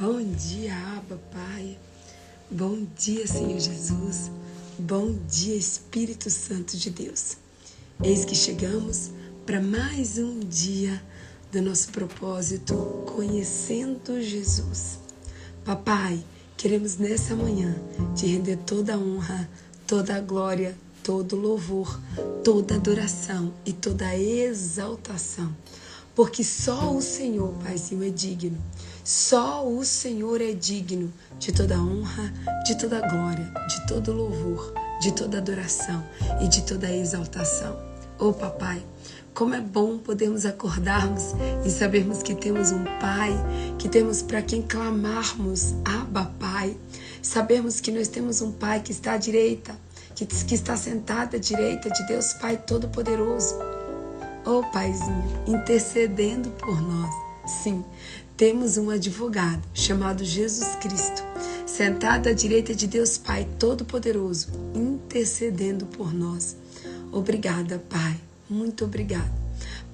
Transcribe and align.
Bom 0.00 0.22
dia, 0.22 0.76
Abba, 0.96 1.20
Pai. 1.32 1.76
Bom 2.48 2.86
dia, 2.96 3.26
Senhor 3.26 3.58
Jesus. 3.58 4.30
Bom 4.78 5.12
dia, 5.28 5.56
Espírito 5.56 6.30
Santo 6.30 6.76
de 6.76 6.88
Deus. 6.88 7.36
Eis 8.04 8.24
que 8.24 8.36
chegamos 8.36 9.10
para 9.44 9.60
mais 9.60 10.16
um 10.16 10.38
dia 10.38 11.02
do 11.50 11.60
nosso 11.60 11.88
propósito, 11.88 12.76
conhecendo 13.12 14.22
Jesus. 14.22 15.00
Papai, 15.64 16.24
queremos 16.56 16.96
nessa 16.96 17.34
manhã 17.34 17.74
te 18.14 18.24
render 18.24 18.58
toda 18.58 18.94
a 18.94 18.98
honra, 18.98 19.50
toda 19.84 20.14
a 20.14 20.20
glória, 20.20 20.76
todo 21.02 21.34
louvor, 21.34 22.00
toda 22.44 22.76
adoração 22.76 23.52
e 23.66 23.72
toda 23.72 24.16
exaltação 24.16 25.52
porque 26.18 26.42
só 26.42 26.92
o 26.96 27.00
Senhor, 27.00 27.54
Paizinho, 27.62 28.02
é 28.02 28.10
digno. 28.10 28.58
Só 29.08 29.66
o 29.66 29.82
Senhor 29.86 30.38
é 30.42 30.52
digno 30.52 31.10
de 31.38 31.50
toda 31.50 31.80
honra, 31.80 32.30
de 32.66 32.76
toda 32.76 33.00
glória, 33.08 33.50
de 33.66 33.86
todo 33.86 34.12
louvor, 34.12 34.74
de 35.00 35.12
toda 35.12 35.38
adoração 35.38 36.04
e 36.42 36.46
de 36.46 36.60
toda 36.60 36.94
exaltação. 36.94 37.74
Oh, 38.18 38.34
papai, 38.34 38.84
como 39.32 39.54
é 39.54 39.62
bom 39.62 39.96
podermos 39.96 40.44
acordarmos 40.44 41.32
e 41.64 41.70
sabermos 41.70 42.22
que 42.22 42.34
temos 42.34 42.70
um 42.70 42.84
Pai, 43.00 43.32
que 43.78 43.88
temos 43.88 44.20
para 44.20 44.42
quem 44.42 44.60
clamarmos, 44.60 45.72
Abba, 45.86 46.30
Pai. 46.38 46.76
Sabermos 47.22 47.80
que 47.80 47.90
nós 47.90 48.08
temos 48.08 48.42
um 48.42 48.52
Pai 48.52 48.82
que 48.82 48.92
está 48.92 49.12
à 49.12 49.16
direita, 49.16 49.74
que, 50.14 50.26
que 50.26 50.54
está 50.54 50.76
sentado 50.76 51.34
à 51.34 51.38
direita 51.38 51.88
de 51.88 52.06
Deus 52.08 52.34
Pai 52.34 52.58
Todo-Poderoso 52.58 53.56
oh 54.44 54.62
Paizinho, 54.70 55.24
intercedendo 55.46 56.50
por 56.50 56.78
nós. 56.82 57.28
Sim, 57.48 57.82
temos 58.38 58.78
um 58.78 58.88
advogado 58.88 59.60
chamado 59.74 60.24
Jesus 60.24 60.76
Cristo, 60.76 61.24
sentado 61.66 62.28
à 62.28 62.32
direita 62.32 62.72
de 62.72 62.86
Deus 62.86 63.18
Pai 63.18 63.44
Todo-Poderoso, 63.58 64.46
intercedendo 64.76 65.86
por 65.86 66.14
nós. 66.14 66.56
Obrigada, 67.10 67.82
Pai. 67.90 68.16
Muito 68.48 68.84
obrigada. 68.84 69.47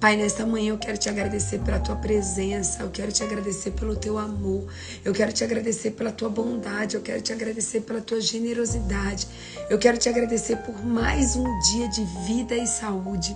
Pai, 0.04 0.16
nesta 0.16 0.44
manhã 0.44 0.72
eu 0.72 0.76
quero 0.76 0.98
te 0.98 1.08
agradecer 1.08 1.60
pela 1.60 1.80
tua 1.80 1.96
presença, 1.96 2.82
eu 2.82 2.90
quero 2.90 3.10
te 3.10 3.24
agradecer 3.24 3.70
pelo 3.70 3.96
teu 3.96 4.18
amor, 4.18 4.70
eu 5.02 5.14
quero 5.14 5.32
te 5.32 5.42
agradecer 5.42 5.92
pela 5.92 6.12
tua 6.12 6.28
bondade, 6.28 6.94
eu 6.94 7.00
quero 7.00 7.22
te 7.22 7.32
agradecer 7.32 7.80
pela 7.80 8.02
tua 8.02 8.20
generosidade, 8.20 9.26
eu 9.70 9.78
quero 9.78 9.96
te 9.96 10.06
agradecer 10.10 10.56
por 10.56 10.84
mais 10.84 11.36
um 11.36 11.44
dia 11.60 11.88
de 11.88 12.04
vida 12.26 12.54
e 12.54 12.66
saúde. 12.66 13.34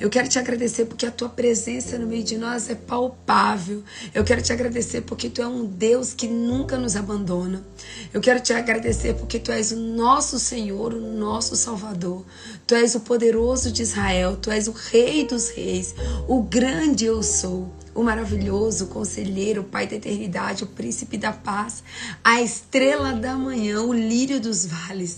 Eu 0.00 0.10
quero 0.10 0.28
te 0.28 0.40
agradecer 0.40 0.86
porque 0.86 1.06
a 1.06 1.10
tua 1.12 1.28
presença 1.28 1.96
no 1.96 2.08
meio 2.08 2.24
de 2.24 2.36
nós 2.36 2.68
é 2.68 2.74
palpável. 2.74 3.84
Eu 4.12 4.24
quero 4.24 4.42
te 4.42 4.52
agradecer 4.52 5.02
porque 5.02 5.30
tu 5.30 5.40
é 5.40 5.46
um 5.46 5.64
Deus 5.64 6.14
que 6.14 6.26
nunca 6.26 6.76
nos 6.76 6.96
abandona. 6.96 7.64
Eu 8.12 8.20
quero 8.20 8.40
te 8.40 8.52
agradecer 8.52 9.14
porque 9.14 9.38
tu 9.38 9.52
és 9.52 9.70
o 9.70 9.76
nosso 9.76 10.40
Senhor, 10.40 10.92
o 10.94 11.00
nosso 11.00 11.54
Salvador. 11.54 12.26
Tu 12.68 12.74
és 12.74 12.94
o 12.94 13.00
poderoso 13.00 13.72
de 13.72 13.82
Israel, 13.82 14.36
tu 14.36 14.50
és 14.50 14.68
o 14.68 14.72
Rei 14.72 15.26
dos 15.26 15.48
Reis, 15.48 15.94
o 16.28 16.42
grande 16.42 17.06
eu 17.06 17.22
sou, 17.22 17.72
o 17.94 18.02
maravilhoso 18.02 18.88
conselheiro, 18.88 19.62
o 19.62 19.64
Pai 19.64 19.86
da 19.86 19.96
eternidade, 19.96 20.64
o 20.64 20.66
príncipe 20.66 21.16
da 21.16 21.32
paz, 21.32 21.82
a 22.22 22.42
estrela 22.42 23.14
da 23.14 23.34
manhã, 23.36 23.80
o 23.80 23.94
lírio 23.94 24.38
dos 24.38 24.66
vales. 24.66 25.16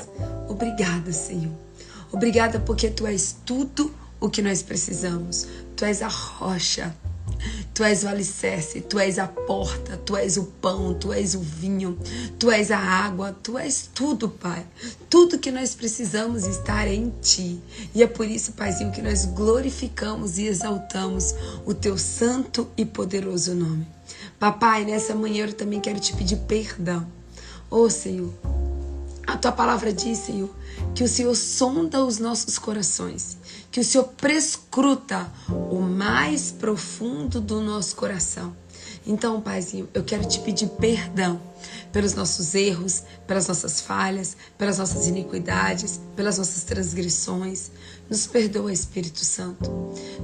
Obrigada, 0.48 1.12
Senhor. 1.12 1.50
Obrigada 2.12 2.60
porque 2.60 2.88
tu 2.88 3.04
és 3.04 3.34
tudo 3.44 3.92
o 4.20 4.30
que 4.30 4.42
nós 4.42 4.62
precisamos. 4.62 5.48
Tu 5.74 5.84
és 5.84 6.02
a 6.02 6.08
rocha. 6.08 6.94
Tu 7.72 7.84
és 7.84 8.02
o 8.02 8.08
alicerce, 8.08 8.80
tu 8.80 8.98
és 8.98 9.18
a 9.18 9.26
porta, 9.26 9.96
tu 9.98 10.16
és 10.16 10.36
o 10.36 10.44
pão, 10.60 10.92
tu 10.94 11.12
és 11.12 11.34
o 11.34 11.40
vinho, 11.40 11.96
tu 12.38 12.50
és 12.50 12.70
a 12.70 12.78
água, 12.78 13.34
tu 13.42 13.56
és 13.56 13.88
tudo, 13.94 14.28
Pai. 14.28 14.66
Tudo 15.08 15.38
que 15.38 15.50
nós 15.50 15.74
precisamos 15.74 16.46
estar 16.46 16.86
em 16.88 17.12
Ti. 17.22 17.60
E 17.94 18.02
é 18.02 18.06
por 18.06 18.26
isso, 18.26 18.52
Paizinho, 18.52 18.92
que 18.92 19.00
nós 19.00 19.24
glorificamos 19.24 20.36
e 20.38 20.46
exaltamos 20.46 21.34
o 21.64 21.72
Teu 21.72 21.96
santo 21.96 22.68
e 22.76 22.84
poderoso 22.84 23.54
nome. 23.54 23.86
Papai, 24.38 24.84
nessa 24.84 25.14
manhã 25.14 25.46
eu 25.46 25.52
também 25.52 25.80
quero 25.80 26.00
te 26.00 26.14
pedir 26.14 26.36
perdão. 26.48 27.06
Ô 27.70 27.82
oh, 27.82 27.90
Senhor, 27.90 28.32
a 29.32 29.36
Tua 29.36 29.52
palavra 29.52 29.92
diz, 29.92 30.18
Senhor, 30.18 30.50
que 30.94 31.04
o 31.04 31.08
Senhor 31.08 31.34
sonda 31.34 32.04
os 32.04 32.18
nossos 32.18 32.58
corações 32.58 33.38
que 33.70 33.80
o 33.80 33.84
Senhor 33.84 34.04
prescruta 34.04 35.30
o 35.48 35.80
mais 35.80 36.50
profundo 36.50 37.40
do 37.40 37.60
nosso 37.60 37.94
coração. 37.94 38.54
Então, 39.06 39.40
Paizinho, 39.40 39.88
eu 39.94 40.04
quero 40.04 40.26
te 40.26 40.40
pedir 40.40 40.68
perdão 40.68 41.40
pelos 41.92 42.14
nossos 42.14 42.54
erros, 42.54 43.02
pelas 43.26 43.48
nossas 43.48 43.80
falhas, 43.80 44.36
pelas 44.58 44.78
nossas 44.78 45.06
iniquidades, 45.06 46.00
pelas 46.14 46.38
nossas 46.38 46.64
transgressões. 46.64 47.70
Nos 48.10 48.26
perdoa, 48.26 48.72
Espírito 48.72 49.24
Santo. 49.24 49.70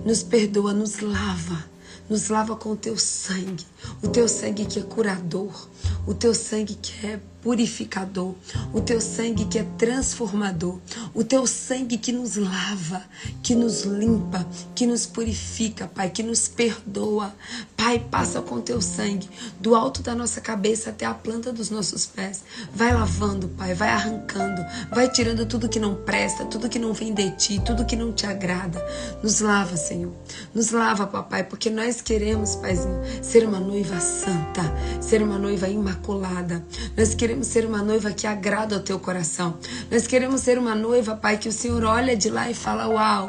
Nos 0.05 0.22
perdoa, 0.22 0.75
nos 0.75 0.99
lava. 1.00 1.65
Nos 2.09 2.28
lava 2.28 2.55
com 2.55 2.71
o 2.71 2.77
teu 2.77 2.97
sangue, 2.97 3.66
o 4.00 4.06
teu 4.06 4.28
sangue 4.28 4.65
que 4.65 4.78
é 4.78 4.83
curador, 4.83 5.69
o 6.06 6.15
teu 6.15 6.33
sangue 6.33 6.77
que 6.81 7.05
é 7.05 7.19
purificador, 7.47 8.34
o 8.73 8.81
teu 8.81 9.01
sangue 9.01 9.45
que 9.45 9.57
é 9.57 9.62
transformador, 9.79 10.81
o 11.15 11.23
teu 11.23 11.47
sangue 11.47 11.97
que 11.97 12.11
nos 12.11 12.34
lava, 12.34 13.05
que 13.41 13.55
nos 13.55 13.84
limpa, 13.84 14.45
que 14.75 14.84
nos 14.84 15.07
purifica, 15.07 15.87
Pai, 15.87 16.11
que 16.11 16.25
nos 16.25 16.49
perdoa. 16.49 17.33
Pai, 17.77 18.05
passa 18.11 18.43
com 18.43 18.61
teu 18.61 18.83
sangue 18.83 19.31
do 19.61 19.77
alto 19.77 20.03
da 20.03 20.12
nossa 20.12 20.41
cabeça 20.41 20.91
até 20.91 21.07
a 21.07 21.15
planta 21.15 21.53
dos 21.53 21.71
nossos 21.71 22.05
pés. 22.05 22.43
Vai 22.75 22.93
lavando, 22.93 23.47
Pai, 23.51 23.75
vai 23.75 23.91
arrancando, 23.91 24.61
vai 24.91 25.09
tirando 25.09 25.47
tudo 25.47 25.69
que 25.69 25.78
não 25.78 25.95
presta, 25.95 26.45
tudo 26.47 26.69
que 26.69 26.81
não 26.81 26.93
vem 26.93 27.15
de 27.15 27.31
ti, 27.31 27.63
tudo 27.65 27.84
que 27.84 27.95
não 27.95 28.13
te 28.13 28.27
agrada. 28.27 28.84
Nos 29.23 29.39
lava, 29.39 29.77
Senhor. 29.77 30.13
Nos 30.53 30.73
lava, 30.73 31.07
papai, 31.07 31.45
porque 31.45 31.71
nós 31.71 32.01
queremos, 32.01 32.57
Paizinho, 32.57 33.01
ser 33.23 33.47
uma 33.47 33.61
noiva 33.61 34.01
santa, 34.01 34.63
ser 35.01 35.23
uma 35.23 35.39
noiva 35.39 35.69
imaculada. 35.69 36.61
Nós 36.97 37.15
queremos 37.15 37.35
queremos 37.36 37.47
ser 37.48 37.66
uma 37.66 37.82
noiva 37.82 38.12
que 38.12 38.26
agrada 38.26 38.76
ao 38.76 38.80
teu 38.80 38.98
coração. 38.98 39.58
Nós 39.91 40.06
queremos 40.06 40.41
ser 40.41 40.58
uma 40.58 40.74
noiva, 40.74 41.14
Pai, 41.14 41.36
que 41.36 41.48
o 41.48 41.52
Senhor 41.52 41.84
olha 41.84 42.16
de 42.16 42.30
lá 42.30 42.50
e 42.50 42.54
fala: 42.54 42.88
Uau, 42.88 43.28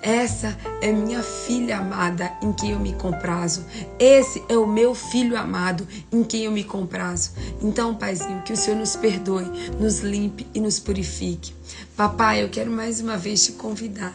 essa 0.00 0.56
é 0.80 0.92
minha 0.92 1.24
filha 1.24 1.78
amada 1.78 2.30
em 2.40 2.52
quem 2.52 2.70
eu 2.70 2.78
me 2.78 2.92
comprazo. 2.92 3.64
Esse 3.98 4.44
é 4.48 4.56
o 4.56 4.64
meu 4.64 4.94
filho 4.94 5.36
amado 5.36 5.86
em 6.12 6.22
quem 6.22 6.44
eu 6.44 6.52
me 6.52 6.62
comprazo. 6.62 7.32
Então, 7.60 7.96
Paizinho, 7.96 8.42
que 8.42 8.52
o 8.52 8.56
Senhor 8.56 8.78
nos 8.78 8.94
perdoe, 8.94 9.46
nos 9.80 10.00
limpe 10.00 10.46
e 10.54 10.60
nos 10.60 10.78
purifique. 10.78 11.52
Papai, 11.96 12.44
eu 12.44 12.48
quero 12.48 12.70
mais 12.70 13.00
uma 13.00 13.16
vez 13.16 13.44
te 13.44 13.52
convidar. 13.52 14.14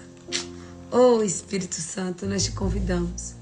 Oh 0.89 1.21
Espírito 1.21 1.75
Santo, 1.75 2.25
nós 2.25 2.45
te 2.45 2.51
convidamos. 2.53 3.33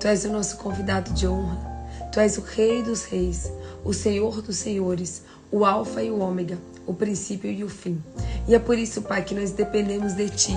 Tu 0.00 0.08
és 0.08 0.24
o 0.24 0.32
nosso 0.32 0.56
convidado 0.56 1.12
de 1.12 1.28
honra. 1.28 1.74
Tu 2.14 2.20
és 2.20 2.38
o 2.38 2.42
Rei 2.42 2.80
dos 2.80 3.02
Reis, 3.02 3.50
o 3.84 3.92
Senhor 3.92 4.40
dos 4.40 4.56
Senhores, 4.58 5.22
o 5.54 5.64
Alfa 5.64 6.02
e 6.02 6.10
o 6.10 6.18
Ômega, 6.18 6.58
o 6.84 6.92
princípio 6.92 7.48
e 7.48 7.62
o 7.62 7.68
fim. 7.68 8.02
E 8.48 8.56
é 8.56 8.58
por 8.58 8.76
isso, 8.76 9.02
Pai, 9.02 9.22
que 9.22 9.36
nós 9.36 9.52
dependemos 9.52 10.14
de 10.14 10.28
Ti. 10.28 10.52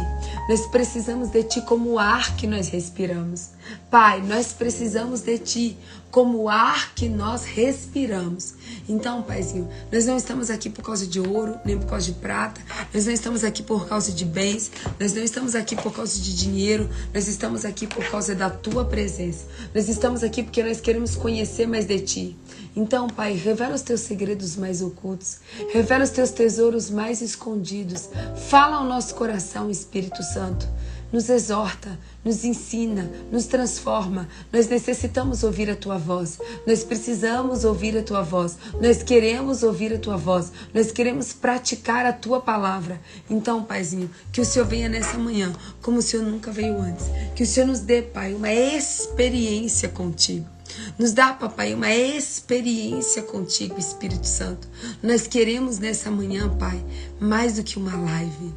Nós 0.50 0.66
precisamos 0.66 1.30
de 1.30 1.44
Ti 1.44 1.62
como 1.62 1.92
o 1.92 2.00
ar 2.00 2.36
que 2.36 2.48
nós 2.48 2.68
respiramos. 2.70 3.50
Pai, 3.92 4.24
nós 4.24 4.54
precisamos 4.54 5.22
de 5.22 5.38
Ti 5.38 5.78
como 6.10 6.40
o 6.40 6.50
ar 6.50 6.96
que 6.96 7.08
nós 7.08 7.44
respiramos. 7.44 8.56
Então, 8.90 9.22
Paizinho, 9.22 9.70
nós 9.92 10.08
não 10.08 10.18
estamos 10.18 10.50
aqui 10.50 10.68
por 10.68 10.84
causa 10.84 11.06
de 11.06 11.20
ouro, 11.20 11.60
nem 11.64 11.78
por 11.78 11.86
causa 11.86 12.08
de 12.08 12.14
prata. 12.14 12.60
Nós 12.92 13.06
não 13.06 13.14
estamos 13.14 13.44
aqui 13.44 13.62
por 13.62 13.88
causa 13.88 14.12
de 14.12 14.26
bens. 14.26 14.72
Nós 15.00 15.14
não 15.14 15.24
estamos 15.24 15.54
aqui 15.54 15.76
por 15.76 15.94
causa 15.94 16.20
de 16.20 16.36
dinheiro. 16.36 16.90
Nós 17.14 17.28
estamos 17.28 17.66
aqui 17.66 17.86
por 17.86 18.04
causa 18.10 18.34
da 18.34 18.50
Tua 18.50 18.84
presença. 18.84 19.46
Nós 19.76 19.88
estamos 19.88 20.24
aqui 20.24 20.42
porque 20.42 20.64
nós 20.64 20.82
queremos 20.82 21.16
conhecer 21.16 21.68
mais 21.68 21.86
de 21.86 22.00
Ti. 22.00 22.38
Então, 22.76 23.08
Pai, 23.08 23.34
revela 23.34 23.76
os 23.76 23.82
teus 23.82 24.02
segredos 24.02 24.56
mais 24.56 24.82
ocultos, 24.82 25.40
revela 25.74 26.04
os 26.04 26.10
teus 26.10 26.32
tesouros 26.32 26.90
mais 26.90 27.22
escondidos. 27.22 28.10
Fala 28.50 28.78
ao 28.78 28.86
nosso 28.86 29.16
coração, 29.16 29.70
Espírito 29.70 30.22
Santo. 30.24 30.68
Nos 31.12 31.30
exorta, 31.30 31.98
nos 32.24 32.44
ensina, 32.44 33.10
nos 33.32 33.46
transforma. 33.46 34.28
Nós 34.52 34.68
necessitamos 34.68 35.42
ouvir 35.42 35.70
a 35.70 35.76
tua 35.76 35.98
voz. 35.98 36.38
Nós 36.68 36.84
precisamos 36.84 37.64
ouvir 37.64 37.98
a 37.98 38.04
tua 38.04 38.22
voz. 38.22 38.58
Nós 38.82 39.02
queremos 39.04 39.64
ouvir 39.64 39.94
a 39.94 39.98
tua 39.98 40.18
voz. 40.18 40.52
Nós 40.74 40.92
queremos 40.92 41.32
praticar 41.32 42.06
a 42.06 42.12
tua 42.12 42.42
palavra. 42.42 43.00
Então, 43.30 43.64
Paizinho, 43.64 44.12
que 44.34 44.42
o 44.42 44.46
Senhor 44.46 44.66
venha 44.66 44.90
nessa 44.90 45.18
manhã 45.18 45.54
como 45.82 46.00
o 46.00 46.02
Senhor 46.02 46.26
nunca 46.26 46.52
veio 46.52 46.78
antes. 46.78 47.06
Que 47.34 47.44
o 47.44 47.48
Senhor 47.48 47.68
nos 47.68 47.80
dê, 47.80 48.02
Pai, 48.02 48.34
uma 48.34 48.52
experiência 48.52 49.88
contigo. 49.88 50.57
Nos 50.98 51.14
dá, 51.14 51.34
papai, 51.34 51.74
uma 51.74 51.94
experiência 51.94 53.22
contigo, 53.22 53.80
Espírito 53.80 54.28
Santo. 54.28 54.68
Nós 55.02 55.28
queremos 55.28 55.80
nessa 55.80 56.10
manhã, 56.10 56.50
Pai, 56.58 56.84
mais 57.20 57.56
do 57.56 57.64
que 57.64 57.78
uma 57.78 57.96
live. 57.96 58.54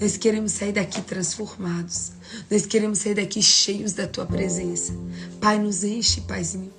Nós 0.00 0.16
queremos 0.16 0.52
sair 0.52 0.72
daqui 0.72 1.00
transformados. 1.02 2.12
Nós 2.50 2.66
queremos 2.66 2.98
sair 2.98 3.14
daqui 3.14 3.42
cheios 3.42 3.92
da 3.92 4.06
tua 4.06 4.26
presença. 4.26 4.92
Pai, 5.40 5.58
nos 5.58 5.84
enche, 5.84 6.20
Paizinho. 6.22 6.72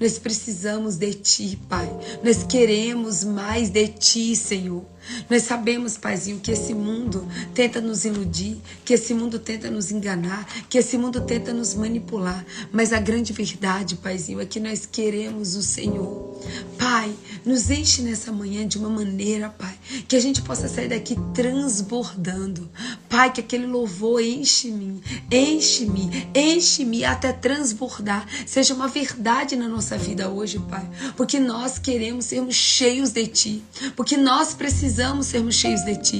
Nós 0.00 0.18
precisamos 0.18 0.96
de 0.96 1.14
Ti, 1.14 1.58
Pai. 1.68 1.88
Nós 2.22 2.42
queremos 2.42 3.24
mais 3.24 3.70
de 3.70 3.88
Ti, 3.88 4.36
Senhor. 4.36 4.84
Nós 5.28 5.42
sabemos, 5.44 5.96
Paizinho, 5.96 6.40
que 6.40 6.50
esse 6.50 6.74
mundo 6.74 7.26
tenta 7.54 7.80
nos 7.80 8.04
iludir, 8.04 8.60
que 8.84 8.94
esse 8.94 9.14
mundo 9.14 9.38
tenta 9.38 9.70
nos 9.70 9.90
enganar, 9.90 10.46
que 10.68 10.78
esse 10.78 10.98
mundo 10.98 11.20
tenta 11.20 11.52
nos 11.52 11.74
manipular. 11.74 12.44
Mas 12.72 12.92
a 12.92 13.00
grande 13.00 13.32
verdade, 13.32 13.96
Paizinho, 13.96 14.40
é 14.40 14.46
que 14.46 14.60
nós 14.60 14.86
queremos 14.86 15.54
o 15.54 15.62
Senhor. 15.62 16.38
Pai, 16.78 17.12
nos 17.44 17.70
enche 17.70 18.02
nessa 18.02 18.30
manhã 18.30 18.66
de 18.66 18.78
uma 18.78 18.88
maneira, 18.88 19.48
Pai, 19.48 19.76
que 20.06 20.16
a 20.16 20.20
gente 20.20 20.42
possa 20.42 20.68
sair 20.68 20.88
daqui 20.88 21.16
transbordando. 21.34 22.70
Pai, 23.08 23.32
que 23.32 23.40
aquele 23.40 23.66
louvor 23.66 24.22
enche-me, 24.22 25.02
enche-me, 25.30 26.28
enche-me 26.34 27.04
até 27.04 27.32
transbordar. 27.32 28.26
Seja 28.46 28.74
uma 28.74 28.88
verdade 28.88 29.56
na 29.56 29.68
nossa 29.68 29.96
vida 29.96 30.28
hoje, 30.28 30.58
Pai. 30.68 30.88
Porque 31.16 31.40
nós 31.40 31.78
queremos 31.78 32.26
sermos 32.26 32.54
cheios 32.54 33.10
de 33.10 33.26
Ti. 33.26 33.64
Porque 33.96 34.16
nós 34.16 34.54
precisamos 34.54 34.97
precisamos 34.98 35.26
sermos 35.28 35.54
cheios 35.54 35.84
de 35.84 35.94
Ti. 35.94 36.18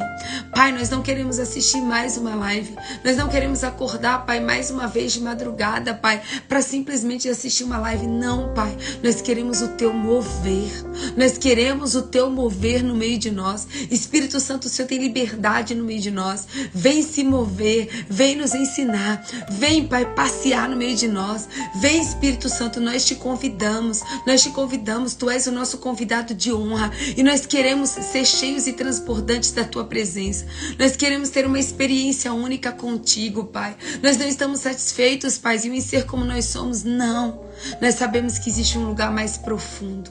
Pai, 0.54 0.70
nós 0.70 0.88
não 0.88 1.02
queremos 1.02 1.40
assistir 1.40 1.80
mais 1.80 2.16
uma 2.16 2.36
live. 2.36 2.76
Nós 3.04 3.16
não 3.16 3.28
queremos 3.28 3.64
acordar, 3.64 4.24
Pai, 4.24 4.38
mais 4.38 4.70
uma 4.70 4.86
vez 4.86 5.14
de 5.14 5.20
madrugada, 5.20 5.94
Pai, 5.94 6.22
para 6.48 6.62
simplesmente 6.62 7.28
assistir 7.28 7.64
uma 7.64 7.78
live. 7.78 8.06
Não, 8.06 8.54
Pai. 8.54 8.76
Nós 9.02 9.20
queremos 9.20 9.62
o 9.62 9.68
Teu 9.68 9.92
mover. 9.92 10.70
Nós 11.16 11.36
queremos 11.36 11.96
o 11.96 12.02
Teu 12.02 12.30
mover 12.30 12.84
no 12.84 12.94
meio 12.94 13.18
de 13.18 13.32
nós. 13.32 13.66
Espírito 13.90 14.38
Santo, 14.38 14.66
o 14.66 14.68
Senhor 14.68 14.86
tem 14.86 14.98
liberdade 14.98 15.74
no 15.74 15.82
meio 15.82 16.00
de 16.00 16.12
nós. 16.12 16.46
Vem 16.72 17.02
se 17.02 17.24
mover, 17.24 18.06
vem 18.08 18.36
nos 18.36 18.54
ensinar. 18.54 19.26
Vem, 19.50 19.88
Pai, 19.88 20.04
passear 20.14 20.68
no 20.68 20.76
meio 20.76 20.94
de 20.94 21.08
nós. 21.08 21.48
Vem, 21.80 22.00
Espírito 22.00 22.48
Santo, 22.48 22.80
nós 22.80 23.04
te 23.04 23.16
convidamos. 23.16 24.02
Nós 24.24 24.40
te 24.40 24.50
convidamos. 24.50 25.14
Tu 25.14 25.28
és 25.28 25.48
o 25.48 25.52
nosso 25.52 25.78
convidado 25.78 26.32
de 26.32 26.52
honra. 26.52 26.92
E 27.16 27.24
nós 27.24 27.44
queremos 27.44 27.90
ser 27.90 28.24
cheios 28.24 28.67
e 28.68 28.72
transbordantes 28.72 29.52
da 29.52 29.64
tua 29.64 29.84
presença. 29.84 30.46
Nós 30.78 30.94
queremos 30.96 31.30
ter 31.30 31.46
uma 31.46 31.58
experiência 31.58 32.32
única 32.32 32.70
contigo, 32.70 33.44
Pai. 33.44 33.76
Nós 34.02 34.16
não 34.16 34.26
estamos 34.26 34.60
satisfeitos, 34.60 35.38
Paizinho, 35.38 35.74
em 35.74 35.80
ser 35.80 36.06
como 36.06 36.24
nós 36.24 36.44
somos, 36.44 36.84
não. 36.84 37.44
Nós 37.80 37.94
sabemos 37.94 38.38
que 38.38 38.50
existe 38.50 38.78
um 38.78 38.86
lugar 38.86 39.12
mais 39.12 39.36
profundo 39.36 40.10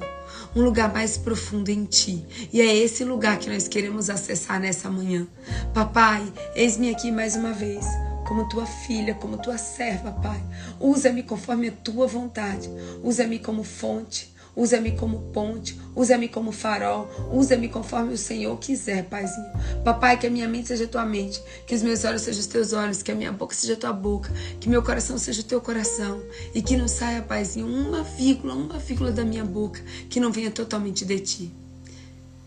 um 0.55 0.63
lugar 0.63 0.91
mais 0.91 1.17
profundo 1.17 1.69
em 1.69 1.85
ti. 1.85 2.25
E 2.51 2.61
é 2.61 2.75
esse 2.75 3.03
lugar 3.03 3.37
que 3.37 3.49
nós 3.49 3.67
queremos 3.67 4.09
acessar 4.09 4.59
nessa 4.59 4.89
manhã. 4.89 5.27
Papai, 5.73 6.31
eis-me 6.55 6.89
aqui 6.89 7.11
mais 7.11 7.35
uma 7.35 7.53
vez, 7.53 7.85
como 8.27 8.49
tua 8.49 8.65
filha, 8.65 9.13
como 9.13 9.37
tua 9.37 9.57
serva, 9.57 10.11
Pai. 10.11 10.43
Usa-me 10.79 11.21
conforme 11.21 11.69
a 11.69 11.71
tua 11.71 12.07
vontade. 12.07 12.69
Usa-me 13.03 13.37
como 13.37 13.63
fonte. 13.63 14.35
Usa-me 14.57 14.93
como 14.93 15.19
ponte, 15.31 15.79
usa-me 15.95 16.27
como 16.27 16.51
farol, 16.51 17.07
usa-me 17.31 17.69
conforme 17.69 18.15
o 18.15 18.17
Senhor 18.17 18.57
quiser, 18.57 19.05
Paizinho. 19.05 19.51
Papai, 19.85 20.17
que 20.17 20.25
a 20.25 20.31
minha 20.31 20.47
mente 20.47 20.69
seja 20.69 20.87
tua 20.87 21.05
mente, 21.05 21.39
que 21.67 21.75
os 21.75 21.83
meus 21.83 22.03
olhos 22.03 22.23
sejam 22.23 22.41
os 22.41 22.47
teus 22.47 22.73
olhos, 22.73 23.03
que 23.03 23.11
a 23.11 23.15
minha 23.15 23.31
boca 23.31 23.53
seja 23.53 23.75
tua 23.75 23.93
boca, 23.93 24.33
que 24.59 24.67
meu 24.67 24.81
coração 24.81 25.15
seja 25.19 25.41
o 25.41 25.43
teu 25.43 25.61
coração 25.61 26.19
e 26.55 26.61
que 26.63 26.75
não 26.75 26.87
saia, 26.87 27.21
Paizinho, 27.21 27.67
uma 27.67 28.01
vírgula, 28.01 28.55
uma 28.55 28.79
vírgula 28.79 29.11
da 29.11 29.23
minha 29.23 29.45
boca 29.45 29.79
que 30.09 30.19
não 30.19 30.31
venha 30.31 30.49
totalmente 30.49 31.05
de 31.05 31.19
ti. 31.19 31.51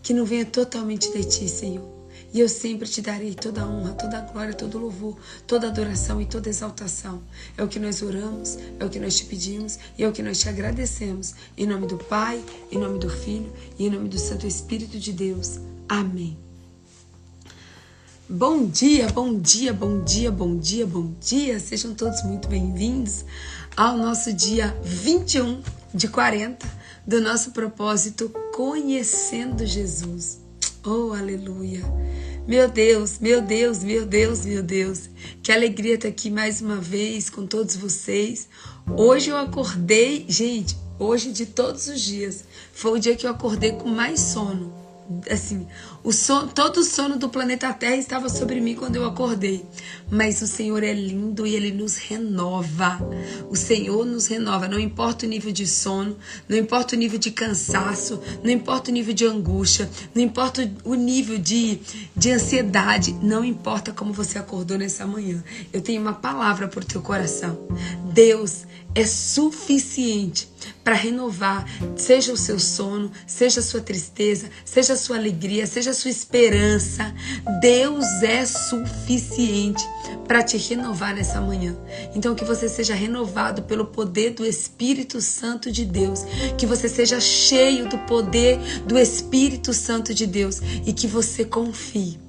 Que 0.03 0.13
não 0.13 0.25
venha 0.25 0.45
totalmente 0.45 1.09
de 1.13 1.23
ti, 1.23 1.47
Senhor. 1.47 1.90
E 2.33 2.39
eu 2.39 2.47
sempre 2.47 2.87
te 2.87 3.01
darei 3.01 3.33
toda 3.33 3.61
a 3.61 3.67
honra, 3.67 3.93
toda 3.93 4.17
a 4.17 4.21
glória, 4.21 4.53
todo 4.53 4.77
o 4.77 4.81
louvor, 4.81 5.17
toda 5.45 5.67
a 5.67 5.69
adoração 5.69 6.21
e 6.21 6.25
toda 6.25 6.47
a 6.47 6.51
exaltação. 6.51 7.21
É 7.57 7.63
o 7.63 7.67
que 7.67 7.79
nós 7.79 8.01
oramos, 8.01 8.57
é 8.79 8.85
o 8.85 8.89
que 8.89 8.99
nós 8.99 9.17
te 9.17 9.25
pedimos 9.25 9.77
e 9.97 10.03
é 10.03 10.07
o 10.07 10.13
que 10.13 10.23
nós 10.23 10.39
te 10.39 10.47
agradecemos. 10.47 11.33
Em 11.57 11.67
nome 11.67 11.87
do 11.87 11.97
Pai, 11.97 12.41
em 12.71 12.77
nome 12.77 12.99
do 12.99 13.09
Filho 13.09 13.51
e 13.77 13.85
em 13.85 13.89
nome 13.89 14.07
do 14.07 14.17
Santo 14.17 14.47
Espírito 14.47 14.97
de 14.97 15.11
Deus. 15.11 15.59
Amém. 15.89 16.37
Bom 18.29 18.65
dia, 18.65 19.09
bom 19.09 19.37
dia, 19.37 19.73
bom 19.73 20.01
dia, 20.01 20.31
bom 20.31 20.57
dia, 20.57 20.87
bom 20.87 21.11
dia. 21.19 21.59
Sejam 21.59 21.93
todos 21.93 22.23
muito 22.23 22.47
bem-vindos 22.47 23.25
ao 23.75 23.97
nosso 23.97 24.31
dia 24.31 24.73
21 24.83 25.61
de 25.93 26.07
40 26.07 26.65
do 27.05 27.19
nosso 27.19 27.51
propósito 27.51 28.29
Conhecendo 28.55 29.65
Jesus. 29.65 30.40
Oh, 30.83 31.13
aleluia. 31.13 31.81
Meu 32.47 32.67
Deus, 32.67 33.19
meu 33.19 33.39
Deus, 33.39 33.83
meu 33.83 34.03
Deus, 34.03 34.43
meu 34.43 34.63
Deus. 34.63 35.11
Que 35.43 35.51
alegria 35.51 35.93
estar 35.93 36.07
aqui 36.07 36.31
mais 36.31 36.59
uma 36.59 36.77
vez 36.77 37.29
com 37.29 37.45
todos 37.45 37.75
vocês. 37.75 38.49
Hoje 38.97 39.29
eu 39.29 39.37
acordei, 39.37 40.25
gente, 40.27 40.75
hoje 40.97 41.31
de 41.31 41.45
todos 41.45 41.87
os 41.87 42.01
dias, 42.01 42.43
foi 42.73 42.97
o 42.97 42.99
dia 42.99 43.15
que 43.15 43.27
eu 43.27 43.29
acordei 43.29 43.73
com 43.73 43.89
mais 43.89 44.19
sono 44.19 44.81
assim, 45.29 45.67
o 46.03 46.11
sono, 46.11 46.47
todo 46.47 46.77
o 46.77 46.83
sono 46.83 47.17
do 47.17 47.29
planeta 47.29 47.71
Terra 47.73 47.95
estava 47.95 48.27
sobre 48.27 48.59
mim 48.59 48.75
quando 48.75 48.95
eu 48.95 49.05
acordei. 49.05 49.63
Mas 50.09 50.41
o 50.41 50.47
Senhor 50.47 50.83
é 50.83 50.93
lindo 50.93 51.45
e 51.45 51.55
ele 51.55 51.71
nos 51.71 51.97
renova. 51.97 52.99
O 53.49 53.55
Senhor 53.55 54.05
nos 54.05 54.27
renova, 54.27 54.67
não 54.67 54.79
importa 54.79 55.25
o 55.25 55.29
nível 55.29 55.51
de 55.51 55.67
sono, 55.67 56.17
não 56.49 56.57
importa 56.57 56.95
o 56.95 56.99
nível 56.99 57.19
de 57.19 57.31
cansaço, 57.31 58.19
não 58.43 58.49
importa 58.49 58.89
o 58.89 58.93
nível 58.93 59.13
de 59.13 59.25
angústia, 59.25 59.89
não 60.13 60.23
importa 60.23 60.69
o 60.83 60.95
nível 60.95 61.37
de, 61.37 61.79
de 62.15 62.31
ansiedade, 62.31 63.13
não 63.21 63.45
importa 63.45 63.91
como 63.91 64.11
você 64.11 64.39
acordou 64.39 64.77
nessa 64.77 65.05
manhã. 65.05 65.43
Eu 65.71 65.81
tenho 65.81 66.01
uma 66.01 66.13
palavra 66.13 66.67
por 66.67 66.83
teu 66.83 67.01
coração. 67.01 67.57
Deus 68.11 68.65
é 68.93 69.05
suficiente 69.05 70.49
para 70.83 70.95
renovar, 70.95 71.65
seja 71.95 72.33
o 72.33 72.37
seu 72.37 72.59
sono, 72.59 73.11
seja 73.25 73.59
a 73.59 73.63
sua 73.63 73.81
tristeza, 73.81 74.49
seja 74.65 74.93
a 74.93 74.97
sua 74.97 75.17
alegria, 75.17 75.65
seja 75.65 75.91
a 75.91 75.93
sua 75.93 76.11
esperança. 76.11 77.13
Deus 77.61 78.05
é 78.23 78.45
suficiente 78.45 79.83
para 80.27 80.43
te 80.43 80.57
renovar 80.57 81.15
nessa 81.15 81.39
manhã. 81.39 81.75
Então 82.15 82.35
que 82.35 82.45
você 82.45 82.67
seja 82.67 82.93
renovado 82.93 83.63
pelo 83.63 83.85
poder 83.85 84.31
do 84.31 84.45
Espírito 84.45 85.21
Santo 85.21 85.71
de 85.71 85.85
Deus, 85.85 86.25
que 86.57 86.65
você 86.65 86.89
seja 86.89 87.19
cheio 87.19 87.87
do 87.87 87.97
poder 87.99 88.57
do 88.85 88.97
Espírito 88.97 89.73
Santo 89.73 90.13
de 90.13 90.25
Deus 90.25 90.61
e 90.85 90.93
que 90.93 91.07
você 91.07 91.45
confie 91.45 92.19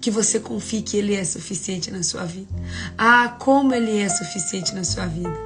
que 0.00 0.10
você 0.10 0.40
confie 0.40 0.80
que 0.80 0.96
Ele 0.96 1.14
é 1.14 1.24
suficiente 1.24 1.90
na 1.90 2.02
sua 2.02 2.24
vida. 2.24 2.48
Ah, 2.96 3.36
como 3.38 3.74
Ele 3.74 3.98
é 3.98 4.08
suficiente 4.08 4.74
na 4.74 4.82
sua 4.82 5.06
vida. 5.06 5.38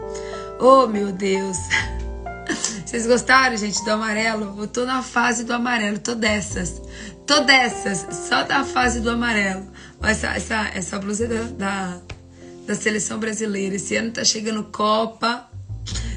Oh, 0.60 0.86
meu 0.86 1.10
Deus! 1.10 1.58
Vocês 2.84 3.06
gostaram, 3.06 3.56
gente, 3.56 3.84
do 3.84 3.90
amarelo? 3.90 4.54
Eu 4.58 4.68
tô 4.68 4.84
na 4.84 5.02
fase 5.02 5.44
do 5.44 5.52
amarelo, 5.52 5.98
tô 5.98 6.14
dessas. 6.14 6.80
Tô 7.26 7.40
dessas, 7.40 8.06
só 8.28 8.44
da 8.44 8.64
fase 8.64 9.00
do 9.00 9.10
amarelo. 9.10 9.66
Essa, 10.02 10.28
essa, 10.28 10.70
essa 10.74 10.98
blusa 10.98 11.26
da, 11.26 11.42
da, 11.42 11.98
da 12.66 12.74
seleção 12.74 13.18
brasileira. 13.18 13.74
Esse 13.74 13.96
ano 13.96 14.12
tá 14.12 14.24
chegando 14.24 14.62
Copa. 14.64 15.48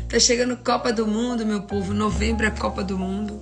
Tá 0.07 0.19
chegando 0.19 0.55
Copa 0.57 0.93
do 0.93 1.07
Mundo, 1.07 1.45
meu 1.45 1.63
povo. 1.63 1.93
Novembro 1.93 2.45
é 2.45 2.51
Copa 2.51 2.83
do 2.83 2.97
Mundo. 2.97 3.41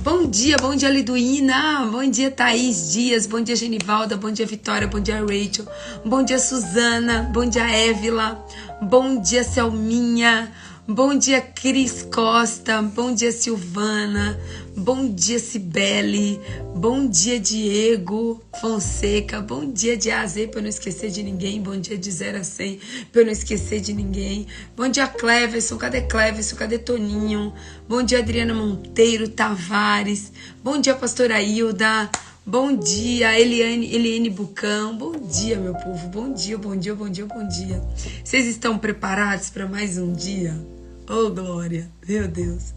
Bom 0.00 0.30
dia, 0.30 0.56
bom 0.58 0.76
dia 0.76 0.88
Liduína, 0.88 1.88
bom 1.90 2.08
dia 2.08 2.30
Thaís 2.30 2.92
Dias, 2.92 3.26
bom 3.26 3.40
dia 3.40 3.56
Genivalda, 3.56 4.16
bom 4.16 4.30
dia 4.30 4.46
Vitória, 4.46 4.86
bom 4.86 5.00
dia 5.00 5.20
Rachel, 5.20 5.66
bom 6.04 6.22
dia 6.22 6.38
Suzana, 6.38 7.28
bom 7.32 7.44
dia 7.44 7.68
Évila, 7.68 8.42
bom 8.82 9.20
dia 9.20 9.44
Selminha, 9.44 10.52
Bom 10.90 11.14
dia, 11.18 11.42
Cris 11.42 12.00
Costa. 12.10 12.80
Bom 12.80 13.12
dia, 13.12 13.30
Silvana. 13.30 14.40
Bom 14.74 15.12
dia, 15.12 15.38
Cibele. 15.38 16.40
Bom 16.74 17.06
dia, 17.06 17.38
Diego 17.38 18.42
Fonseca. 18.58 19.42
Bom 19.42 19.70
dia, 19.70 19.98
de 19.98 20.10
A 20.10 20.22
a 20.22 20.26
Z, 20.26 20.46
para 20.46 20.60
eu 20.60 20.62
não 20.62 20.70
esquecer 20.70 21.10
de 21.10 21.22
ninguém. 21.22 21.60
Bom 21.60 21.78
dia, 21.78 21.98
de 21.98 22.10
0 22.10 22.38
a 22.38 22.42
100, 22.42 22.80
para 23.12 23.20
eu 23.20 23.26
não 23.26 23.32
esquecer 23.32 23.80
de 23.82 23.92
ninguém. 23.92 24.46
Bom 24.74 24.88
dia, 24.88 25.06
Cleverson. 25.06 25.76
Cadê 25.76 26.00
Cleverson? 26.00 26.56
Cadê 26.56 26.78
Toninho? 26.78 27.52
Bom 27.86 28.02
dia, 28.02 28.20
Adriana 28.20 28.54
Monteiro 28.54 29.28
Tavares. 29.28 30.32
Bom 30.64 30.80
dia, 30.80 30.94
pastora 30.94 31.38
Hilda. 31.42 32.08
Bom 32.48 32.74
dia, 32.74 33.38
Eliane, 33.38 33.94
Eliane 33.94 34.30
Bucão. 34.30 34.96
Bom 34.96 35.12
dia, 35.12 35.58
meu 35.58 35.74
povo. 35.74 36.08
Bom 36.08 36.32
dia, 36.32 36.56
bom 36.56 36.74
dia, 36.74 36.94
bom 36.94 37.06
dia, 37.06 37.26
bom 37.26 37.46
dia. 37.46 37.78
Vocês 38.24 38.46
estão 38.46 38.78
preparados 38.78 39.50
para 39.50 39.66
mais 39.68 39.98
um 39.98 40.14
dia? 40.14 40.58
Oh, 41.06 41.28
glória! 41.28 41.90
Meu 42.08 42.26
Deus! 42.26 42.72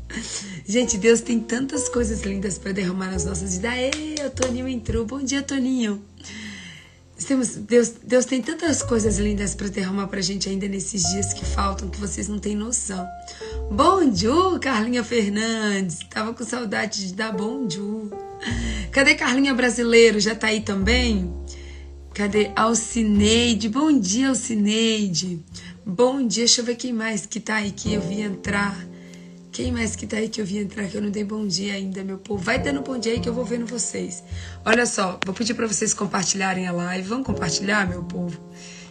Gente, 0.67 0.97
Deus 0.97 1.21
tem 1.21 1.39
tantas 1.39 1.87
coisas 1.87 2.21
lindas 2.23 2.57
para 2.57 2.73
derramar 2.73 3.11
nas 3.11 3.23
nossas 3.23 3.53
vidas. 3.53 3.71
Aê, 3.71 4.15
o 4.27 4.29
Toninho 4.31 4.67
entrou. 4.67 5.05
Bom 5.05 5.23
dia, 5.23 5.41
Toninho! 5.41 6.03
Temos, 7.25 7.55
Deus, 7.55 7.93
Deus 8.03 8.25
tem 8.25 8.41
tantas 8.41 8.83
coisas 8.83 9.19
lindas 9.19 9.55
para 9.55 9.69
derramar 9.69 10.07
para 10.07 10.19
a 10.19 10.23
gente 10.23 10.49
ainda 10.49 10.67
nesses 10.67 11.01
dias 11.03 11.31
que 11.33 11.45
faltam 11.45 11.87
que 11.87 11.97
vocês 11.97 12.27
não 12.27 12.39
têm 12.39 12.57
noção. 12.57 13.07
Bom 13.71 14.09
dia, 14.09 14.59
Carlinha 14.59 15.01
Fernandes. 15.01 15.99
Tava 16.09 16.33
com 16.33 16.43
saudade 16.43 17.07
de 17.07 17.13
dar 17.13 17.31
bom 17.31 17.65
dia. 17.65 18.30
Cadê 18.91 19.15
Carlinha 19.15 19.53
Brasileiro? 19.53 20.19
Já 20.19 20.35
tá 20.35 20.47
aí 20.47 20.61
também? 20.61 21.33
Cadê 22.13 22.51
Alcineide? 22.55 23.69
Bom 23.69 23.97
dia, 23.97 24.29
Alcineide. 24.29 25.39
Bom 25.85 26.25
dia, 26.27 26.43
deixa 26.43 26.61
eu 26.61 26.65
ver 26.65 26.75
quem 26.75 26.93
mais 26.93 27.25
que 27.25 27.39
tá 27.39 27.55
aí 27.55 27.71
que 27.71 27.93
eu 27.93 28.01
vi 28.01 28.21
entrar. 28.21 28.77
Quem 29.51 29.71
mais 29.71 29.95
que 29.97 30.07
tá 30.07 30.17
aí 30.17 30.29
que 30.29 30.39
eu 30.39 30.45
vim 30.45 30.59
entrar 30.59 30.87
que 30.87 30.95
eu 30.95 31.01
não 31.01 31.09
dei 31.09 31.25
bom 31.25 31.45
dia 31.45 31.73
ainda, 31.73 32.03
meu 32.03 32.17
povo? 32.17 32.41
Vai 32.41 32.57
dando 32.57 32.81
bom 32.81 32.97
dia 32.97 33.11
aí 33.11 33.19
que 33.19 33.27
eu 33.27 33.33
vou 33.33 33.43
vendo 33.43 33.65
vocês. 33.65 34.23
Olha 34.63 34.85
só, 34.85 35.19
vou 35.25 35.35
pedir 35.35 35.53
para 35.53 35.67
vocês 35.67 35.93
compartilharem 35.93 36.67
a 36.67 36.71
live. 36.71 37.07
Vamos 37.07 37.25
compartilhar, 37.25 37.87
meu 37.87 38.01
povo? 38.03 38.39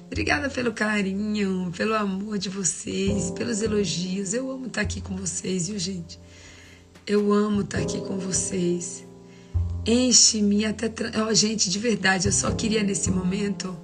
Obrigada 0.06 0.50
pelo 0.50 0.72
carinho, 0.72 1.72
pelo 1.74 1.94
amor 1.94 2.36
de 2.36 2.50
vocês, 2.50 3.30
pelos 3.30 3.62
elogios. 3.62 4.34
Eu 4.34 4.50
amo 4.50 4.66
estar 4.66 4.82
aqui 4.82 5.00
com 5.00 5.16
vocês, 5.16 5.68
viu, 5.68 5.78
gente? 5.78 6.20
Eu 7.06 7.32
amo 7.32 7.62
estar 7.62 7.78
aqui 7.78 7.98
com 7.98 8.18
vocês. 8.18 9.09
Enche-me 9.86 10.64
até. 10.64 10.90
Oh, 11.22 11.32
gente, 11.34 11.70
de 11.70 11.78
verdade, 11.78 12.28
eu 12.28 12.32
só 12.32 12.50
queria 12.50 12.82
nesse 12.82 13.10
momento 13.10 13.76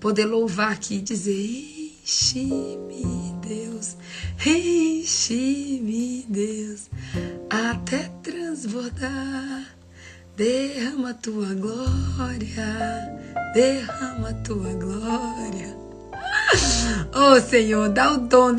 poder 0.00 0.24
louvar 0.24 0.72
aqui 0.72 0.96
e 0.96 1.00
dizer: 1.00 1.32
Enche-me, 2.02 3.34
Deus, 3.46 3.96
enche-me, 4.44 6.26
Deus, 6.28 6.90
até 7.48 8.10
transbordar. 8.22 9.76
Derrama 10.36 11.14
tua 11.14 11.54
glória, 11.54 13.20
derrama 13.54 14.34
tua 14.44 14.72
glória. 14.74 15.76
Oh 17.14 17.40
Senhor, 17.40 17.88
dá 17.88 18.12
o 18.12 18.18
dom 18.18 18.54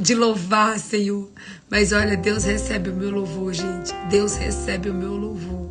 de 0.00 0.14
louvar, 0.14 0.78
Senhor. 0.78 1.30
Mas 1.70 1.92
olha, 1.92 2.16
Deus 2.16 2.44
recebe 2.44 2.90
o 2.90 2.94
meu 2.94 3.10
louvor, 3.10 3.52
gente. 3.52 3.92
Deus 4.10 4.36
recebe 4.36 4.90
o 4.90 4.94
meu 4.94 5.14
louvor. 5.14 5.65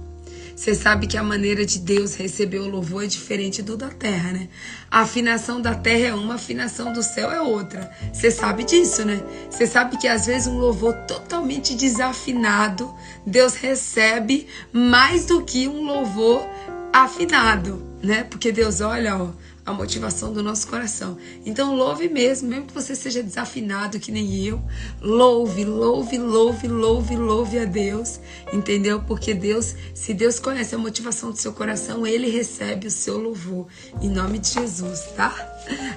Você 0.55 0.73
sabe 0.73 1.05
que 1.05 1.17
a 1.17 1.23
maneira 1.23 1.65
de 1.65 1.79
Deus 1.79 2.15
receber 2.15 2.59
o 2.59 2.69
louvor 2.69 3.03
é 3.03 3.07
diferente 3.07 3.61
do 3.61 3.75
da 3.75 3.89
terra, 3.89 4.31
né? 4.31 4.47
A 4.89 5.01
afinação 5.01 5.61
da 5.61 5.75
terra 5.75 6.07
é 6.07 6.13
uma, 6.13 6.33
a 6.33 6.35
afinação 6.37 6.93
do 6.93 7.03
céu 7.03 7.29
é 7.29 7.41
outra. 7.41 7.91
Você 8.13 8.31
sabe 8.31 8.63
disso, 8.63 9.03
né? 9.03 9.21
Você 9.49 9.67
sabe 9.67 9.97
que 9.97 10.07
às 10.07 10.25
vezes 10.27 10.47
um 10.47 10.57
louvor 10.57 10.93
totalmente 11.05 11.75
desafinado, 11.75 12.93
Deus 13.27 13.55
recebe 13.55 14.47
mais 14.71 15.25
do 15.25 15.43
que 15.43 15.67
um 15.67 15.83
louvor 15.83 16.47
afinado, 16.93 17.83
né? 18.01 18.23
Porque 18.23 18.49
Deus 18.51 18.79
olha, 18.79 19.17
ó, 19.17 19.29
a 19.65 19.73
motivação 19.73 20.31
do 20.31 20.43
nosso 20.43 20.67
coração. 20.67 21.17
Então 21.45 21.75
louve 21.75 22.07
mesmo, 22.07 22.47
mesmo 22.47 22.67
que 22.67 22.73
você 22.73 22.95
seja 22.95 23.23
desafinado 23.23 23.99
que 23.99 24.11
nem 24.11 24.45
eu, 24.45 24.61
louve, 25.01 25.65
louve, 25.65 26.17
louve, 26.17 26.67
louve, 26.67 27.15
louve 27.15 27.59
a 27.59 27.65
Deus, 27.65 28.19
entendeu? 28.53 29.01
Porque 29.01 29.33
Deus, 29.33 29.75
se 29.93 30.13
Deus 30.13 30.39
conhece 30.39 30.75
a 30.75 30.77
motivação 30.77 31.31
do 31.31 31.37
seu 31.37 31.51
coração, 31.51 32.05
ele 32.05 32.29
recebe 32.29 32.87
o 32.87 32.91
seu 32.91 33.17
louvor 33.17 33.67
em 34.01 34.09
nome 34.09 34.37
de 34.37 34.49
Jesus, 34.49 35.01
tá? 35.15 35.33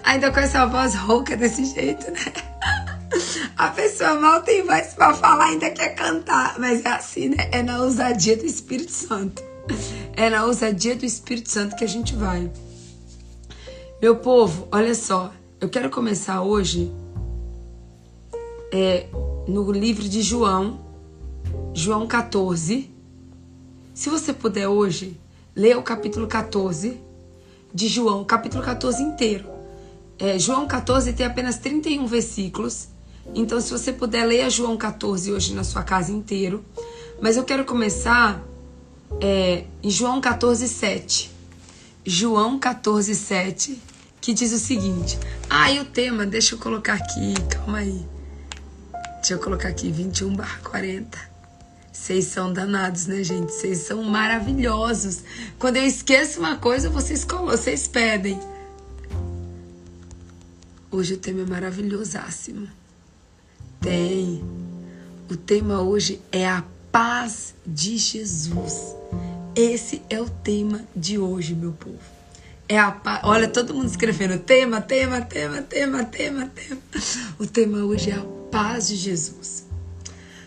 Ainda 0.02 0.30
com 0.32 0.40
essa 0.40 0.64
voz 0.64 0.94
rouca 0.94 1.36
desse 1.36 1.64
jeito, 1.66 2.10
né? 2.10 2.18
A 3.56 3.68
pessoa 3.68 4.14
mal 4.14 4.42
tem 4.42 4.64
voz 4.64 4.94
para 4.94 5.14
falar, 5.14 5.46
ainda 5.46 5.70
quer 5.70 5.94
cantar, 5.94 6.58
mas 6.58 6.84
é 6.84 6.90
assim, 6.90 7.30
né? 7.30 7.48
É 7.50 7.62
na 7.62 7.82
ousadia 7.82 8.36
do 8.36 8.46
Espírito 8.46 8.92
Santo. 8.92 9.42
É 10.16 10.30
na 10.30 10.44
ousadia 10.44 10.94
do 10.94 11.04
Espírito 11.04 11.50
Santo 11.50 11.74
que 11.74 11.84
a 11.84 11.88
gente 11.88 12.14
vai. 12.14 12.48
Meu 14.00 14.14
povo, 14.14 14.68
olha 14.70 14.94
só, 14.94 15.32
eu 15.60 15.68
quero 15.68 15.90
começar 15.90 16.40
hoje 16.40 16.88
é, 18.72 19.08
no 19.48 19.72
livro 19.72 20.08
de 20.08 20.22
João, 20.22 20.78
João 21.74 22.06
14. 22.06 22.88
Se 23.92 24.08
você 24.08 24.32
puder 24.32 24.68
hoje, 24.68 25.18
leia 25.54 25.76
o 25.76 25.82
capítulo 25.82 26.28
14 26.28 26.96
de 27.74 27.88
João, 27.88 28.24
capítulo 28.24 28.62
14 28.62 29.02
inteiro. 29.02 29.46
É, 30.16 30.38
João 30.38 30.68
14 30.68 31.12
tem 31.12 31.26
apenas 31.26 31.58
31 31.58 32.06
versículos, 32.06 32.86
então 33.34 33.60
se 33.60 33.72
você 33.72 33.92
puder, 33.92 34.24
leia 34.24 34.48
João 34.48 34.76
14 34.76 35.32
hoje 35.32 35.52
na 35.52 35.64
sua 35.64 35.82
casa 35.82 36.12
inteiro. 36.12 36.64
Mas 37.20 37.36
eu 37.36 37.42
quero 37.42 37.64
começar 37.64 38.40
é, 39.20 39.64
em 39.82 39.90
João 39.90 40.20
14, 40.20 40.68
7. 40.68 41.37
João 42.08 42.58
14, 42.58 43.14
7 43.14 43.78
que 44.18 44.32
diz 44.32 44.50
o 44.50 44.58
seguinte. 44.58 45.18
Ah, 45.50 45.70
e 45.70 45.78
o 45.78 45.84
tema, 45.84 46.24
deixa 46.24 46.54
eu 46.54 46.58
colocar 46.58 46.94
aqui, 46.94 47.34
calma 47.50 47.78
aí. 47.78 48.02
Deixa 49.16 49.34
eu 49.34 49.38
colocar 49.38 49.68
aqui 49.68 49.90
21 49.90 50.34
barra 50.34 50.58
40. 50.64 51.18
Vocês 51.92 52.24
são 52.24 52.50
danados, 52.50 53.06
né, 53.06 53.22
gente? 53.22 53.52
Vocês 53.52 53.80
são 53.80 54.02
maravilhosos. 54.04 55.22
Quando 55.58 55.76
eu 55.76 55.84
esqueço 55.84 56.40
uma 56.40 56.56
coisa, 56.56 56.88
vocês, 56.88 57.26
vocês 57.26 57.86
pedem. 57.86 58.40
Hoje 60.90 61.12
o 61.12 61.18
tema 61.18 61.42
é 61.42 61.44
maravilhosíssimo. 61.46 62.68
Tem. 63.82 64.42
O 65.30 65.36
tema 65.36 65.82
hoje 65.82 66.22
é 66.32 66.48
a 66.48 66.64
paz 66.90 67.54
de 67.66 67.98
Jesus. 67.98 68.94
Esse 69.58 70.00
é 70.08 70.20
o 70.20 70.30
tema 70.30 70.82
de 70.94 71.18
hoje, 71.18 71.52
meu 71.52 71.72
povo. 71.72 71.98
É 72.68 72.78
a 72.78 72.92
paz. 72.92 73.22
Olha, 73.24 73.48
todo 73.48 73.74
mundo 73.74 73.88
escrevendo 73.88 74.38
tema, 74.38 74.80
tema, 74.80 75.20
tema, 75.20 75.60
tema, 75.62 76.04
tema, 76.04 76.46
tema. 76.54 76.78
O 77.40 77.44
tema 77.44 77.78
hoje 77.78 78.12
é 78.12 78.14
a 78.14 78.24
paz 78.52 78.86
de 78.86 78.94
Jesus. 78.94 79.66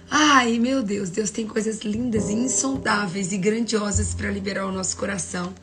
Ai, 0.10 0.58
meu 0.60 0.82
Deus, 0.82 1.10
Deus 1.10 1.30
tem 1.30 1.46
coisas 1.46 1.82
lindas 1.82 2.30
e 2.30 2.34
insondáveis 2.36 3.34
e 3.34 3.38
grandiosas 3.38 4.13
para 4.13 4.32
liberar 4.32 4.65
o 4.65 4.72
nosso 4.72 4.96
coração 4.96 5.53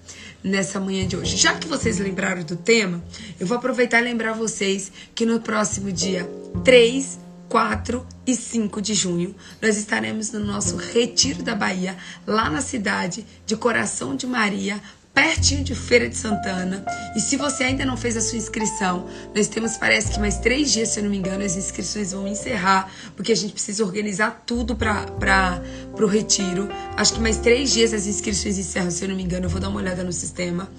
nessa 0.44 0.78
manhã 0.78 1.08
de 1.08 1.16
hoje. 1.16 1.38
Já 1.38 1.54
que 1.54 1.66
vocês 1.66 1.98
lembraram 1.98 2.42
do 2.42 2.54
tema, 2.54 3.02
eu 3.40 3.46
vou 3.46 3.56
aproveitar 3.56 4.02
e 4.02 4.04
lembrar 4.04 4.34
vocês 4.34 4.92
que 5.14 5.24
no 5.24 5.40
próximo 5.40 5.90
dia 5.90 6.28
3, 6.64 7.18
4 7.48 8.06
e 8.26 8.36
5 8.36 8.80
de 8.82 8.94
junho, 8.94 9.34
nós 9.60 9.76
estaremos 9.76 10.30
no 10.32 10.40
nosso 10.40 10.76
Retiro 10.76 11.42
da 11.42 11.54
Bahia, 11.54 11.96
lá 12.26 12.50
na 12.50 12.60
cidade 12.60 13.24
de 13.46 13.56
Coração 13.56 14.14
de 14.14 14.26
Maria, 14.26 14.80
pertinho 15.14 15.64
de 15.64 15.74
Feira 15.74 16.08
de 16.08 16.16
Santana. 16.16 16.84
E 17.16 17.20
se 17.20 17.36
você 17.36 17.64
ainda 17.64 17.84
não 17.84 17.96
fez 17.96 18.16
a 18.16 18.20
sua 18.20 18.38
inscrição, 18.38 19.08
nós 19.34 19.48
temos, 19.48 19.76
parece 19.76 20.12
que 20.12 20.20
mais 20.20 20.38
três 20.38 20.70
dias, 20.70 20.90
se 20.90 21.00
eu 21.00 21.04
não 21.04 21.10
me 21.10 21.16
engano, 21.16 21.42
as 21.42 21.56
inscrições 21.56 22.12
vão 22.12 22.28
encerrar, 22.28 22.88
porque 23.16 23.32
a 23.32 23.34
gente 23.34 23.52
precisa 23.52 23.84
organizar 23.84 24.44
tudo 24.46 24.76
para 24.76 25.60
o 26.00 26.06
retiro. 26.06 26.68
Acho 26.96 27.14
que 27.14 27.20
mais 27.20 27.38
três 27.38 27.72
dias 27.72 27.92
as 27.92 28.06
inscrições 28.06 28.58
encerram, 28.58 28.92
se 28.92 29.04
eu 29.04 29.08
não 29.08 29.16
me 29.16 29.24
engano, 29.24 29.46
eu 29.46 29.50
vou 29.50 29.60
dar 29.60 29.70
uma 29.70 29.80
olhada 29.80 30.04
no 30.04 30.12
sistema. 30.12 30.70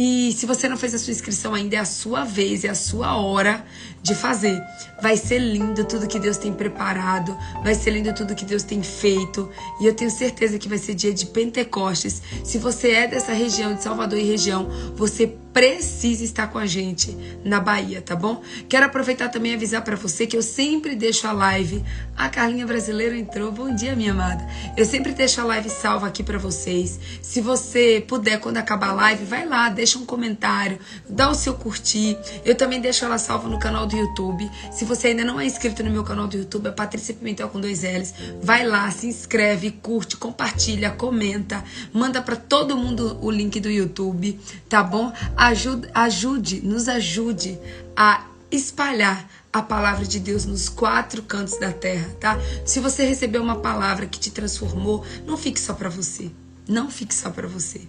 E 0.00 0.30
se 0.30 0.46
você 0.46 0.68
não 0.68 0.76
fez 0.76 0.94
a 0.94 0.98
sua 0.98 1.10
inscrição 1.10 1.54
ainda, 1.54 1.74
é 1.74 1.78
a 1.80 1.84
sua 1.84 2.22
vez, 2.22 2.62
é 2.62 2.68
a 2.68 2.74
sua 2.74 3.16
hora 3.16 3.66
de 4.00 4.14
fazer. 4.14 4.62
Vai 5.02 5.16
ser 5.16 5.40
lindo 5.40 5.84
tudo 5.84 6.06
que 6.06 6.20
Deus 6.20 6.36
tem 6.36 6.52
preparado, 6.52 7.36
vai 7.64 7.74
ser 7.74 7.90
lindo 7.90 8.14
tudo 8.14 8.36
que 8.36 8.44
Deus 8.44 8.62
tem 8.62 8.80
feito. 8.80 9.50
E 9.80 9.86
eu 9.86 9.92
tenho 9.92 10.08
certeza 10.08 10.56
que 10.56 10.68
vai 10.68 10.78
ser 10.78 10.94
dia 10.94 11.12
de 11.12 11.26
Pentecostes. 11.26 12.22
Se 12.44 12.58
você 12.58 12.92
é 12.92 13.08
dessa 13.08 13.32
região, 13.32 13.74
de 13.74 13.82
Salvador 13.82 14.20
e 14.20 14.22
região, 14.22 14.68
você 14.94 15.34
precisa 15.52 16.24
estar 16.24 16.48
com 16.48 16.58
a 16.58 16.66
gente 16.66 17.16
na 17.44 17.60
Bahia, 17.60 18.00
tá 18.00 18.14
bom? 18.14 18.42
Quero 18.68 18.86
aproveitar 18.86 19.28
também 19.28 19.52
e 19.52 19.54
avisar 19.54 19.82
para 19.82 19.96
você 19.96 20.26
que 20.26 20.36
eu 20.36 20.42
sempre 20.42 20.94
deixo 20.94 21.26
a 21.26 21.32
live. 21.32 21.82
A 22.16 22.28
Carlinha 22.28 22.66
Brasileira 22.66 23.16
entrou. 23.16 23.50
Bom 23.52 23.74
dia, 23.74 23.94
minha 23.94 24.12
amada. 24.12 24.46
Eu 24.76 24.84
sempre 24.84 25.12
deixo 25.12 25.40
a 25.40 25.44
live 25.44 25.70
salva 25.70 26.06
aqui 26.06 26.22
para 26.22 26.38
vocês. 26.38 26.98
Se 27.22 27.40
você 27.40 28.04
puder, 28.06 28.40
quando 28.40 28.56
acabar 28.56 28.90
a 28.90 28.92
live, 28.92 29.24
vai 29.24 29.46
lá, 29.46 29.68
deixa 29.68 29.98
um 29.98 30.04
comentário, 30.04 30.78
dá 31.08 31.30
o 31.30 31.34
seu 31.34 31.54
curtir. 31.54 32.18
Eu 32.44 32.54
também 32.54 32.80
deixo 32.80 33.04
ela 33.04 33.18
salva 33.18 33.48
no 33.48 33.58
canal 33.58 33.86
do 33.86 33.96
YouTube. 33.96 34.50
Se 34.72 34.84
você 34.84 35.08
ainda 35.08 35.24
não 35.24 35.40
é 35.40 35.46
inscrito 35.46 35.82
no 35.82 35.90
meu 35.90 36.04
canal 36.04 36.26
do 36.26 36.36
YouTube, 36.36 36.68
é 36.68 36.72
Patrícia 36.72 37.14
Pimentel 37.14 37.48
com 37.48 37.60
dois 37.60 37.82
L's. 37.82 38.14
Vai 38.42 38.66
lá, 38.66 38.90
se 38.90 39.06
inscreve, 39.06 39.70
curte, 39.70 40.16
compartilha, 40.16 40.90
comenta, 40.90 41.62
manda 41.92 42.20
para 42.20 42.36
todo 42.36 42.76
mundo 42.76 43.18
o 43.20 43.30
link 43.30 43.60
do 43.60 43.70
YouTube, 43.70 44.38
tá 44.68 44.82
bom? 44.82 45.12
Ajude, 45.48 45.88
ajude, 45.94 46.60
nos 46.60 46.88
ajude 46.88 47.58
a 47.96 48.26
espalhar 48.50 49.26
a 49.50 49.62
palavra 49.62 50.04
de 50.04 50.20
Deus 50.20 50.44
nos 50.44 50.68
quatro 50.68 51.22
cantos 51.22 51.58
da 51.58 51.72
terra, 51.72 52.06
tá? 52.20 52.38
Se 52.66 52.80
você 52.80 53.06
recebeu 53.06 53.42
uma 53.42 53.56
palavra 53.56 54.04
que 54.04 54.20
te 54.20 54.30
transformou, 54.30 55.02
não 55.26 55.38
fique 55.38 55.58
só 55.58 55.72
para 55.72 55.88
você. 55.88 56.30
Não 56.68 56.90
fique 56.90 57.14
só 57.14 57.30
para 57.30 57.48
você. 57.48 57.80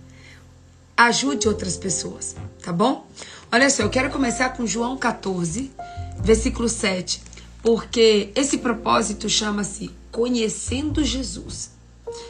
Ajude 0.95 1.49
outras 1.49 1.75
pessoas, 1.75 2.33
tá 2.63 2.71
bom? 2.71 3.05
Olha 3.51 3.69
só, 3.69 3.83
eu 3.83 3.89
quero 3.89 4.09
começar 4.09 4.51
com 4.51 4.65
João 4.65 4.95
14, 4.97 5.69
versículo 6.21 6.69
7, 6.69 7.21
porque 7.61 8.31
esse 8.35 8.59
propósito 8.59 9.27
chama-se 9.27 9.91
Conhecendo 10.13 11.03
Jesus. 11.03 11.71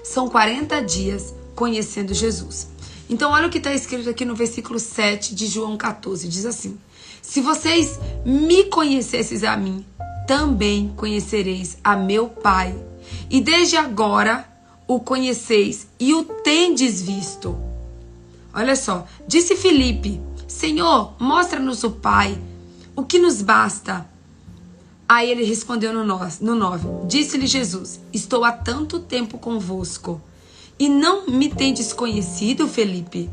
São 0.04 0.28
40 0.28 0.82
dias 0.82 1.36
conhecendo 1.54 2.16
Jesus. 2.16 2.68
Então, 3.10 3.32
olha 3.32 3.48
o 3.48 3.50
que 3.50 3.58
está 3.58 3.74
escrito 3.74 4.08
aqui 4.08 4.24
no 4.24 4.36
versículo 4.36 4.78
7 4.78 5.34
de 5.34 5.48
João 5.48 5.76
14: 5.76 6.28
diz 6.28 6.46
assim: 6.46 6.78
Se 7.24 7.42
vocês 7.42 8.00
me 8.24 8.66
conhecesseis 8.66 9.44
a 9.44 9.58
mim, 9.58 9.84
também 10.28 10.94
conhecereis 10.96 11.80
a 11.84 11.96
meu 11.96 12.28
Pai. 12.28 12.76
E 13.28 13.42
desde 13.42 13.76
agora 13.76 14.48
o 14.88 15.00
conheceis 15.00 15.88
e 16.00 16.14
o 16.14 16.24
tendes 16.24 17.02
visto. 17.02 17.58
Olha 18.54 18.76
só, 18.76 19.08
disse 19.28 19.56
Filipe: 19.56 20.22
Senhor, 20.48 21.16
mostra-nos 21.20 21.84
o 21.84 21.90
Pai, 21.90 22.40
o 22.96 23.04
que 23.04 23.18
nos 23.18 23.42
basta. 23.42 24.08
Aí 25.08 25.32
ele 25.32 25.44
respondeu 25.44 25.92
no 25.92 26.04
9: 26.04 27.08
Disse-lhe 27.08 27.48
Jesus: 27.48 28.00
Estou 28.14 28.46
há 28.46 28.52
tanto 28.52 29.00
tempo 29.00 29.40
convosco 29.40 30.22
e 30.80 30.88
não 30.88 31.28
me 31.28 31.50
tendes 31.50 31.92
conhecido, 31.92 32.68
Felipe? 32.68 33.30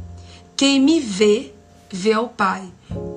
Quem 0.56 0.80
me 0.80 0.98
vê, 0.98 1.52
vê 1.90 2.12
ao 2.12 2.28
Pai. 2.28 2.64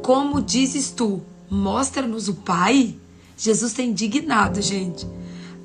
Como 0.04 0.42
dizes 0.42 0.92
tu, 0.92 1.22
mostra-nos 1.50 2.28
o 2.28 2.36
Pai? 2.36 2.96
Jesus 3.36 3.72
está 3.72 3.82
indignado, 3.82 4.62
gente. 4.62 5.08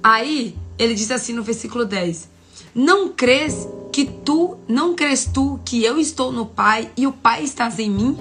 Aí 0.02 0.56
ele 0.78 0.94
diz 0.94 1.10
assim 1.10 1.34
no 1.34 1.42
versículo 1.42 1.84
10: 1.84 2.28
Não 2.74 3.10
crês 3.10 3.68
que 3.92 4.06
tu, 4.06 4.56
não 4.66 4.94
crês 4.94 5.28
tu 5.32 5.60
que 5.64 5.84
eu 5.84 5.98
estou 5.98 6.32
no 6.32 6.46
Pai 6.46 6.90
e 6.96 7.06
o 7.06 7.12
Pai 7.12 7.44
estás 7.44 7.78
em 7.78 7.90
mim? 7.90 8.16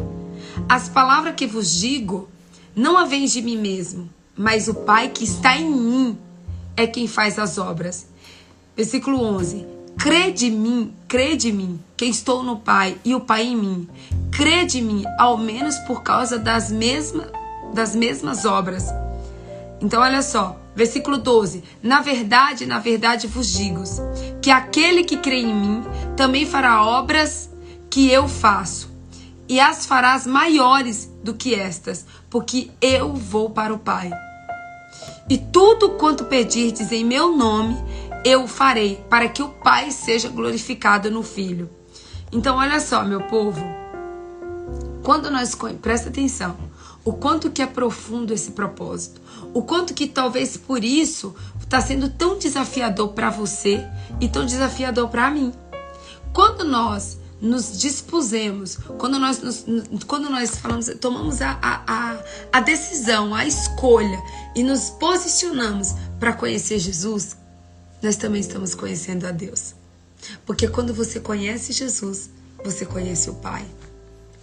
As 0.67 0.89
palavras 0.89 1.35
que 1.35 1.47
vos 1.47 1.71
digo 1.71 2.27
não 2.75 2.97
a 2.97 3.05
vêm 3.05 3.25
de 3.25 3.41
mim 3.41 3.57
mesmo, 3.57 4.09
mas 4.35 4.67
o 4.67 4.73
Pai 4.73 5.09
que 5.09 5.23
está 5.23 5.55
em 5.55 5.69
mim 5.69 6.17
é 6.75 6.87
quem 6.87 7.07
faz 7.07 7.37
as 7.37 7.57
obras. 7.57 8.07
Versículo 8.75 9.21
11: 9.21 9.82
Crê 9.97 10.31
de 10.31 10.49
mim, 10.49 10.93
crê 11.07 11.35
de 11.35 11.51
mim, 11.51 11.79
que 11.95 12.05
estou 12.05 12.43
no 12.43 12.57
Pai 12.57 12.97
e 13.05 13.15
o 13.15 13.21
Pai 13.21 13.43
em 13.43 13.55
mim. 13.55 13.87
Crê 14.31 14.65
de 14.65 14.81
mim, 14.81 15.03
ao 15.17 15.37
menos 15.37 15.77
por 15.79 16.03
causa 16.03 16.37
das 16.37 16.71
mesmas, 16.71 17.27
das 17.73 17.95
mesmas 17.95 18.45
obras. 18.45 18.87
Então, 19.81 20.01
olha 20.01 20.21
só, 20.21 20.59
versículo 20.75 21.17
12: 21.17 21.63
Na 21.81 22.01
verdade, 22.01 22.65
na 22.65 22.79
verdade 22.79 23.27
vos 23.27 23.47
digo 23.51 23.83
que 24.41 24.49
aquele 24.51 25.03
que 25.03 25.17
crê 25.17 25.41
em 25.41 25.53
mim 25.53 25.83
também 26.17 26.45
fará 26.45 26.85
obras 26.85 27.49
que 27.89 28.09
eu 28.09 28.27
faço, 28.27 28.89
e 29.47 29.59
as 29.59 29.85
farás 29.85 30.25
maiores 30.25 31.11
do 31.23 31.33
que 31.33 31.53
estas, 31.53 32.05
porque 32.29 32.71
eu 32.81 33.13
vou 33.13 33.49
para 33.49 33.73
o 33.73 33.79
Pai. 33.79 34.11
E 35.29 35.37
tudo 35.37 35.91
quanto 35.91 36.25
pedirdes 36.25 36.91
em 36.91 37.05
meu 37.05 37.35
nome, 37.35 37.77
eu 38.23 38.47
farei, 38.47 39.03
para 39.09 39.27
que 39.27 39.41
o 39.41 39.49
Pai 39.49 39.91
seja 39.91 40.29
glorificado 40.29 41.11
no 41.11 41.23
Filho. 41.23 41.69
Então, 42.31 42.57
olha 42.57 42.79
só, 42.79 43.03
meu 43.03 43.21
povo. 43.21 43.63
Quando 45.03 45.29
nós 45.29 45.55
presta 45.81 46.09
atenção, 46.09 46.57
o 47.05 47.13
quanto 47.13 47.51
que 47.51 47.61
é 47.61 47.65
profundo 47.65 48.33
esse 48.33 48.51
propósito, 48.51 49.21
o 49.53 49.61
quanto 49.61 49.93
que 49.93 50.07
talvez 50.07 50.55
por 50.55 50.83
isso 50.83 51.35
está 51.59 51.81
sendo 51.81 52.09
tão 52.09 52.37
desafiador 52.37 53.09
para 53.09 53.29
você 53.29 53.85
e 54.21 54.27
tão 54.29 54.45
desafiador 54.45 55.09
para 55.09 55.29
mim. 55.29 55.53
Quando 56.31 56.63
nós 56.63 57.17
nos 57.41 57.77
dispusemos, 57.77 58.77
quando 58.97 59.19
nós, 59.19 59.41
nos, 59.41 59.65
quando 60.07 60.29
nós 60.29 60.57
falamos, 60.57 60.89
tomamos 61.01 61.41
a, 61.41 61.59
a, 61.61 62.17
a 62.53 62.61
decisão, 62.61 63.35
a 63.35 63.45
escolha 63.45 64.17
e 64.55 64.63
nos 64.63 64.89
posicionamos 64.91 65.93
para 66.19 66.31
conhecer 66.31 66.79
Jesus, 66.79 67.35
nós 68.03 68.17
também 68.17 68.41
estamos 68.41 68.75
conhecendo 68.75 69.25
a 69.25 69.31
Deus. 69.31 69.73
Porque 70.45 70.67
quando 70.67 70.93
você 70.93 71.19
conhece 71.19 71.71
Jesus, 71.71 72.29
você 72.63 72.85
conhece 72.85 73.29
o 73.29 73.35
Pai. 73.35 73.65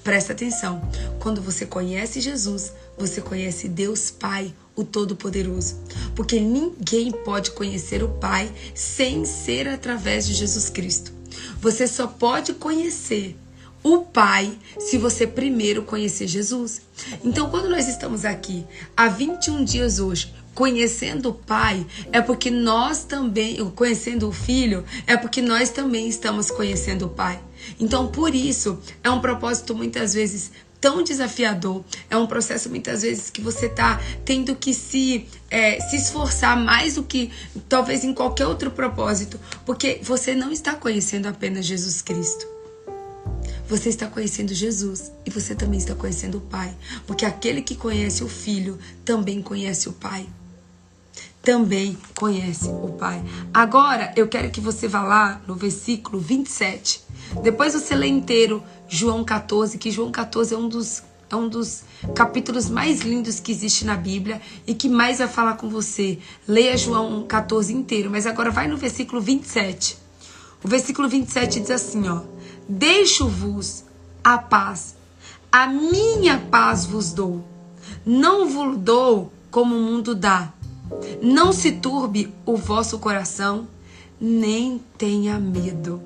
Presta 0.02 0.33
atenção. 0.33 0.83
Quando 1.19 1.43
você 1.43 1.67
conhece 1.67 2.23
Jesus, 2.23 2.73
você 2.97 3.21
conhece 3.21 3.69
Deus 3.69 4.11
Pai, 4.11 4.55
o 4.75 4.83
Todo-Poderoso. 4.83 5.76
Porque 6.17 6.40
ninguém 6.40 7.12
pode 7.12 7.50
conhecer 7.50 8.02
o 8.02 8.09
Pai 8.09 8.50
sem 8.75 9.26
ser 9.26 9.69
através 9.69 10.26
de 10.26 10.33
Jesus 10.33 10.71
Cristo. 10.71 11.12
Você 11.61 11.87
só 11.87 12.07
pode 12.07 12.55
conhecer 12.55 13.37
o 13.83 13.99
Pai 13.99 14.59
se 14.79 14.97
você 14.97 15.26
primeiro 15.26 15.83
conhecer 15.83 16.26
Jesus. 16.26 16.81
Então, 17.23 17.50
quando 17.50 17.69
nós 17.69 17.88
estamos 17.88 18.25
aqui 18.25 18.64
há 18.97 19.09
21 19.09 19.64
dias 19.64 19.99
hoje, 19.99 20.33
conhecendo 20.54 21.30
o 21.30 21.35
Pai, 21.35 21.87
é 22.12 22.21
porque 22.21 22.50
nós 22.50 23.04
também, 23.04 23.56
conhecendo 23.71 24.28
o 24.28 24.32
Filho, 24.32 24.84
é 25.06 25.17
porque 25.17 25.41
nós 25.41 25.71
também 25.71 26.08
estamos 26.08 26.50
conhecendo 26.50 27.06
o 27.06 27.08
Pai. 27.08 27.41
Então, 27.78 28.08
por 28.08 28.34
isso, 28.34 28.78
é 29.02 29.10
um 29.10 29.21
propósito 29.21 29.75
muitas 29.75 30.15
vezes 30.15 30.50
tão 30.80 31.02
desafiador. 31.02 31.84
É 32.08 32.17
um 32.17 32.26
processo 32.26 32.71
muitas 32.71 33.02
vezes 33.02 33.30
que 33.30 33.41
você 33.41 33.67
está 33.67 34.00
tendo 34.25 34.56
que 34.56 34.73
se, 34.73 35.26
é, 35.50 35.78
se 35.80 35.97
esforçar 35.97 36.56
mais 36.56 36.95
do 36.95 37.02
que 37.02 37.30
talvez 37.69 38.02
em 38.02 38.15
qualquer 38.15 38.47
outro 38.47 38.71
propósito, 38.71 39.39
porque 39.67 40.00
você 40.02 40.34
não 40.34 40.50
está 40.50 40.75
conhecendo 40.75 41.26
apenas 41.26 41.67
Jesus 41.67 42.00
Cristo. 42.00 42.47
Você 43.69 43.89
está 43.89 44.08
conhecendo 44.08 44.52
Jesus 44.52 45.13
e 45.25 45.30
você 45.30 45.54
também 45.54 45.78
está 45.78 45.95
conhecendo 45.95 46.39
o 46.39 46.41
Pai, 46.41 46.75
porque 47.06 47.25
aquele 47.25 47.63
que 47.63 47.76
conhece 47.76 48.25
o 48.25 48.28
Filho 48.28 48.76
também 49.04 49.41
conhece 49.41 49.89
o 49.89 49.93
Pai. 49.93 50.26
Também 51.43 51.97
conhece 52.15 52.69
o 52.69 52.93
Pai. 52.99 53.23
Agora 53.53 54.13
eu 54.17 54.29
quero 54.29 54.50
que 54.50 54.61
você 54.61 54.87
vá 54.87 55.03
lá 55.03 55.41
no 55.47 55.55
versículo 55.55 56.19
27 56.21 57.11
depois 57.43 57.75
você 57.75 57.95
lê 57.95 58.09
inteiro 58.09 58.63
João 58.89 59.25
14, 59.25 59.79
que 59.79 59.91
João 59.91 60.11
14 60.11 60.55
é 60.55 60.59
um 60.59 60.69
dos 60.69 61.03
é 61.31 61.37
um 61.37 61.49
dos 61.49 61.85
capítulos 62.13 62.69
mais 62.69 63.03
lindos 63.03 63.39
que 63.39 63.53
existe 63.53 63.85
na 63.85 63.97
Bíblia 63.97 64.43
e 64.67 64.75
que 64.75 64.89
mais 64.89 65.19
vai 65.19 65.29
falar 65.29 65.55
com 65.55 65.69
você. 65.69 66.19
Leia 66.47 66.76
João 66.76 67.25
14 67.25 67.73
inteiro, 67.73 68.11
mas 68.11 68.26
agora 68.26 68.50
vai 68.50 68.67
no 68.67 68.76
versículo 68.76 69.23
27. 69.23 69.97
O 70.65 70.67
versículo 70.67 71.09
27 71.09 71.61
diz 71.61 71.71
assim, 71.71 72.09
ó: 72.09 72.23
Deixo-vos 72.69 73.85
a 74.25 74.39
paz. 74.39 74.97
A 75.53 75.69
minha 75.69 76.37
paz 76.50 76.85
vos 76.85 77.13
dou. 77.13 77.45
Não 78.05 78.49
vos 78.49 78.76
dou 78.76 79.33
como 79.53 79.76
o 79.76 79.81
mundo 79.81 80.17
dá. 80.17 80.53
Não 81.23 81.53
se 81.53 81.73
turbe 81.73 82.33
o 82.45 82.57
vosso 82.57 82.99
coração, 82.99 83.67
nem 84.21 84.81
tenha 84.99 85.39
medo. 85.39 86.03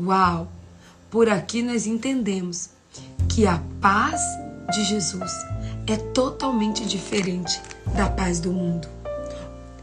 Uau! 0.00 0.48
Por 1.10 1.28
aqui 1.28 1.62
nós 1.62 1.86
entendemos 1.86 2.70
que 3.28 3.46
a 3.46 3.62
paz 3.80 4.20
de 4.72 4.84
Jesus 4.84 5.30
é 5.86 5.96
totalmente 5.96 6.84
diferente 6.86 7.60
da 7.94 8.08
paz 8.08 8.40
do 8.40 8.52
mundo. 8.52 8.88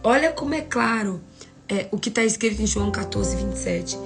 Olha 0.04 0.32
como 0.32 0.56
é 0.56 0.62
claro 0.62 1.22
é, 1.68 1.88
o 1.92 2.00
que 2.00 2.10
está 2.10 2.24
escrito 2.24 2.62
em 2.62 2.68
João 2.68 2.90
14, 2.90 3.36
27. 3.36 3.98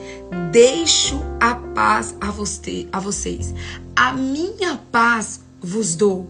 Deixo 0.51 1.19
a 1.39 1.55
paz 1.55 2.15
a, 2.19 2.29
você, 2.29 2.87
a 2.91 2.99
vocês. 2.99 3.53
A 3.95 4.11
minha 4.11 4.77
paz 4.91 5.39
vos 5.61 5.95
dou. 5.95 6.27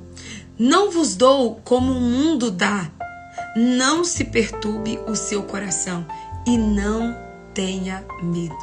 Não 0.60 0.92
vos 0.92 1.16
dou 1.16 1.60
como 1.64 1.92
o 1.92 2.00
mundo 2.00 2.52
dá. 2.52 2.92
Não 3.56 4.04
se 4.04 4.24
perturbe 4.24 5.00
o 5.06 5.16
seu 5.16 5.44
coração 5.44 6.04
e 6.48 6.58
não 6.58 7.16
tenha 7.54 8.04
medo. 8.24 8.56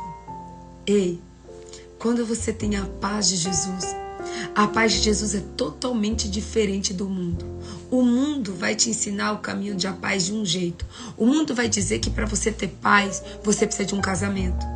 Ei, 0.85 1.20
quando 1.96 2.26
você 2.26 2.53
tem 2.53 2.74
a 2.74 2.85
paz 3.00 3.29
de 3.29 3.37
Jesus, 3.37 3.94
a 4.53 4.66
paz 4.66 4.92
de 4.94 4.98
Jesus 4.98 5.37
é 5.37 5.44
totalmente 5.57 6.29
diferente 6.29 6.92
do 6.92 7.09
mundo. 7.09 7.46
O 7.88 8.03
mundo 8.03 8.53
vai 8.53 8.74
te 8.74 8.90
ensinar 8.90 9.31
o 9.33 9.38
caminho 9.38 9.76
de 9.76 9.87
a 9.87 9.92
paz 9.92 10.26
de 10.26 10.33
um 10.33 10.44
jeito. 10.44 10.85
O 11.16 11.24
mundo 11.24 11.55
vai 11.55 11.68
dizer 11.68 12.00
que 12.00 12.11
para 12.11 12.26
você 12.26 12.50
ter 12.50 12.68
paz, 12.83 13.22
você 13.44 13.66
precisa 13.66 13.87
de 13.87 13.94
um 13.94 14.00
casamento. 14.00 14.66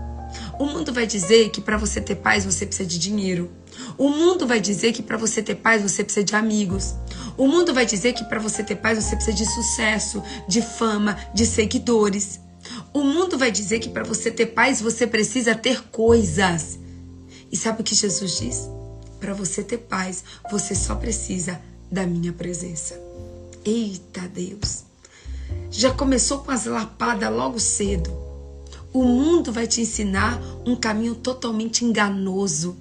O 0.59 0.66
mundo 0.66 0.92
vai 0.92 1.07
dizer 1.07 1.50
que 1.50 1.61
para 1.61 1.77
você 1.77 2.00
ter 2.00 2.14
paz, 2.16 2.44
você 2.44 2.64
precisa 2.64 2.88
de 2.88 2.98
dinheiro. 2.98 3.50
O 3.98 4.09
mundo 4.09 4.46
vai 4.46 4.61
dizer 4.61 4.92
que 4.92 5.03
para 5.03 5.16
você 5.16 5.42
ter 5.42 5.57
paz, 5.57 5.83
você 5.83 6.05
precisa 6.05 6.24
de 6.24 6.37
amigos. 6.37 6.94
O 7.37 7.49
mundo 7.49 7.75
vai 7.75 7.85
dizer 7.85 8.12
que 8.12 8.25
para 8.25 8.38
você 8.38 8.62
ter 8.62 8.77
paz, 8.77 9.03
você 9.03 9.16
precisa 9.16 9.37
de 9.37 9.47
sucesso, 9.47 10.23
de 10.47 10.62
fama, 10.62 11.16
de 11.35 11.44
seguidores. 11.44 12.40
O 12.92 13.03
mundo 13.03 13.37
vai 13.37 13.51
dizer 13.51 13.81
que 13.81 13.88
para 13.88 14.05
você 14.05 14.31
ter 14.31 14.47
paz 14.47 14.81
você 14.81 15.07
precisa 15.07 15.55
ter 15.55 15.83
coisas. 15.88 16.79
E 17.51 17.57
sabe 17.57 17.81
o 17.81 17.85
que 17.85 17.94
Jesus 17.94 18.38
diz? 18.38 18.68
Para 19.18 19.35
você 19.35 19.62
ter 19.62 19.79
paz, 19.79 20.23
você 20.51 20.75
só 20.75 20.94
precisa 20.94 21.61
da 21.90 22.07
minha 22.07 22.33
presença. 22.33 23.01
Eita 23.64 24.29
Deus! 24.29 24.85
Já 25.70 25.92
começou 25.92 26.38
com 26.38 26.51
as 26.51 26.66
lapadas 26.66 27.33
logo 27.33 27.59
cedo. 27.59 28.12
O 28.92 29.03
mundo 29.03 29.53
vai 29.53 29.66
te 29.66 29.81
ensinar 29.81 30.40
um 30.64 30.77
caminho 30.77 31.16
totalmente 31.16 31.85
enganoso. 31.85 32.77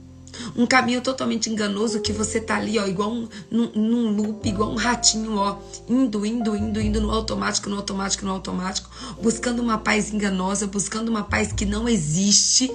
Um 0.55 0.65
caminho 0.65 1.01
totalmente 1.01 1.49
enganoso 1.49 2.01
que 2.01 2.11
você 2.11 2.39
tá 2.39 2.55
ali, 2.55 2.79
ó, 2.79 2.85
igual 2.85 3.11
um, 3.11 3.27
num, 3.49 3.71
num 3.73 4.15
loop, 4.15 4.47
igual 4.47 4.71
um 4.71 4.75
ratinho, 4.75 5.35
ó, 5.35 5.59
indo, 5.87 6.25
indo, 6.25 6.55
indo, 6.55 6.81
indo 6.81 7.01
no 7.01 7.11
automático, 7.11 7.69
no 7.69 7.77
automático, 7.77 8.25
no 8.25 8.31
automático, 8.31 8.89
buscando 9.21 9.61
uma 9.61 9.77
paz 9.77 10.13
enganosa, 10.13 10.67
buscando 10.67 11.09
uma 11.09 11.23
paz 11.23 11.51
que 11.51 11.65
não 11.65 11.87
existe. 11.87 12.71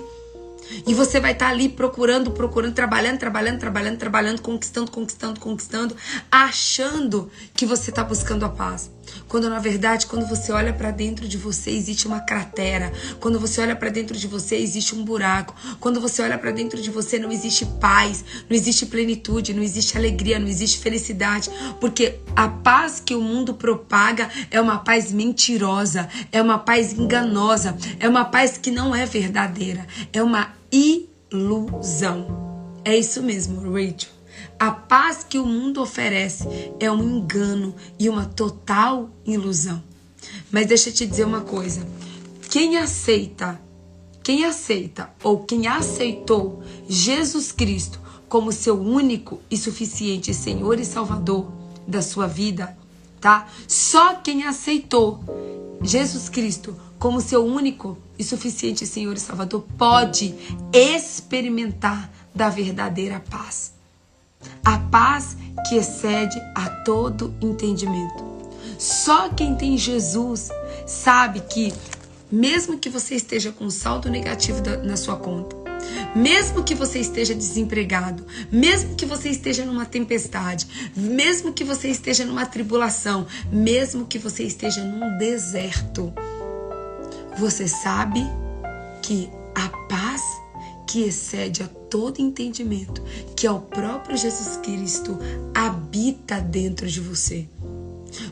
E 0.86 0.92
você 0.94 1.18
vai 1.18 1.32
estar 1.32 1.46
tá 1.46 1.50
ali 1.50 1.68
procurando, 1.68 2.30
procurando, 2.30 2.74
trabalhando, 2.74 3.18
trabalhando, 3.18 3.58
trabalhando, 3.58 3.98
trabalhando, 3.98 4.42
conquistando, 4.42 4.90
conquistando, 4.90 5.40
conquistando, 5.40 5.96
achando 6.30 7.30
que 7.54 7.64
você 7.64 7.90
está 7.90 8.04
buscando 8.04 8.44
a 8.44 8.50
paz. 8.50 8.90
Quando 9.28 9.48
na 9.48 9.58
verdade, 9.58 10.06
quando 10.06 10.26
você 10.26 10.50
olha 10.50 10.72
para 10.72 10.90
dentro 10.90 11.28
de 11.28 11.36
você, 11.36 11.70
existe 11.70 12.06
uma 12.06 12.20
cratera. 12.20 12.92
Quando 13.20 13.38
você 13.38 13.60
olha 13.60 13.76
para 13.76 13.90
dentro 13.90 14.16
de 14.16 14.26
você, 14.26 14.56
existe 14.56 14.94
um 14.94 15.04
buraco. 15.04 15.54
Quando 15.78 16.00
você 16.00 16.22
olha 16.22 16.38
para 16.38 16.50
dentro 16.50 16.80
de 16.80 16.90
você, 16.90 17.18
não 17.18 17.30
existe 17.30 17.66
paz, 17.80 18.24
não 18.48 18.56
existe 18.56 18.86
plenitude, 18.86 19.52
não 19.52 19.62
existe 19.62 19.96
alegria, 19.96 20.38
não 20.38 20.48
existe 20.48 20.78
felicidade, 20.78 21.50
porque 21.80 22.18
a 22.34 22.48
paz 22.48 23.00
que 23.04 23.14
o 23.14 23.20
mundo 23.20 23.54
propaga 23.54 24.28
é 24.50 24.60
uma 24.60 24.78
paz 24.78 25.12
mentirosa, 25.12 26.08
é 26.32 26.40
uma 26.40 26.58
paz 26.58 26.92
enganosa, 26.92 27.76
é 28.00 28.08
uma 28.08 28.24
paz 28.24 28.56
que 28.56 28.70
não 28.70 28.94
é 28.94 29.04
verdadeira, 29.04 29.86
é 30.12 30.22
uma 30.22 30.54
ilusão. 30.72 32.48
É 32.84 32.96
isso 32.96 33.22
mesmo, 33.22 33.60
Rachel. 33.72 34.17
A 34.58 34.72
paz 34.72 35.22
que 35.22 35.38
o 35.38 35.46
mundo 35.46 35.80
oferece 35.80 36.48
é 36.80 36.90
um 36.90 37.00
engano 37.00 37.74
e 37.96 38.08
uma 38.08 38.24
total 38.24 39.08
ilusão. 39.24 39.80
Mas 40.50 40.66
deixa 40.66 40.88
eu 40.88 40.92
te 40.92 41.06
dizer 41.06 41.24
uma 41.24 41.42
coisa: 41.42 41.86
quem 42.50 42.76
aceita, 42.76 43.60
quem 44.20 44.44
aceita 44.44 45.10
ou 45.22 45.44
quem 45.44 45.68
aceitou 45.68 46.60
Jesus 46.88 47.52
Cristo 47.52 48.00
como 48.28 48.50
seu 48.50 48.80
único 48.80 49.40
e 49.48 49.56
suficiente 49.56 50.34
Senhor 50.34 50.80
e 50.80 50.84
Salvador 50.84 51.52
da 51.86 52.02
sua 52.02 52.26
vida, 52.26 52.76
tá? 53.20 53.48
Só 53.68 54.16
quem 54.16 54.44
aceitou 54.44 55.20
Jesus 55.80 56.28
Cristo 56.28 56.76
como 56.98 57.20
seu 57.20 57.44
único 57.44 57.96
e 58.18 58.24
suficiente 58.24 58.84
Senhor 58.84 59.16
e 59.16 59.20
Salvador 59.20 59.64
pode 59.78 60.34
experimentar 60.72 62.12
da 62.34 62.48
verdadeira 62.48 63.20
paz. 63.20 63.77
A 64.64 64.78
paz 64.78 65.36
que 65.68 65.76
excede 65.76 66.40
a 66.54 66.68
todo 66.84 67.34
entendimento. 67.40 68.26
Só 68.78 69.28
quem 69.30 69.56
tem 69.56 69.76
Jesus 69.76 70.50
sabe 70.86 71.40
que, 71.40 71.74
mesmo 72.30 72.78
que 72.78 72.88
você 72.88 73.14
esteja 73.14 73.50
com 73.50 73.68
saldo 73.70 74.08
negativo 74.08 74.62
na 74.84 74.96
sua 74.96 75.16
conta, 75.16 75.56
mesmo 76.14 76.62
que 76.62 76.74
você 76.74 77.00
esteja 77.00 77.34
desempregado, 77.34 78.24
mesmo 78.50 78.94
que 78.94 79.06
você 79.06 79.30
esteja 79.30 79.64
numa 79.64 79.84
tempestade, 79.84 80.92
mesmo 80.96 81.52
que 81.52 81.64
você 81.64 81.88
esteja 81.88 82.24
numa 82.24 82.46
tribulação, 82.46 83.26
mesmo 83.50 84.06
que 84.06 84.18
você 84.18 84.44
esteja 84.44 84.82
num 84.82 85.18
deserto, 85.18 86.12
você 87.38 87.68
sabe 87.68 88.24
que 89.02 89.30
a 89.54 89.68
paz 89.88 90.22
que 90.86 91.02
excede 91.02 91.62
a 91.62 91.77
todo 91.90 92.20
entendimento, 92.20 93.02
que 93.36 93.46
é 93.46 93.50
o 93.50 93.60
próprio 93.60 94.16
Jesus 94.16 94.56
Cristo, 94.58 95.18
habita 95.54 96.40
dentro 96.40 96.86
de 96.86 97.00
você. 97.00 97.48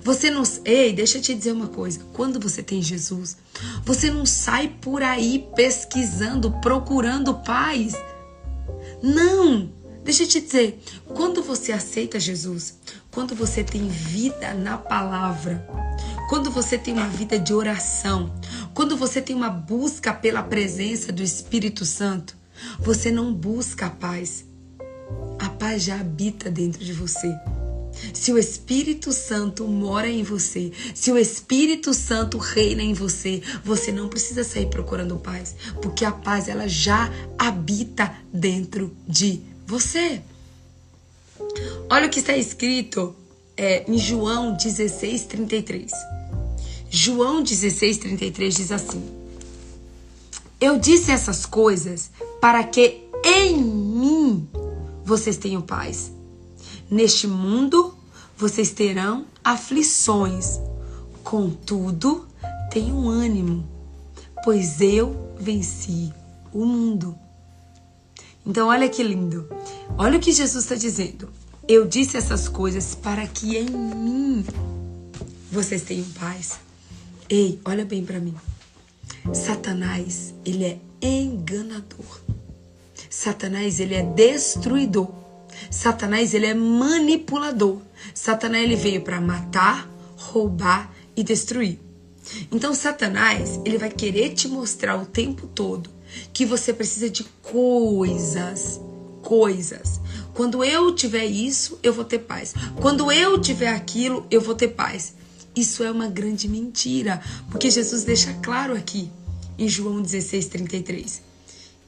Você 0.03 0.31
não. 0.31 0.43
Ei, 0.65 0.93
deixa 0.93 1.19
eu 1.19 1.23
te 1.23 1.35
dizer 1.35 1.53
uma 1.53 1.69
coisa. 1.69 2.01
Quando 2.13 2.41
você 2.41 2.63
tem 2.63 2.83
Jesus, 2.83 3.37
você 3.85 4.11
não 4.11 4.25
sai 4.25 4.69
por 4.81 5.03
aí 5.03 5.47
pesquisando, 5.55 6.51
procurando 6.61 7.35
paz. 7.35 7.95
Não! 9.03 9.71
Deixa 10.03 10.23
eu 10.23 10.29
te 10.29 10.41
dizer. 10.41 10.81
Quando 11.09 11.43
você 11.43 11.73
aceita 11.73 12.19
Jesus, 12.21 12.79
quando 13.11 13.35
você 13.35 13.65
tem 13.65 13.89
vida 13.89 14.55
na 14.55 14.79
palavra, 14.79 15.67
quando 16.29 16.51
você 16.51 16.79
tem 16.79 16.95
uma 16.95 17.09
vida 17.09 17.39
de 17.39 17.53
oração, 17.53 18.33
quando 18.73 18.97
você 18.97 19.21
tem 19.21 19.35
uma 19.35 19.51
busca 19.51 20.15
pela 20.15 20.43
presença 20.43 21.13
do 21.13 21.23
Espírito 21.23 21.85
Santo, 21.85 22.37
você 22.79 23.11
não 23.11 23.33
busca 23.33 23.87
a 23.87 23.91
paz. 23.91 24.45
A 25.39 25.49
paz 25.51 25.85
já 25.85 26.01
habita 26.01 26.51
dentro 26.51 26.85
de 26.85 26.93
você. 26.93 27.35
Se 28.13 28.33
o 28.33 28.39
Espírito 28.39 29.13
Santo 29.13 29.67
mora 29.67 30.09
em 30.09 30.23
você, 30.23 30.71
se 30.95 31.11
o 31.11 31.19
Espírito 31.19 31.95
Santo 31.95 32.39
reina 32.39 32.83
em 32.83 32.93
você, 32.93 33.43
você 33.65 33.91
não 33.91 34.09
precisa 34.09 34.45
sair 34.45 34.67
procurando 34.67 35.17
paz, 35.17 35.55
porque 35.81 36.05
a 36.05 36.13
paz 36.13 36.49
ela 36.49 36.69
já 36.69 37.11
habita 37.39 38.15
dentro 38.33 38.95
de 39.09 39.41
você. 39.67 40.21
Olha 41.89 42.07
o 42.07 42.11
que 42.11 42.21
está 42.21 42.37
escrito 42.37 43.15
é, 43.57 43.91
em 43.91 43.99
João 43.99 44.55
16, 44.55 45.25
33. 45.25 45.93
João 46.91 47.43
16, 47.43 47.99
33 47.99 48.55
diz 48.55 48.73
assim: 48.73 49.03
Eu 50.61 50.79
disse 50.79 51.11
essas 51.11 51.45
coisas 51.47 52.11
para 52.47 52.63
que 52.63 53.03
em 53.25 53.61
mim 53.61 54.49
vocês 55.05 55.37
tenham 55.37 55.61
paz. 55.61 56.13
Neste 56.89 57.27
mundo 57.27 57.93
vocês 58.37 58.71
terão 58.71 59.27
aflições, 59.43 60.61
contudo, 61.25 62.25
tenham 62.71 63.09
ânimo, 63.09 63.69
pois 64.45 64.81
eu 64.81 65.35
venci 65.41 66.13
o 66.53 66.65
mundo. 66.65 67.19
Então, 68.47 68.69
olha 68.69 68.89
que 68.89 69.03
lindo. 69.03 69.49
Olha 69.99 70.17
o 70.17 70.21
que 70.21 70.31
Jesus 70.31 70.63
está 70.63 70.77
dizendo. 70.77 71.29
Eu 71.67 71.85
disse 71.85 72.17
essas 72.17 72.47
coisas 72.47 72.95
para 72.95 73.27
que 73.27 73.57
em 73.57 73.69
mim 73.69 74.47
vocês 75.51 75.83
tenham 75.83 76.07
paz. 76.11 76.61
Ei, 77.29 77.61
olha 77.65 77.85
bem 77.85 78.05
para 78.05 78.21
mim. 78.21 78.37
Satanás, 79.35 80.33
ele 80.45 80.65
é 80.65 80.79
enganador. 81.03 82.26
Satanás, 83.19 83.81
ele 83.81 83.95
é 83.95 84.03
destruidor. 84.03 85.09
Satanás, 85.71 86.35
ele 86.35 86.45
é 86.45 86.53
manipulador. 86.53 87.81
Satanás, 88.15 88.63
ele 88.63 88.77
veio 88.77 89.01
para 89.01 89.19
matar, 89.23 89.89
roubar 90.19 90.95
e 91.17 91.25
destruir. 91.25 91.81
Então, 92.53 92.75
Satanás, 92.75 93.59
ele 93.65 93.79
vai 93.79 93.89
querer 93.89 94.35
te 94.35 94.47
mostrar 94.47 95.01
o 95.01 95.07
tempo 95.07 95.47
todo 95.47 95.89
que 96.31 96.45
você 96.45 96.75
precisa 96.75 97.09
de 97.09 97.25
coisas, 97.43 98.79
coisas. 99.23 99.99
Quando 100.35 100.63
eu 100.63 100.95
tiver 100.95 101.25
isso, 101.25 101.79
eu 101.83 101.95
vou 101.95 102.05
ter 102.05 102.19
paz. 102.19 102.55
Quando 102.83 103.11
eu 103.11 103.41
tiver 103.41 103.71
aquilo, 103.71 104.27
eu 104.31 104.43
vou 104.43 104.55
ter 104.55 104.69
paz. 104.69 105.15
Isso 105.57 105.83
é 105.83 105.91
uma 105.91 106.07
grande 106.07 106.47
mentira, 106.49 107.23
porque 107.51 107.71
Jesus 107.71 108.05
deixa 108.05 108.35
claro 108.43 108.77
aqui 108.77 109.11
em 109.59 109.67
João 109.67 110.03
16, 110.03 110.49
33 110.49 111.36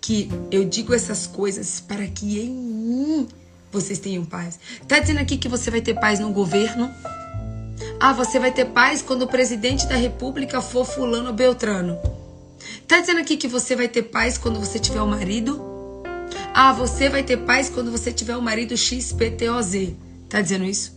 que 0.00 0.30
eu 0.50 0.64
digo 0.64 0.94
essas 0.94 1.26
coisas 1.26 1.80
para 1.80 2.06
que 2.06 2.40
em 2.40 2.50
mim 2.50 3.28
vocês 3.70 3.98
tenham 3.98 4.24
paz. 4.24 4.58
Tá 4.86 4.98
dizendo 4.98 5.20
aqui 5.20 5.36
que 5.36 5.48
você 5.48 5.70
vai 5.70 5.80
ter 5.80 5.94
paz 5.94 6.18
no 6.18 6.30
governo? 6.32 6.90
Ah, 8.00 8.12
você 8.12 8.38
vai 8.38 8.52
ter 8.52 8.66
paz 8.66 9.02
quando 9.02 9.22
o 9.22 9.26
presidente 9.26 9.86
da 9.86 9.96
república 9.96 10.60
for 10.60 10.84
fulano 10.84 11.32
beltrano. 11.32 11.98
Tá 12.86 13.00
dizendo 13.00 13.20
aqui 13.20 13.36
que 13.36 13.48
você 13.48 13.76
vai 13.76 13.88
ter 13.88 14.04
paz 14.04 14.38
quando 14.38 14.58
você 14.58 14.78
tiver 14.78 15.02
um 15.02 15.06
marido? 15.06 15.60
Ah, 16.54 16.72
você 16.72 17.08
vai 17.08 17.22
ter 17.22 17.36
paz 17.38 17.68
quando 17.68 17.90
você 17.90 18.12
tiver 18.12 18.36
um 18.36 18.40
marido 18.40 18.76
XPTOZ. 18.76 19.92
Tá 20.28 20.40
dizendo 20.40 20.64
isso? 20.64 20.96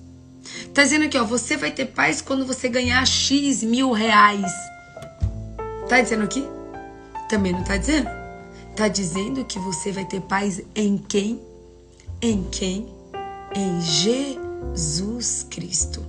Tá 0.73 0.83
dizendo 0.83 1.05
aqui, 1.05 1.17
ó, 1.17 1.23
você 1.23 1.55
vai 1.55 1.71
ter 1.71 1.85
paz 1.85 2.21
quando 2.21 2.45
você 2.45 2.67
ganhar 2.67 3.05
X 3.05 3.63
mil 3.63 3.91
reais. 3.91 4.51
Tá 5.87 6.01
dizendo 6.01 6.23
aqui? 6.23 6.47
Também 7.29 7.51
não 7.51 7.63
tá 7.63 7.77
dizendo? 7.77 8.20
Tá 8.75 8.87
dizendo 8.87 9.43
que 9.45 9.59
você 9.59 9.91
vai 9.91 10.05
ter 10.05 10.21
paz 10.21 10.61
em 10.73 10.97
quem? 10.97 11.41
Em 12.21 12.43
quem? 12.49 12.87
Em 13.55 13.81
Jesus 13.81 15.45
Cristo. 15.49 16.05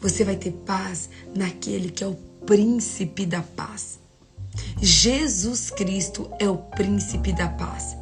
Você 0.00 0.24
vai 0.24 0.36
ter 0.36 0.52
paz 0.52 1.08
naquele 1.34 1.90
que 1.90 2.02
é 2.02 2.06
o 2.06 2.16
príncipe 2.46 3.26
da 3.26 3.42
paz. 3.42 3.98
Jesus 4.80 5.70
Cristo 5.70 6.30
é 6.38 6.48
o 6.48 6.56
príncipe 6.56 7.32
da 7.32 7.48
paz. 7.48 7.96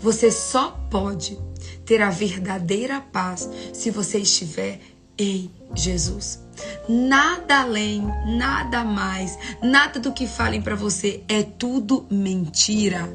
Você 0.00 0.30
só 0.30 0.70
pode 0.90 1.38
ter 1.84 2.00
a 2.00 2.10
verdadeira 2.10 3.00
paz 3.00 3.48
se 3.72 3.90
você 3.90 4.18
estiver 4.18 4.80
em 5.18 5.50
Jesus. 5.74 6.38
Nada 6.88 7.60
além, 7.62 8.02
nada 8.26 8.84
mais, 8.84 9.38
nada 9.62 10.00
do 10.00 10.12
que 10.12 10.26
falem 10.26 10.62
para 10.62 10.74
você 10.74 11.22
é 11.28 11.42
tudo 11.42 12.06
mentira. 12.10 13.08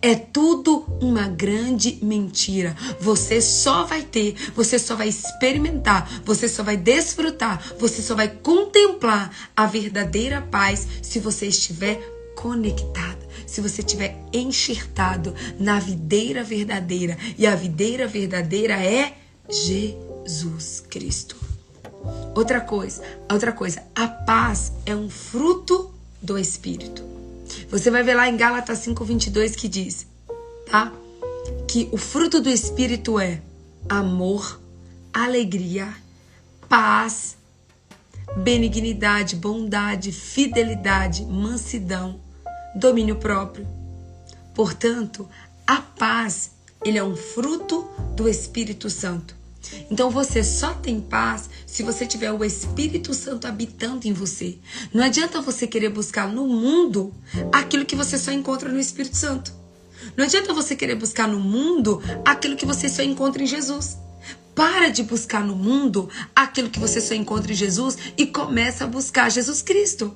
É 0.00 0.14
tudo 0.14 0.84
uma 1.00 1.28
grande 1.28 1.98
mentira. 2.02 2.76
Você 3.00 3.40
só 3.40 3.84
vai 3.84 4.02
ter, 4.02 4.34
você 4.54 4.78
só 4.78 4.96
vai 4.96 5.08
experimentar, 5.08 6.08
você 6.24 6.48
só 6.48 6.62
vai 6.62 6.76
desfrutar, 6.76 7.62
você 7.78 8.02
só 8.02 8.14
vai 8.14 8.28
contemplar 8.28 9.30
a 9.56 9.66
verdadeira 9.66 10.42
paz 10.42 10.86
se 11.02 11.18
você 11.18 11.46
estiver 11.46 12.00
conectado, 12.34 13.26
se 13.46 13.60
você 13.60 13.80
estiver 13.80 14.16
enxertado 14.32 15.34
na 15.58 15.78
videira 15.78 16.42
verdadeira. 16.42 17.16
E 17.38 17.46
a 17.46 17.54
videira 17.54 18.06
verdadeira 18.06 18.74
é 18.74 19.14
Jesus 19.48 20.80
Cristo. 20.88 21.45
Outra 22.34 22.60
coisa, 22.60 23.02
outra 23.30 23.52
coisa, 23.52 23.82
a 23.94 24.06
paz 24.06 24.72
é 24.84 24.94
um 24.94 25.08
fruto 25.08 25.92
do 26.20 26.38
Espírito. 26.38 27.02
Você 27.70 27.90
vai 27.90 28.02
ver 28.02 28.14
lá 28.14 28.28
em 28.28 28.36
Gálatas 28.36 28.78
5:22 28.78 29.56
que 29.56 29.68
diz, 29.68 30.06
tá? 30.70 30.92
Que 31.68 31.88
o 31.92 31.96
fruto 31.96 32.40
do 32.40 32.50
Espírito 32.50 33.18
é 33.18 33.40
amor, 33.88 34.60
alegria, 35.12 35.94
paz, 36.68 37.36
benignidade, 38.36 39.36
bondade, 39.36 40.12
fidelidade, 40.12 41.24
mansidão, 41.24 42.20
domínio 42.74 43.16
próprio. 43.16 43.66
Portanto, 44.54 45.28
a 45.66 45.80
paz, 45.80 46.50
ele 46.84 46.98
é 46.98 47.04
um 47.04 47.16
fruto 47.16 47.88
do 48.14 48.28
Espírito 48.28 48.90
Santo. 48.90 49.34
Então 49.90 50.10
você 50.10 50.42
só 50.42 50.74
tem 50.74 51.00
paz 51.00 51.48
se 51.66 51.82
você 51.82 52.06
tiver 52.06 52.32
o 52.32 52.44
Espírito 52.44 53.12
Santo 53.14 53.46
habitando 53.46 54.06
em 54.06 54.12
você. 54.12 54.58
Não 54.92 55.04
adianta 55.04 55.40
você 55.40 55.66
querer 55.66 55.90
buscar 55.90 56.28
no 56.28 56.46
mundo 56.46 57.12
aquilo 57.52 57.84
que 57.84 57.96
você 57.96 58.18
só 58.18 58.30
encontra 58.32 58.70
no 58.70 58.78
Espírito 58.78 59.16
Santo. 59.16 59.52
Não 60.16 60.24
adianta 60.24 60.52
você 60.52 60.76
querer 60.76 60.94
buscar 60.94 61.26
no 61.26 61.40
mundo 61.40 62.02
aquilo 62.24 62.56
que 62.56 62.66
você 62.66 62.88
só 62.88 63.02
encontra 63.02 63.42
em 63.42 63.46
Jesus. 63.46 63.96
Para 64.54 64.88
de 64.88 65.02
buscar 65.02 65.44
no 65.44 65.54
mundo 65.54 66.08
aquilo 66.34 66.70
que 66.70 66.80
você 66.80 67.00
só 67.00 67.14
encontra 67.14 67.52
em 67.52 67.56
Jesus 67.56 67.98
e 68.16 68.26
começa 68.26 68.84
a 68.84 68.86
buscar 68.86 69.30
Jesus 69.30 69.60
Cristo. 69.62 70.14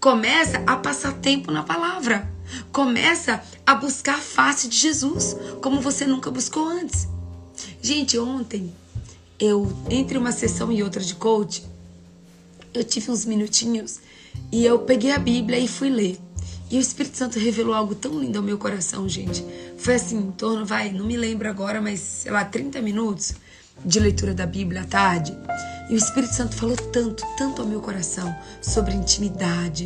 Começa 0.00 0.62
a 0.66 0.76
passar 0.76 1.14
tempo 1.14 1.50
na 1.50 1.62
palavra. 1.62 2.30
Começa 2.70 3.42
a 3.66 3.74
buscar 3.74 4.16
a 4.16 4.20
face 4.20 4.68
de 4.68 4.76
Jesus, 4.76 5.36
como 5.62 5.80
você 5.80 6.06
nunca 6.06 6.30
buscou 6.30 6.66
antes. 6.66 7.08
Gente, 7.86 8.18
ontem 8.18 8.74
eu 9.38 9.72
entre 9.88 10.18
uma 10.18 10.32
sessão 10.32 10.72
e 10.72 10.82
outra 10.82 11.00
de 11.00 11.14
coach, 11.14 11.62
eu 12.74 12.82
tive 12.82 13.12
uns 13.12 13.24
minutinhos 13.24 14.00
e 14.50 14.66
eu 14.66 14.80
peguei 14.80 15.12
a 15.12 15.20
Bíblia 15.20 15.56
e 15.60 15.68
fui 15.68 15.88
ler. 15.88 16.18
E 16.68 16.78
o 16.78 16.80
Espírito 16.80 17.16
Santo 17.16 17.38
revelou 17.38 17.72
algo 17.72 17.94
tão 17.94 18.18
lindo 18.18 18.38
ao 18.38 18.44
meu 18.44 18.58
coração, 18.58 19.08
gente. 19.08 19.44
Foi 19.78 19.94
assim, 19.94 20.18
em 20.18 20.32
torno, 20.32 20.66
vai, 20.66 20.90
não 20.90 21.06
me 21.06 21.16
lembro 21.16 21.48
agora, 21.48 21.80
mas 21.80 22.00
sei 22.00 22.32
lá, 22.32 22.44
30 22.44 22.82
minutos 22.82 23.34
de 23.84 24.00
leitura 24.00 24.34
da 24.34 24.46
Bíblia 24.46 24.80
à 24.80 24.84
tarde. 24.84 25.32
E 25.88 25.94
o 25.94 25.96
Espírito 25.96 26.34
Santo 26.34 26.56
falou 26.56 26.76
tanto, 26.76 27.22
tanto 27.38 27.62
ao 27.62 27.68
meu 27.68 27.80
coração 27.80 28.36
sobre 28.60 28.94
intimidade, 28.94 29.84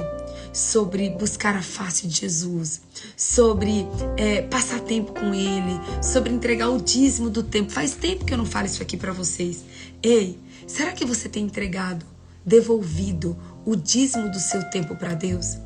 sobre 0.53 1.11
buscar 1.11 1.57
a 1.57 1.63
face 1.63 2.07
de 2.07 2.21
Jesus, 2.21 2.81
sobre 3.17 3.87
é, 4.17 4.43
passar 4.43 4.81
tempo 4.81 5.13
com 5.13 5.35
Ele, 5.35 5.81
sobre 6.03 6.33
entregar 6.33 6.71
o 6.71 6.81
dízimo 6.81 7.31
do 7.31 7.43
tempo. 7.43 7.71
Faz 7.71 7.95
tempo 7.95 8.25
que 8.25 8.33
eu 8.33 8.39
não 8.39 8.47
falo 8.47 8.67
isso 8.67 8.83
aqui 8.83 8.97
para 8.97 9.13
vocês. 9.13 9.65
Ei, 10.03 10.39
será 10.67 10.93
que 10.93 11.05
você 11.05 11.29
tem 11.29 11.45
entregado, 11.45 12.05
devolvido 12.45 13.37
o 13.65 13.77
dízimo 13.77 14.31
do 14.31 14.39
seu 14.39 14.63
tempo 14.71 14.97
para 14.97 15.15
Deus? 15.15 15.59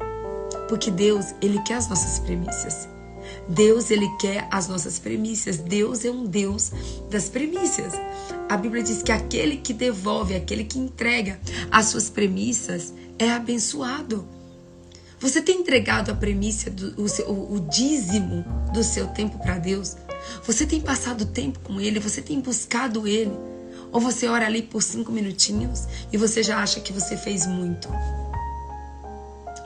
Porque 0.68 0.90
Deus, 0.90 1.34
Ele 1.40 1.60
quer 1.62 1.74
as 1.74 1.88
nossas 1.88 2.18
premissas. 2.18 2.88
Deus, 3.48 3.90
Ele 3.90 4.08
quer 4.18 4.48
as 4.50 4.68
nossas 4.68 4.98
premissas. 4.98 5.58
Deus 5.58 6.04
é 6.04 6.10
um 6.10 6.24
Deus 6.24 6.72
das 7.10 7.28
premissas. 7.28 7.92
A 8.48 8.56
Bíblia 8.56 8.82
diz 8.82 9.02
que 9.02 9.12
aquele 9.12 9.56
que 9.56 9.72
devolve, 9.72 10.34
aquele 10.34 10.64
que 10.64 10.78
entrega 10.78 11.40
as 11.70 11.86
suas 11.86 12.10
premissas 12.10 12.92
é 13.18 13.30
abençoado. 13.30 14.26
Você 15.24 15.40
tem 15.40 15.60
entregado 15.60 16.10
a 16.10 16.14
premissa, 16.14 16.68
do, 16.68 17.00
o, 17.00 17.32
o, 17.32 17.54
o 17.54 17.60
dízimo 17.60 18.44
do 18.74 18.84
seu 18.84 19.06
tempo 19.06 19.38
para 19.38 19.56
Deus? 19.56 19.96
Você 20.46 20.66
tem 20.66 20.82
passado 20.82 21.24
tempo 21.24 21.60
com 21.60 21.80
Ele? 21.80 21.98
Você 21.98 22.20
tem 22.20 22.42
buscado 22.42 23.08
Ele? 23.08 23.32
Ou 23.90 24.02
você 24.02 24.28
ora 24.28 24.44
ali 24.44 24.60
por 24.60 24.82
cinco 24.82 25.10
minutinhos 25.10 25.88
e 26.12 26.18
você 26.18 26.42
já 26.42 26.58
acha 26.58 26.78
que 26.78 26.92
você 26.92 27.16
fez 27.16 27.46
muito? 27.46 27.88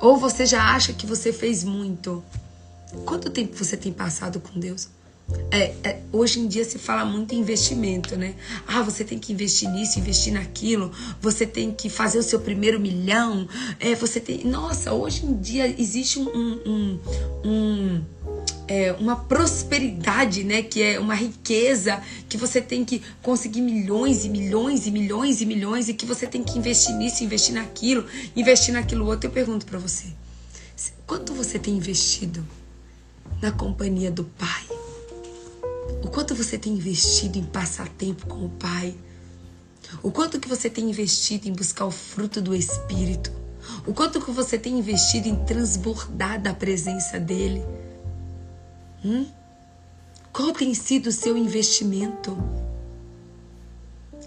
Ou 0.01 0.17
você 0.17 0.47
já 0.47 0.63
acha 0.63 0.93
que 0.93 1.05
você 1.05 1.33
fez 1.33 1.65
muito? 1.65 2.23
Quanto 3.05 3.29
tempo 3.29 3.57
você 3.57 3.77
tem 3.77 3.93
passado 3.93 4.39
com 4.39 4.61
Deus? 4.61 4.89
É, 5.51 5.75
é, 5.83 6.01
hoje 6.13 6.41
em 6.41 6.47
dia 6.47 6.65
se 6.65 6.79
fala 6.79 7.05
muito 7.05 7.35
em 7.35 7.39
investimento, 7.39 8.17
né? 8.17 8.35
Ah, 8.67 8.83
você 8.83 9.05
tem 9.05 9.19
que 9.19 9.33
investir 9.33 9.69
nisso, 9.71 9.99
investir 9.99 10.33
naquilo, 10.33 10.93
você 11.21 11.47
tem 11.47 11.71
que 11.71 11.89
fazer 11.89 12.19
o 12.19 12.23
seu 12.23 12.41
primeiro 12.41 12.79
milhão. 12.79 13.49
É, 13.79 13.95
você 13.95 14.21
tem. 14.21 14.45
Nossa, 14.45 14.93
hoje 14.93 15.27
em 15.27 15.39
dia 15.39 15.67
existe 15.79 16.19
um, 16.19 16.29
um, 16.29 17.01
um 17.45 18.05
é, 18.69 18.93
uma 18.93 19.17
prosperidade, 19.17 20.45
né? 20.45 20.63
Que 20.63 20.83
é 20.83 21.01
uma 21.01 21.15
riqueza 21.15 22.03
que 22.29 22.37
você 22.37 22.61
tem 22.61 22.85
que 22.85 23.03
conseguir 23.23 23.63
milhões 23.63 24.25
e 24.25 24.29
milhões 24.29 24.87
e 24.87 24.91
milhões 24.91 25.41
e 25.41 25.47
milhões 25.47 25.89
e 25.89 25.95
que 25.95 26.05
você 26.05 26.27
tem 26.27 26.45
que 26.45 26.59
investir 26.59 26.95
nisso, 26.95 27.25
investir 27.25 27.55
naquilo, 27.55 28.05
investir 28.37 28.75
naquilo 28.75 29.07
outro. 29.07 29.29
Eu 29.29 29.33
pergunto 29.33 29.65
para 29.65 29.79
você, 29.79 30.07
quanto 31.07 31.33
você 31.33 31.59
tem 31.59 31.75
investido 31.75 32.47
na 33.41 33.51
companhia 33.51 34.11
do 34.11 34.25
Pai? 34.25 34.78
O 36.03 36.09
quanto 36.09 36.35
você 36.35 36.59
tem 36.59 36.75
investido 36.75 37.39
em 37.39 37.45
passar 37.45 37.89
tempo 37.89 38.27
com 38.27 38.45
o 38.45 38.51
Pai? 38.51 38.97
O 40.03 40.11
quanto 40.11 40.39
que 40.39 40.49
você 40.49 40.69
tem 40.69 40.91
investido 40.91 41.49
em 41.49 41.53
buscar 41.53 41.87
o 41.87 41.91
fruto 41.91 42.41
do 42.41 42.55
Espírito? 42.55 43.33
O 43.87 43.93
quanto 43.93 44.21
que 44.21 44.31
você 44.31 44.59
tem 44.59 44.79
investido 44.79 45.29
em 45.29 45.45
transbordar 45.45 46.41
da 46.41 46.55
presença 46.55 47.19
dele? 47.19 47.65
Hum? 49.05 49.27
Qual 50.33 50.53
tem 50.53 50.73
sido 50.75 51.09
o 51.09 51.13
seu 51.13 51.37
investimento? 51.37 52.37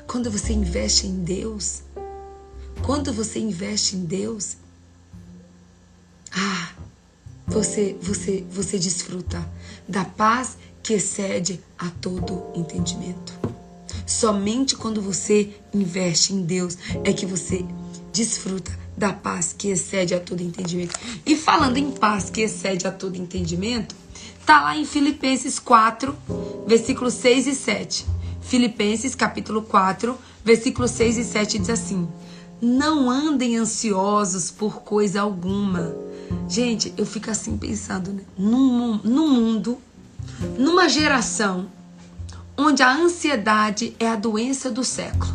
Quando 0.08 0.30
você 0.30 0.52
investe 0.52 1.08
em 1.08 1.24
Deus, 1.24 1.84
quando 2.84 3.14
você 3.14 3.40
investe 3.40 3.96
em 3.96 4.04
Deus, 4.04 4.58
ah, 6.34 6.74
você 7.48 7.96
você 8.02 8.46
você 8.50 8.78
desfruta 8.78 9.48
da 9.88 10.04
paz 10.04 10.58
que 10.84 10.94
excede 10.94 11.60
a 11.78 11.89
todo 11.89 12.44
entendimento. 12.56 13.34
Somente 14.06 14.76
quando 14.76 15.02
você 15.02 15.50
investe 15.74 16.34
em 16.34 16.41
Deus 16.44 16.78
é 17.04 17.13
que 17.13 17.26
você 17.26 17.65
desfruta 18.12 18.78
da 18.98 19.13
paz 19.13 19.56
que 19.58 19.70
excede 19.70 20.13
a 20.13 20.20
todo 20.20 20.41
entendimento. 20.41 21.00
E 21.26 21.36
falando 21.36 21.78
em 21.78 21.91
paz 21.91 22.30
que 22.30 22.41
excede 22.41 22.86
a 22.86 22.91
todo 22.91 23.15
entendimento, 23.15 23.96
tá 24.46 24.62
lá 24.62 24.78
em 24.78 24.86
Filipenses 24.86 25.60
4, 25.60 26.15
versículos 26.67 27.13
6 27.15 27.48
e 27.48 27.56
7. 27.56 28.06
Filipenses 28.41 29.15
capítulo 29.15 29.62
4, 29.62 30.17
versículos 30.44 30.91
6 30.91 31.17
e 31.17 31.24
7 31.24 31.60
diz 31.60 31.70
assim: 31.70 32.08
Não 32.62 33.10
andem 33.10 33.58
ansiosos 33.58 34.52
por 34.52 34.82
coisa 34.82 35.22
alguma. 35.22 35.96
Gente, 36.48 36.94
eu 36.98 37.06
fico 37.06 37.32
assim 37.32 37.58
pensando, 37.58 38.12
né? 38.12 38.24
No, 38.38 38.98
no 38.98 39.28
mundo 39.28 39.78
numa 40.58 40.90
geração 40.90 41.70
onde 42.58 42.84
a 42.84 42.94
ansiedade 42.94 43.96
é 44.00 44.08
a 44.08 44.16
doença 44.16 44.70
do 44.70 44.84
século. 44.84 45.32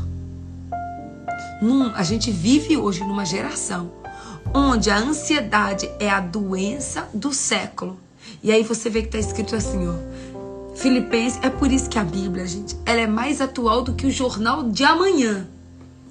Num, 1.60 1.94
a 1.94 2.02
gente 2.02 2.30
vive 2.30 2.76
hoje 2.76 3.00
numa 3.00 3.24
geração 3.24 3.90
onde 4.54 4.90
a 4.90 4.96
ansiedade 4.96 5.90
é 5.98 6.08
a 6.08 6.20
doença 6.20 7.08
do 7.12 7.32
século. 7.32 7.98
E 8.42 8.52
aí 8.52 8.62
você 8.62 8.88
vê 8.88 9.02
que 9.02 9.08
está 9.08 9.18
escrito 9.18 9.56
assim, 9.56 9.88
ó. 9.88 9.94
Filipenses, 10.76 11.40
é 11.42 11.48
por 11.48 11.72
isso 11.72 11.88
que 11.88 11.98
a 11.98 12.04
Bíblia, 12.04 12.46
gente, 12.46 12.76
ela 12.84 13.00
é 13.00 13.06
mais 13.06 13.40
atual 13.40 13.82
do 13.82 13.94
que 13.94 14.06
o 14.06 14.10
jornal 14.10 14.64
de 14.64 14.84
amanhã. 14.84 15.48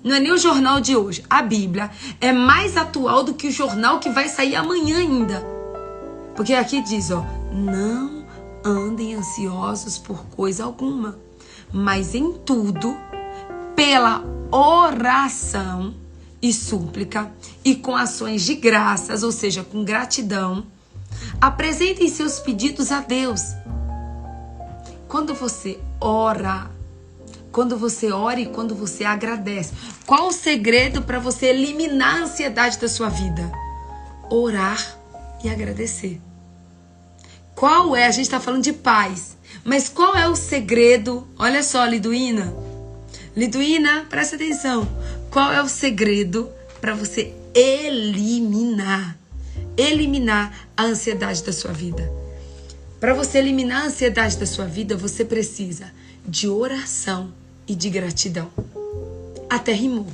Não 0.03 0.15
é 0.15 0.19
nem 0.19 0.31
o 0.31 0.37
jornal 0.37 0.81
de 0.81 0.95
hoje. 0.95 1.23
A 1.29 1.41
Bíblia 1.41 1.89
é 2.19 2.31
mais 2.31 2.75
atual 2.75 3.23
do 3.23 3.33
que 3.33 3.47
o 3.47 3.51
jornal 3.51 3.99
que 3.99 4.09
vai 4.09 4.27
sair 4.27 4.55
amanhã 4.55 4.97
ainda. 4.97 5.43
Porque 6.35 6.53
aqui 6.53 6.81
diz, 6.81 7.11
ó, 7.11 7.25
não 7.51 8.14
andem 8.65 9.13
ansiosos 9.13 9.99
por 9.99 10.25
coisa 10.25 10.63
alguma, 10.63 11.19
mas 11.71 12.15
em 12.15 12.33
tudo, 12.33 12.97
pela 13.75 14.23
oração 14.51 15.93
e 16.41 16.51
súplica 16.51 17.31
e 17.63 17.75
com 17.75 17.95
ações 17.95 18.41
de 18.41 18.55
graças, 18.55 19.21
ou 19.21 19.31
seja, 19.31 19.63
com 19.63 19.83
gratidão, 19.83 20.65
apresentem 21.39 22.09
seus 22.09 22.39
pedidos 22.39 22.91
a 22.91 23.01
Deus. 23.01 23.41
Quando 25.07 25.35
você 25.35 25.79
ora, 26.01 26.69
quando 27.51 27.77
você 27.77 28.11
ora 28.11 28.39
e 28.39 28.47
quando 28.47 28.75
você 28.75 29.05
agradece, 29.05 29.73
qual 30.05 30.27
o 30.27 30.33
segredo 30.33 31.03
para 31.03 31.19
você 31.19 31.47
eliminar 31.47 32.15
a 32.15 32.23
ansiedade 32.23 32.79
da 32.79 32.89
sua 32.89 33.09
vida? 33.09 33.51
Orar 34.29 34.97
e 35.43 35.49
agradecer. 35.49 36.19
Qual 37.55 37.95
é? 37.95 38.05
A 38.05 38.11
gente 38.11 38.25
está 38.25 38.39
falando 38.39 38.63
de 38.63 38.73
paz. 38.73 39.37
Mas 39.63 39.87
qual 39.87 40.15
é 40.15 40.27
o 40.27 40.35
segredo? 40.35 41.25
Olha 41.39 41.63
só, 41.63 41.85
Liduína. 41.85 42.53
Liduína, 43.35 44.05
presta 44.09 44.35
atenção. 44.35 44.87
Qual 45.31 45.51
é 45.51 45.61
o 45.61 45.67
segredo 45.67 46.49
para 46.81 46.93
você 46.93 47.33
eliminar? 47.53 49.17
Eliminar 49.77 50.67
a 50.75 50.83
ansiedade 50.83 51.43
da 51.43 51.53
sua 51.53 51.71
vida. 51.71 52.11
Para 52.99 53.13
você 53.13 53.37
eliminar 53.37 53.83
a 53.83 53.85
ansiedade 53.87 54.37
da 54.37 54.45
sua 54.45 54.65
vida, 54.65 54.95
você 54.95 55.23
precisa 55.23 55.91
de 56.27 56.47
oração 56.47 57.33
e 57.67 57.73
de 57.73 57.89
gratidão. 57.89 58.51
Até 59.49 59.71
rimou. 59.71 60.07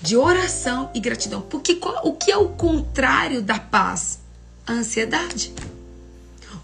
De 0.00 0.16
oração 0.16 0.90
e 0.94 1.00
gratidão. 1.00 1.42
Porque 1.42 1.74
qual, 1.74 2.06
o 2.06 2.14
que 2.14 2.30
é 2.30 2.36
o 2.36 2.50
contrário 2.50 3.42
da 3.42 3.58
paz? 3.58 4.20
A 4.66 4.72
ansiedade. 4.72 5.52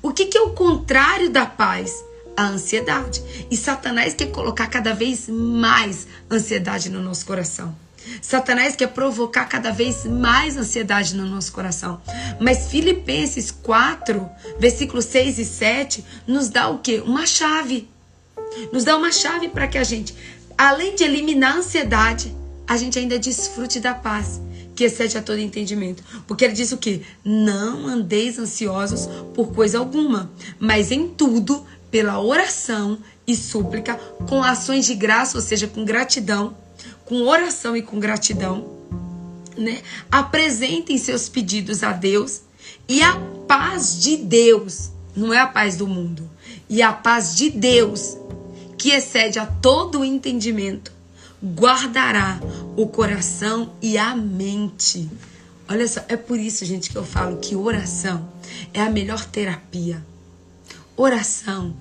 O 0.04 0.12
que, 0.12 0.26
que 0.26 0.36
é 0.36 0.42
o 0.42 0.50
contrário 0.50 1.30
da 1.30 1.46
paz? 1.46 2.04
A 2.36 2.44
ansiedade. 2.48 3.22
E 3.50 3.56
Satanás 3.56 4.12
quer 4.12 4.30
colocar 4.30 4.66
cada 4.66 4.92
vez 4.92 5.30
mais 5.30 6.06
ansiedade 6.30 6.90
no 6.90 7.00
nosso 7.00 7.24
coração. 7.24 7.74
Satanás 8.20 8.76
quer 8.76 8.88
provocar 8.88 9.46
cada 9.46 9.70
vez 9.70 10.04
mais 10.04 10.58
ansiedade 10.58 11.16
no 11.16 11.24
nosso 11.24 11.50
coração. 11.52 12.02
Mas 12.38 12.68
Filipenses 12.68 13.50
4, 13.50 14.28
versículos 14.58 15.06
6 15.06 15.38
e 15.38 15.44
7, 15.46 16.04
nos 16.26 16.50
dá 16.50 16.68
o 16.68 16.80
quê? 16.80 17.02
Uma 17.02 17.24
chave. 17.24 17.88
Nos 18.70 18.84
dá 18.84 18.98
uma 18.98 19.10
chave 19.10 19.48
para 19.48 19.66
que 19.66 19.78
a 19.78 19.84
gente, 19.84 20.14
além 20.58 20.94
de 20.94 21.02
eliminar 21.02 21.54
a 21.54 21.58
ansiedade, 21.60 22.36
a 22.68 22.76
gente 22.76 22.98
ainda 22.98 23.18
desfrute 23.18 23.80
da 23.80 23.94
paz 23.94 24.38
que 24.74 24.84
excede 24.84 25.16
a 25.16 25.22
todo 25.22 25.38
entendimento. 25.38 26.02
Porque 26.26 26.44
ele 26.44 26.54
diz 26.54 26.72
o 26.72 26.78
quê? 26.78 27.02
Não 27.24 27.86
andeis 27.86 28.38
ansiosos 28.38 29.08
por 29.34 29.52
coisa 29.52 29.78
alguma, 29.78 30.30
mas 30.58 30.90
em 30.90 31.08
tudo, 31.08 31.64
pela 31.90 32.20
oração 32.20 32.98
e 33.26 33.36
súplica, 33.36 33.94
com 34.28 34.42
ações 34.42 34.86
de 34.86 34.94
graça, 34.94 35.38
ou 35.38 35.42
seja, 35.42 35.66
com 35.66 35.84
gratidão, 35.84 36.56
com 37.04 37.22
oração 37.22 37.76
e 37.76 37.82
com 37.82 37.98
gratidão, 38.00 38.68
né? 39.56 39.82
Apresentem 40.10 40.98
seus 40.98 41.28
pedidos 41.28 41.82
a 41.82 41.92
Deus 41.92 42.42
e 42.88 43.02
a 43.02 43.14
paz 43.46 44.00
de 44.00 44.16
Deus, 44.16 44.90
não 45.14 45.32
é 45.32 45.38
a 45.38 45.46
paz 45.46 45.76
do 45.76 45.86
mundo, 45.86 46.28
e 46.68 46.82
a 46.82 46.92
paz 46.92 47.36
de 47.36 47.50
Deus, 47.50 48.16
que 48.76 48.90
excede 48.90 49.38
a 49.38 49.46
todo 49.46 50.04
entendimento, 50.04 50.92
guardará 51.44 52.40
o 52.76 52.86
coração 52.86 53.72
e 53.82 53.98
a 53.98 54.16
mente. 54.16 55.10
Olha 55.68 55.86
só, 55.86 56.00
é 56.08 56.16
por 56.16 56.38
isso, 56.38 56.64
gente, 56.64 56.90
que 56.90 56.96
eu 56.96 57.04
falo 57.04 57.36
que 57.36 57.54
oração 57.54 58.28
é 58.72 58.80
a 58.80 58.90
melhor 58.90 59.24
terapia. 59.26 60.02
Oração 60.96 61.74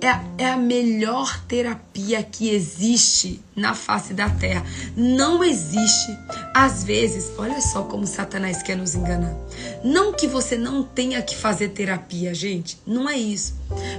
é, 0.00 0.42
é 0.42 0.50
a 0.50 0.56
melhor 0.56 1.40
terapia 1.46 2.20
que 2.22 2.50
existe 2.50 3.40
na 3.54 3.74
face 3.74 4.12
da 4.12 4.28
terra. 4.28 4.64
Não 4.96 5.44
existe. 5.44 6.18
Às 6.52 6.82
vezes, 6.82 7.30
olha 7.38 7.60
só 7.60 7.84
como 7.84 8.06
Satanás 8.06 8.64
quer 8.64 8.76
nos 8.76 8.96
enganar. 8.96 9.36
Não 9.84 10.12
que 10.12 10.26
você 10.26 10.56
não 10.56 10.82
tenha 10.82 11.22
que 11.22 11.36
fazer 11.36 11.68
terapia, 11.68 12.34
gente. 12.34 12.76
Não 12.84 13.08
é 13.08 13.16
isso. 13.16 13.54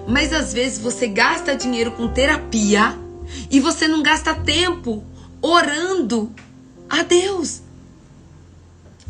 Mas 0.06 0.34
às 0.34 0.51
vezes 0.51 0.80
você 0.80 1.08
gasta 1.08 1.56
dinheiro 1.56 1.91
com 1.93 2.10
terapia 2.10 3.07
e 3.50 3.60
você 3.60 3.88
não 3.88 4.02
gasta 4.02 4.34
tempo 4.36 5.04
orando 5.42 6.32
a 6.90 7.04
Deus. 7.04 7.62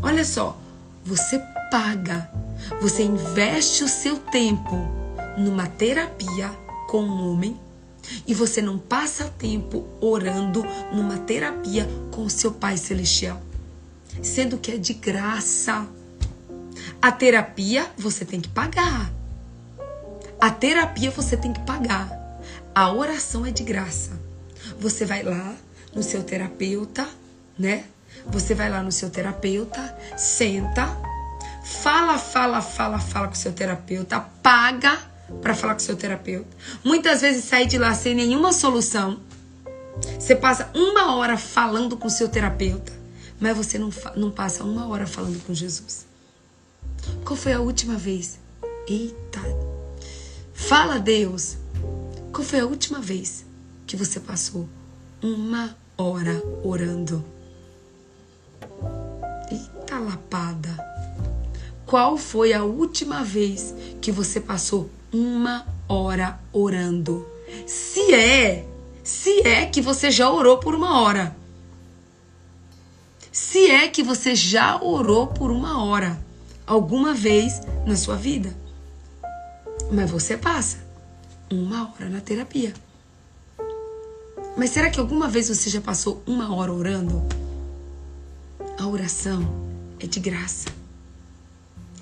Olha 0.01 0.23
só, 0.23 0.57
você 1.03 1.39
paga, 1.71 2.29
você 2.81 3.03
investe 3.03 3.83
o 3.83 3.87
seu 3.87 4.17
tempo 4.17 4.75
numa 5.37 5.67
terapia 5.67 6.49
com 6.87 7.01
um 7.01 7.31
homem 7.31 7.59
e 8.25 8.33
você 8.33 8.61
não 8.61 8.77
passa 8.77 9.25
tempo 9.37 9.85
orando 9.99 10.65
numa 10.93 11.17
terapia 11.17 11.87
com 12.11 12.23
o 12.23 12.29
seu 12.29 12.51
Pai 12.51 12.77
Celestial, 12.77 13.41
sendo 14.21 14.57
que 14.57 14.71
é 14.71 14.77
de 14.77 14.93
graça. 14.93 15.85
A 17.01 17.11
terapia 17.11 17.89
você 17.97 18.23
tem 18.23 18.39
que 18.39 18.49
pagar. 18.49 19.11
A 20.39 20.51
terapia 20.51 21.11
você 21.11 21.35
tem 21.35 21.51
que 21.51 21.59
pagar. 21.61 22.26
A 22.77 22.93
oração 22.93 23.43
é 23.43 23.49
de 23.49 23.63
graça. 23.63 24.11
Você 24.79 25.03
vai 25.03 25.23
lá 25.23 25.55
no 25.95 26.03
seu 26.03 26.21
terapeuta, 26.21 27.09
né? 27.57 27.85
Você 28.27 28.53
vai 28.53 28.69
lá 28.69 28.83
no 28.83 28.91
seu 28.91 29.09
terapeuta, 29.09 29.97
senta, 30.15 30.85
fala, 31.65 32.19
fala, 32.19 32.61
fala, 32.61 32.99
fala 32.99 33.29
com 33.29 33.33
o 33.33 33.35
seu 33.35 33.51
terapeuta, 33.51 34.19
paga 34.19 34.95
para 35.41 35.55
falar 35.55 35.73
com 35.73 35.79
o 35.79 35.83
seu 35.83 35.95
terapeuta. 35.95 36.55
Muitas 36.83 37.21
vezes 37.21 37.45
sai 37.45 37.65
de 37.65 37.79
lá 37.79 37.95
sem 37.95 38.13
nenhuma 38.13 38.53
solução. 38.53 39.21
Você 40.19 40.35
passa 40.35 40.69
uma 40.75 41.15
hora 41.15 41.35
falando 41.35 41.97
com 41.97 42.07
o 42.07 42.11
seu 42.11 42.29
terapeuta, 42.29 42.93
mas 43.39 43.57
você 43.57 43.79
não, 43.79 43.89
não 44.15 44.29
passa 44.29 44.63
uma 44.63 44.87
hora 44.87 45.07
falando 45.07 45.43
com 45.47 45.51
Jesus. 45.51 46.05
Qual 47.25 47.35
foi 47.35 47.53
a 47.53 47.59
última 47.59 47.95
vez? 47.95 48.37
Eita! 48.87 49.41
Fala, 50.53 50.99
Deus! 50.99 51.57
Qual 52.31 52.43
foi 52.43 52.59
a 52.59 52.65
última 52.65 52.99
vez 52.99 53.45
que 53.85 53.95
você 53.95 54.19
passou 54.19 54.67
uma 55.21 55.75
hora 55.97 56.41
orando? 56.63 57.23
Eita 59.51 59.99
lapada! 59.99 60.77
Qual 61.85 62.17
foi 62.17 62.53
a 62.53 62.63
última 62.63 63.23
vez 63.23 63.73
que 64.01 64.11
você 64.11 64.39
passou 64.41 64.89
uma 65.11 65.65
hora 65.87 66.39
orando. 66.51 67.25
Se 67.65 68.13
é, 68.13 68.65
se 69.03 69.41
é 69.47 69.65
que 69.65 69.81
você 69.81 70.11
já 70.11 70.29
orou 70.29 70.57
por 70.57 70.75
uma 70.75 71.01
hora. 71.01 71.35
Se 73.31 73.69
é 73.69 73.87
que 73.87 74.03
você 74.03 74.35
já 74.35 74.81
orou 74.81 75.27
por 75.27 75.51
uma 75.51 75.83
hora 75.85 76.19
alguma 76.65 77.13
vez 77.13 77.61
na 77.85 77.95
sua 77.95 78.15
vida. 78.15 78.55
Mas 79.91 80.09
você 80.09 80.35
passa 80.35 80.86
uma 81.49 81.91
hora 81.91 82.09
na 82.09 82.21
terapia. 82.21 82.73
Mas 84.57 84.71
será 84.71 84.89
que 84.89 84.99
alguma 84.99 85.27
vez 85.27 85.49
você 85.49 85.69
já 85.69 85.79
passou 85.79 86.21
uma 86.25 86.53
hora 86.53 86.73
orando? 86.73 87.23
A 88.77 88.87
oração 88.87 89.41
é 89.99 90.07
de 90.07 90.19
graça. 90.19 90.67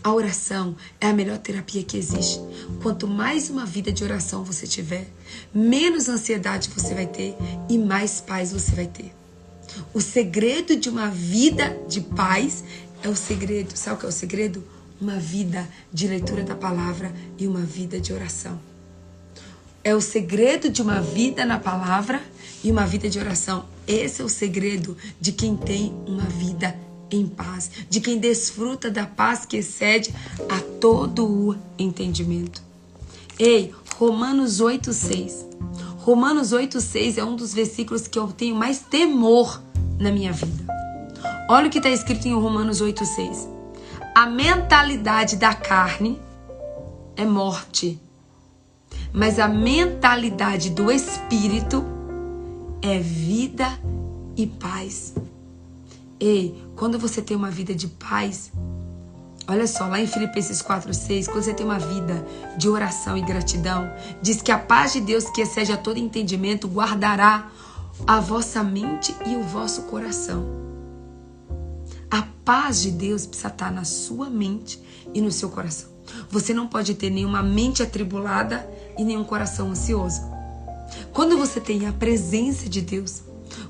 A 0.03 0.13
oração 0.13 0.75
é 1.01 1.07
a 1.07 1.13
melhor 1.13 1.37
terapia 1.39 1.83
que 1.83 1.97
existe. 1.97 2.39
Quanto 2.81 3.07
mais 3.07 3.49
uma 3.49 3.65
vida 3.65 3.91
de 3.91 4.03
oração 4.03 4.43
você 4.43 4.67
tiver, 4.67 5.07
menos 5.53 6.07
ansiedade 6.07 6.69
você 6.69 6.93
vai 6.93 7.07
ter 7.07 7.35
e 7.67 7.77
mais 7.77 8.21
paz 8.21 8.51
você 8.51 8.71
vai 8.71 8.87
ter. 8.87 9.11
O 9.93 9.99
segredo 9.99 10.75
de 10.75 10.89
uma 10.89 11.09
vida 11.09 11.75
de 11.87 12.01
paz 12.01 12.63
é 13.01 13.09
o 13.09 13.15
segredo. 13.15 13.75
Sabe 13.75 13.97
o 13.97 13.99
que 13.99 14.05
é 14.05 14.09
o 14.09 14.11
segredo? 14.11 14.63
Uma 15.01 15.17
vida 15.17 15.67
de 15.91 16.07
leitura 16.07 16.43
da 16.43 16.55
palavra 16.55 17.13
e 17.37 17.47
uma 17.47 17.61
vida 17.61 17.99
de 17.99 18.13
oração. 18.13 18.59
É 19.85 19.93
o 19.93 20.01
segredo 20.01 20.67
de 20.67 20.81
uma 20.81 20.99
vida 20.99 21.45
na 21.45 21.59
palavra 21.59 22.19
e 22.63 22.71
uma 22.71 22.87
vida 22.87 23.07
de 23.07 23.19
oração. 23.19 23.65
Esse 23.87 24.19
é 24.19 24.25
o 24.25 24.29
segredo 24.29 24.97
de 25.21 25.31
quem 25.31 25.55
tem 25.55 25.93
uma 26.07 26.23
vida 26.23 26.75
em 27.11 27.27
paz, 27.27 27.69
de 27.87 28.01
quem 28.01 28.17
desfruta 28.17 28.89
da 28.89 29.05
paz 29.05 29.45
que 29.45 29.57
excede 29.57 30.11
a 30.49 30.59
todo 30.81 31.27
o 31.27 31.55
entendimento. 31.77 32.63
Ei, 33.37 33.75
Romanos 33.95 34.59
8:6. 34.59 35.45
Romanos 35.99 36.51
8:6 36.51 37.19
é 37.19 37.23
um 37.23 37.35
dos 37.35 37.53
versículos 37.53 38.07
que 38.07 38.17
eu 38.17 38.29
tenho 38.29 38.55
mais 38.55 38.79
temor 38.79 39.61
na 39.99 40.11
minha 40.11 40.33
vida. 40.33 40.65
Olha 41.47 41.67
o 41.67 41.69
que 41.69 41.77
está 41.77 41.91
escrito 41.91 42.27
em 42.27 42.33
Romanos 42.33 42.81
8:6. 42.81 43.47
A 44.15 44.25
mentalidade 44.25 45.35
da 45.35 45.53
carne 45.53 46.19
é 47.15 47.23
morte, 47.23 47.99
mas 49.15 49.39
a 49.39 49.47
mentalidade 49.47 50.69
do 50.69 50.91
espírito 50.91 51.85
é 52.81 52.99
vida 52.99 53.65
e 54.35 54.45
paz. 54.45 55.15
Ei, 56.19 56.61
quando 56.75 56.99
você 56.99 57.21
tem 57.21 57.35
uma 57.35 57.49
vida 57.49 57.73
de 57.73 57.87
paz, 57.87 58.51
olha 59.47 59.65
só, 59.67 59.87
lá 59.87 60.01
em 60.01 60.07
Filipenses 60.07 60.61
4:6, 60.61 61.27
quando 61.27 61.43
você 61.45 61.53
tem 61.53 61.65
uma 61.65 61.79
vida 61.79 62.27
de 62.57 62.67
oração 62.67 63.17
e 63.17 63.21
gratidão, 63.21 63.89
diz 64.21 64.41
que 64.41 64.51
a 64.51 64.59
paz 64.59 64.91
de 64.91 64.99
Deus 64.99 65.29
que 65.29 65.41
excede 65.41 65.71
a 65.71 65.77
todo 65.77 65.97
entendimento 65.97 66.67
guardará 66.67 67.49
a 68.05 68.19
vossa 68.19 68.61
mente 68.61 69.15
e 69.25 69.37
o 69.37 69.43
vosso 69.43 69.83
coração. 69.83 70.45
A 72.11 72.23
paz 72.43 72.81
de 72.81 72.91
Deus 72.91 73.25
precisa 73.25 73.47
estar 73.47 73.71
na 73.71 73.85
sua 73.85 74.29
mente 74.29 74.77
e 75.13 75.21
no 75.21 75.31
seu 75.31 75.49
coração. 75.49 75.89
Você 76.29 76.53
não 76.53 76.67
pode 76.67 76.93
ter 76.95 77.09
nenhuma 77.09 77.41
mente 77.41 77.81
atribulada 77.81 78.67
e 78.97 79.03
nenhum 79.03 79.23
coração 79.23 79.71
ansioso. 79.71 80.21
Quando 81.13 81.37
você 81.37 81.59
tem 81.59 81.87
a 81.87 81.93
presença 81.93 82.69
de 82.69 82.81
Deus, 82.81 83.23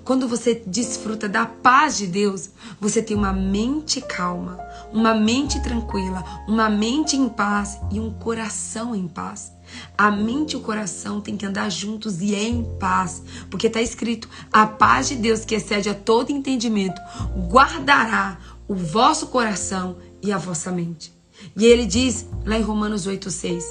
quando 0.04 0.28
você 0.28 0.62
desfruta 0.66 1.28
da 1.28 1.46
paz 1.46 1.98
de 1.98 2.08
Deus, 2.08 2.50
você 2.80 3.02
tem 3.02 3.16
uma 3.16 3.34
mente 3.34 4.02
calma, 4.02 4.60
uma 4.92 5.14
mente 5.14 5.62
tranquila, 5.62 6.24
uma 6.48 6.70
mente 6.70 7.16
em 7.16 7.28
paz 7.28 7.80
e 7.92 8.00
um 8.00 8.12
coração 8.12 8.96
em 8.96 9.08
paz. 9.08 9.52
A 9.98 10.12
mente 10.12 10.54
e 10.54 10.58
o 10.58 10.62
coração 10.62 11.20
têm 11.20 11.36
que 11.36 11.46
andar 11.46 11.70
juntos 11.70 12.22
e 12.22 12.36
em 12.36 12.64
paz, 12.80 13.24
porque 13.50 13.68
está 13.68 13.82
escrito: 13.82 14.30
a 14.52 14.66
paz 14.66 15.10
de 15.10 15.16
Deus 15.16 15.44
que 15.44 15.56
excede 15.56 15.90
a 15.90 15.94
todo 15.94 16.32
entendimento 16.32 17.02
guardará 17.50 18.38
o 18.68 18.76
vosso 18.76 19.28
coração 19.28 19.98
e 20.22 20.32
a 20.32 20.38
vossa 20.38 20.72
mente. 20.72 21.14
E 21.56 21.66
ele 21.66 21.86
diz 21.86 22.26
lá 22.46 22.58
em 22.58 22.62
Romanos 22.62 23.08
8,6, 23.08 23.64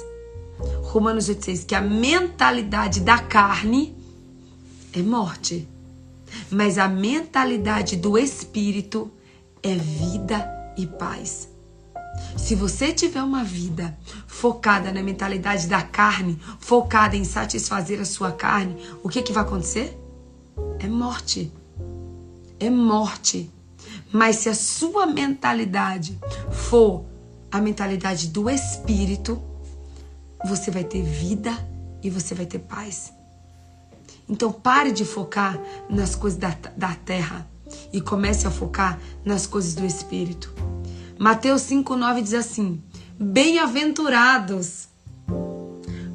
Romanos 0.83 1.29
8,6, 1.29 1.65
que 1.65 1.75
a 1.75 1.81
mentalidade 1.81 3.01
da 3.01 3.19
carne 3.19 3.95
é 4.93 5.01
morte 5.01 5.67
mas 6.49 6.77
a 6.77 6.87
mentalidade 6.87 7.95
do 7.95 8.17
espírito 8.17 9.11
é 9.61 9.75
vida 9.75 10.47
e 10.77 10.85
paz. 10.85 11.49
Se 12.37 12.55
você 12.55 12.93
tiver 12.93 13.21
uma 13.21 13.43
vida 13.43 13.97
focada 14.27 14.91
na 14.91 15.03
mentalidade 15.03 15.67
da 15.67 15.81
carne, 15.81 16.39
focada 16.59 17.15
em 17.15 17.23
satisfazer 17.23 17.99
a 17.99 18.05
sua 18.05 18.31
carne, 18.31 18.77
o 19.03 19.09
que, 19.09 19.21
que 19.21 19.33
vai 19.33 19.43
acontecer? 19.43 19.97
É 20.79 20.87
morte. 20.87 21.51
é 22.59 22.69
morte. 22.69 23.51
Mas 24.11 24.37
se 24.37 24.49
a 24.49 24.55
sua 24.55 25.05
mentalidade 25.05 26.17
for 26.51 27.05
a 27.51 27.59
mentalidade 27.59 28.29
do 28.29 28.49
espírito, 28.49 29.41
você 30.43 30.71
vai 30.71 30.83
ter 30.83 31.03
vida 31.03 31.51
e 32.03 32.09
você 32.09 32.35
vai 32.35 32.45
ter 32.45 32.59
paz. 32.59 33.13
Então 34.27 34.51
pare 34.51 34.91
de 34.91 35.05
focar 35.05 35.59
nas 35.89 36.15
coisas 36.15 36.39
da, 36.39 36.55
da 36.75 36.95
terra 36.95 37.47
e 37.93 38.01
comece 38.01 38.47
a 38.47 38.51
focar 38.51 38.99
nas 39.23 39.45
coisas 39.45 39.75
do 39.75 39.85
espírito. 39.85 40.53
Mateus 41.17 41.61
5,9 41.63 42.21
diz 42.21 42.33
assim: 42.33 42.81
Bem-aventurados. 43.19 44.87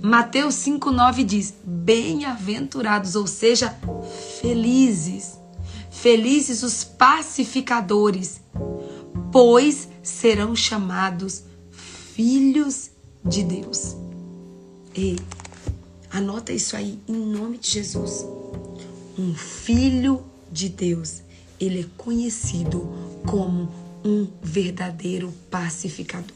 Mateus 0.02 0.56
5,9 0.56 1.24
diz: 1.24 1.54
Bem-aventurados, 1.64 3.14
ou 3.14 3.26
seja, 3.26 3.76
felizes. 4.40 5.38
Felizes 5.90 6.62
os 6.62 6.82
pacificadores, 6.82 8.40
pois 9.30 9.88
serão 10.02 10.56
chamados 10.56 11.42
filhos 11.70 12.90
de 13.24 13.42
Deus. 13.42 13.96
Ei, 14.92 15.16
anota 16.10 16.52
isso 16.52 16.74
aí 16.74 16.98
em 17.06 17.14
nome 17.14 17.58
de 17.58 17.70
Jesus. 17.70 18.26
Um 19.16 19.32
filho 19.34 20.24
de 20.50 20.68
Deus, 20.68 21.22
ele 21.60 21.82
é 21.82 21.86
conhecido 21.96 22.92
como 23.24 23.72
um 24.04 24.26
verdadeiro 24.42 25.32
pacificador. 25.48 26.34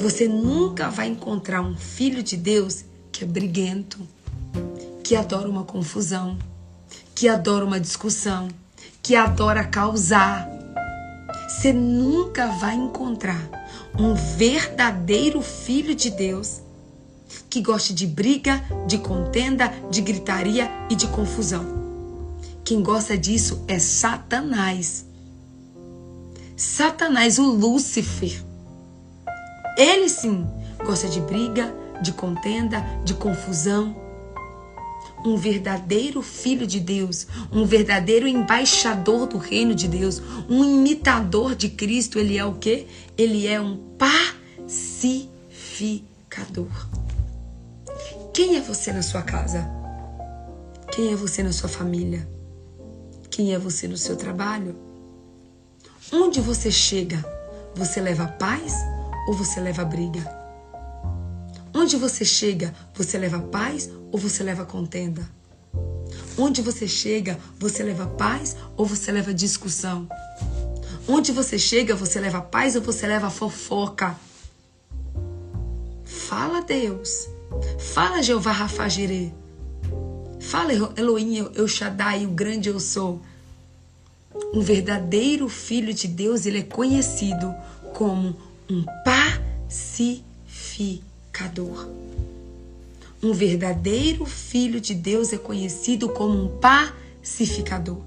Você 0.00 0.26
nunca 0.26 0.90
vai 0.90 1.06
encontrar 1.06 1.62
um 1.62 1.76
filho 1.76 2.24
de 2.24 2.36
Deus 2.36 2.84
que 3.12 3.22
é 3.22 3.26
briguento, 3.26 4.00
que 5.04 5.14
adora 5.14 5.48
uma 5.48 5.62
confusão, 5.62 6.36
que 7.14 7.28
adora 7.28 7.64
uma 7.64 7.78
discussão, 7.78 8.48
que 9.00 9.14
adora 9.14 9.62
causar. 9.62 10.48
Você 11.48 11.72
nunca 11.72 12.48
vai 12.48 12.74
encontrar 12.74 13.48
um 13.96 14.14
verdadeiro 14.14 15.40
filho 15.40 15.94
de 15.94 16.10
Deus 16.10 16.62
que 17.48 17.60
goste 17.60 17.92
de 17.92 18.06
briga, 18.06 18.62
de 18.86 18.98
contenda, 18.98 19.72
de 19.90 20.00
gritaria 20.00 20.70
e 20.90 20.94
de 20.94 21.06
confusão. 21.08 21.78
Quem 22.64 22.82
gosta 22.82 23.16
disso 23.16 23.64
é 23.66 23.78
Satanás. 23.78 25.06
Satanás, 26.56 27.38
o 27.38 27.44
Lúcifer. 27.44 28.42
Ele 29.76 30.08
sim 30.08 30.46
gosta 30.84 31.08
de 31.08 31.20
briga, 31.20 31.74
de 32.02 32.12
contenda, 32.12 32.84
de 33.04 33.14
confusão 33.14 34.08
um 35.24 35.36
verdadeiro 35.36 36.20
filho 36.22 36.66
de 36.66 36.80
Deus, 36.80 37.26
um 37.52 37.64
verdadeiro 37.64 38.26
embaixador 38.28 39.26
do 39.26 39.38
reino 39.38 39.74
de 39.74 39.88
Deus, 39.88 40.22
um 40.48 40.64
imitador 40.64 41.54
de 41.54 41.68
Cristo, 41.68 42.18
ele 42.18 42.38
é 42.38 42.44
o 42.44 42.54
quê? 42.54 42.86
Ele 43.16 43.46
é 43.46 43.60
um 43.60 43.78
pacificador. 43.98 46.88
Quem 48.38 48.54
é 48.54 48.60
você 48.60 48.92
na 48.92 49.02
sua 49.02 49.20
casa? 49.20 49.68
Quem 50.92 51.12
é 51.12 51.16
você 51.16 51.42
na 51.42 51.50
sua 51.50 51.68
família? 51.68 52.24
Quem 53.28 53.52
é 53.52 53.58
você 53.58 53.88
no 53.88 53.96
seu 53.96 54.14
trabalho? 54.14 54.76
Onde 56.12 56.40
você 56.40 56.70
chega? 56.70 57.18
Você 57.74 58.00
leva 58.00 58.28
paz 58.28 58.74
ou 59.26 59.34
você 59.34 59.58
leva 59.58 59.84
briga? 59.84 60.20
Onde 61.74 61.96
você 61.96 62.24
chega, 62.24 62.72
você 62.94 63.18
leva 63.18 63.40
paz 63.40 63.90
ou 64.12 64.20
você 64.20 64.44
leva 64.44 64.64
contenda? 64.64 65.28
Onde 66.38 66.62
você 66.62 66.86
chega, 66.86 67.36
você 67.58 67.82
leva 67.82 68.06
paz 68.06 68.56
ou 68.76 68.86
você 68.86 69.10
leva 69.10 69.34
discussão? 69.34 70.08
Onde 71.08 71.32
você 71.32 71.58
chega, 71.58 71.96
você 71.96 72.20
leva 72.20 72.40
paz 72.40 72.76
ou 72.76 72.82
você 72.82 73.04
leva 73.04 73.30
fofoca? 73.30 74.16
Fala 76.04 76.60
Deus. 76.60 77.36
Fala 77.78 78.22
Jeová 78.22 78.52
Rafagirê. 78.52 79.30
Fala 80.40 80.72
Elohim, 80.96 81.48
eu 81.54 81.66
Shaddai, 81.66 82.24
o 82.24 82.30
grande 82.30 82.68
eu 82.68 82.78
sou. 82.78 83.20
Um 84.54 84.60
verdadeiro 84.60 85.48
filho 85.48 85.92
de 85.92 86.06
Deus, 86.06 86.46
ele 86.46 86.58
é 86.58 86.62
conhecido 86.62 87.52
como 87.94 88.36
um 88.70 88.84
pacificador. 89.68 91.88
Um 93.22 93.32
verdadeiro 93.32 94.24
filho 94.24 94.80
de 94.80 94.94
Deus 94.94 95.32
é 95.32 95.38
conhecido 95.38 96.08
como 96.10 96.44
um 96.44 96.58
pacificador. 96.58 98.00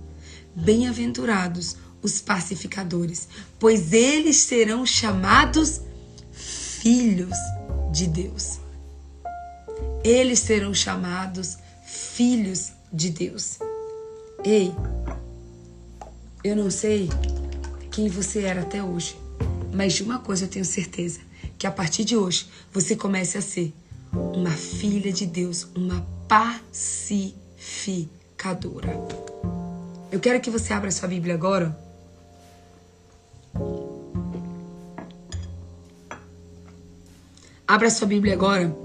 Bem-aventurados 0.56 1.76
os 2.02 2.22
pacificadores, 2.22 3.28
pois 3.60 3.94
eles 3.94 4.38
serão 4.38 4.86
chamados 4.86 5.82
filhos 6.32 7.38
de 7.92 8.08
Deus. 8.08 8.60
Eles 10.04 10.40
serão 10.40 10.74
chamados 10.74 11.60
filhos 11.86 12.72
de 12.92 13.12
Deus. 13.12 13.60
Ei, 14.44 14.74
eu 16.44 16.56
não 16.56 16.72
sei 16.72 17.08
quem 17.92 18.10
você 18.10 18.42
era 18.42 18.62
até 18.62 18.82
hoje, 18.82 19.16
mas 19.72 19.94
de 19.94 20.02
uma 20.02 20.18
coisa 20.18 20.46
eu 20.46 20.50
tenho 20.50 20.66
certeza: 20.66 21.20
que 21.58 21.68
a 21.68 21.72
partir 21.72 22.04
de 22.04 22.18
hoje 22.18 22.50
você 22.74 22.96
comece 22.96 23.38
a 23.38 23.42
ser 23.42 23.72
uma 24.12 24.50
filha 24.52 25.14
de 25.14 25.28
Deus, 25.28 25.68
uma 25.76 26.04
pacificadora. 26.28 28.90
Eu 30.12 30.20
quero 30.20 30.42
que 30.42 30.50
você 30.50 30.74
abra 30.74 30.90
sua 30.90 31.08
Bíblia 31.08 31.36
agora. 31.36 31.78
Abra 37.68 37.88
sua 37.90 38.08
Bíblia 38.08 38.34
agora. 38.34 38.76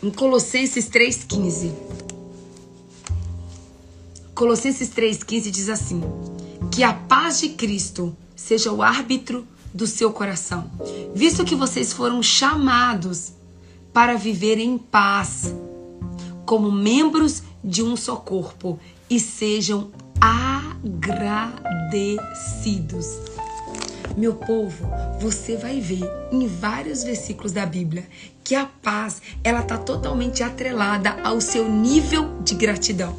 Em 0.00 0.10
Colossenses 0.10 0.88
3,15. 0.88 1.72
Colossenses 4.32 4.90
3,15 4.90 5.50
diz 5.50 5.68
assim: 5.68 6.00
Que 6.70 6.84
a 6.84 6.92
paz 6.92 7.40
de 7.40 7.48
Cristo 7.48 8.16
seja 8.36 8.72
o 8.72 8.80
árbitro 8.80 9.44
do 9.74 9.88
seu 9.88 10.12
coração, 10.12 10.70
visto 11.12 11.44
que 11.44 11.56
vocês 11.56 11.92
foram 11.92 12.22
chamados 12.22 13.32
para 13.92 14.14
viver 14.14 14.58
em 14.58 14.78
paz, 14.78 15.52
como 16.46 16.70
membros 16.70 17.42
de 17.64 17.82
um 17.82 17.96
só 17.96 18.14
corpo, 18.14 18.78
e 19.10 19.18
sejam 19.18 19.90
agradecidos. 20.20 23.18
Meu 24.16 24.34
povo, 24.34 24.86
você 25.20 25.56
vai 25.56 25.80
ver 25.80 26.08
em 26.30 26.46
vários 26.46 27.02
versículos 27.02 27.50
da 27.52 27.66
Bíblia 27.66 28.06
que 28.48 28.54
a 28.54 28.64
paz, 28.64 29.20
ela 29.44 29.60
está 29.60 29.76
totalmente 29.76 30.42
atrelada 30.42 31.18
ao 31.22 31.38
seu 31.38 31.68
nível 31.68 32.40
de 32.40 32.54
gratidão. 32.54 33.14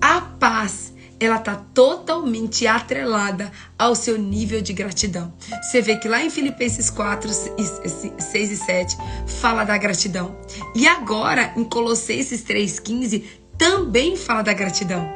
A 0.00 0.22
paz 0.22 0.94
ela 1.20 1.36
está 1.36 1.56
totalmente 1.74 2.66
atrelada 2.66 3.52
ao 3.78 3.94
seu 3.94 4.16
nível 4.16 4.62
de 4.62 4.72
gratidão. 4.72 5.30
Você 5.60 5.82
vê 5.82 5.96
que 5.96 6.08
lá 6.08 6.24
em 6.24 6.30
Filipenses 6.30 6.88
4, 6.88 7.30
6 7.30 8.50
e 8.50 8.56
7 8.56 8.96
fala 9.26 9.64
da 9.64 9.76
gratidão. 9.76 10.34
E 10.74 10.88
agora, 10.88 11.52
em 11.54 11.64
Colossenses 11.64 12.42
3,15, 12.42 13.22
também 13.58 14.16
fala 14.16 14.40
da 14.40 14.54
gratidão. 14.54 15.06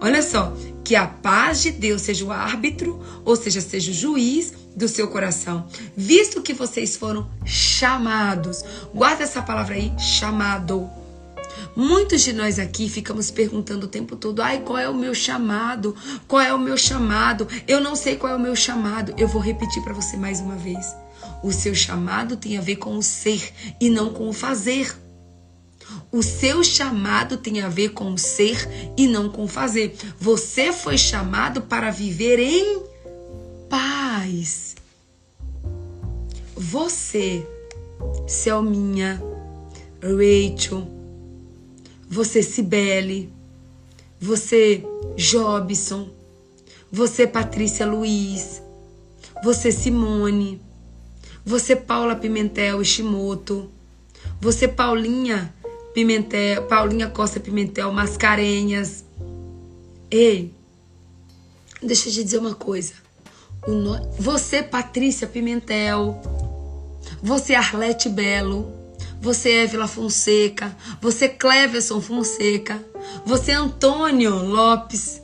Olha 0.00 0.22
só, 0.22 0.54
que 0.82 0.96
a 0.96 1.06
paz 1.06 1.60
de 1.60 1.72
Deus 1.72 2.00
seja 2.00 2.24
o 2.24 2.32
árbitro, 2.32 2.98
ou 3.22 3.36
seja, 3.36 3.60
seja 3.60 3.90
o 3.90 3.94
juiz 3.94 4.54
do 4.78 4.88
seu 4.88 5.08
coração, 5.08 5.66
visto 5.96 6.40
que 6.40 6.54
vocês 6.54 6.96
foram 6.96 7.28
chamados. 7.44 8.62
Guarda 8.94 9.24
essa 9.24 9.42
palavra 9.42 9.74
aí, 9.74 9.92
chamado 9.98 10.88
Muitos 11.74 12.22
de 12.22 12.32
nós 12.32 12.58
aqui 12.58 12.88
ficamos 12.88 13.30
perguntando 13.30 13.86
o 13.86 13.88
tempo 13.88 14.16
todo: 14.16 14.40
ai, 14.40 14.60
qual 14.60 14.78
é 14.78 14.88
o 14.88 14.94
meu 14.94 15.14
chamado? 15.14 15.94
Qual 16.26 16.40
é 16.40 16.52
o 16.52 16.58
meu 16.58 16.76
chamado? 16.76 17.46
Eu 17.66 17.80
não 17.80 17.94
sei 17.94 18.16
qual 18.16 18.32
é 18.32 18.36
o 18.36 18.40
meu 18.40 18.56
chamado. 18.56 19.14
Eu 19.16 19.28
vou 19.28 19.40
repetir 19.40 19.82
para 19.82 19.92
você 19.92 20.16
mais 20.16 20.40
uma 20.40 20.56
vez. 20.56 20.94
O 21.42 21.52
seu 21.52 21.74
chamado 21.74 22.36
tem 22.36 22.58
a 22.58 22.60
ver 22.60 22.76
com 22.76 22.96
o 22.96 23.02
ser 23.02 23.52
e 23.80 23.88
não 23.90 24.12
com 24.12 24.28
o 24.28 24.32
fazer. 24.32 24.92
O 26.10 26.22
seu 26.22 26.64
chamado 26.64 27.36
tem 27.36 27.60
a 27.60 27.68
ver 27.68 27.90
com 27.90 28.12
o 28.12 28.18
ser 28.18 28.68
e 28.96 29.06
não 29.06 29.28
com 29.28 29.44
o 29.44 29.48
fazer. 29.48 29.96
Você 30.18 30.72
foi 30.72 30.98
chamado 30.98 31.62
para 31.62 31.90
viver 31.90 32.38
em 32.38 32.87
Você, 36.54 37.46
Selminha, 38.26 39.22
Rachel, 40.02 40.86
você 42.08 42.42
Cibele, 42.42 43.32
você 44.20 44.84
Jobson, 45.16 46.10
você 46.92 47.26
Patrícia 47.26 47.86
Luiz, 47.86 48.60
você 49.42 49.72
Simone, 49.72 50.60
você 51.44 51.74
Paula 51.74 52.14
Pimentel 52.14 52.82
Ishimoto, 52.82 53.70
você 54.40 54.68
Paulinha 54.68 55.54
Pimentel, 55.94 56.66
Paulinha 56.66 57.08
Costa 57.08 57.40
Pimentel, 57.40 57.90
Mascarenhas. 57.92 59.04
Ei, 60.10 60.52
deixa 61.82 62.08
eu 62.08 62.12
te 62.12 62.24
dizer 62.24 62.38
uma 62.38 62.54
coisa. 62.54 63.07
No... 63.66 64.00
Você, 64.18 64.62
Patrícia 64.62 65.26
Pimentel, 65.26 66.20
você, 67.22 67.54
Arlete 67.54 68.08
Belo, 68.08 68.72
você, 69.20 69.50
Évila 69.64 69.88
Fonseca, 69.88 70.74
você, 71.00 71.28
Cleverson 71.28 72.00
Fonseca, 72.00 72.82
você, 73.24 73.52
Antônio 73.52 74.36
Lopes. 74.44 75.20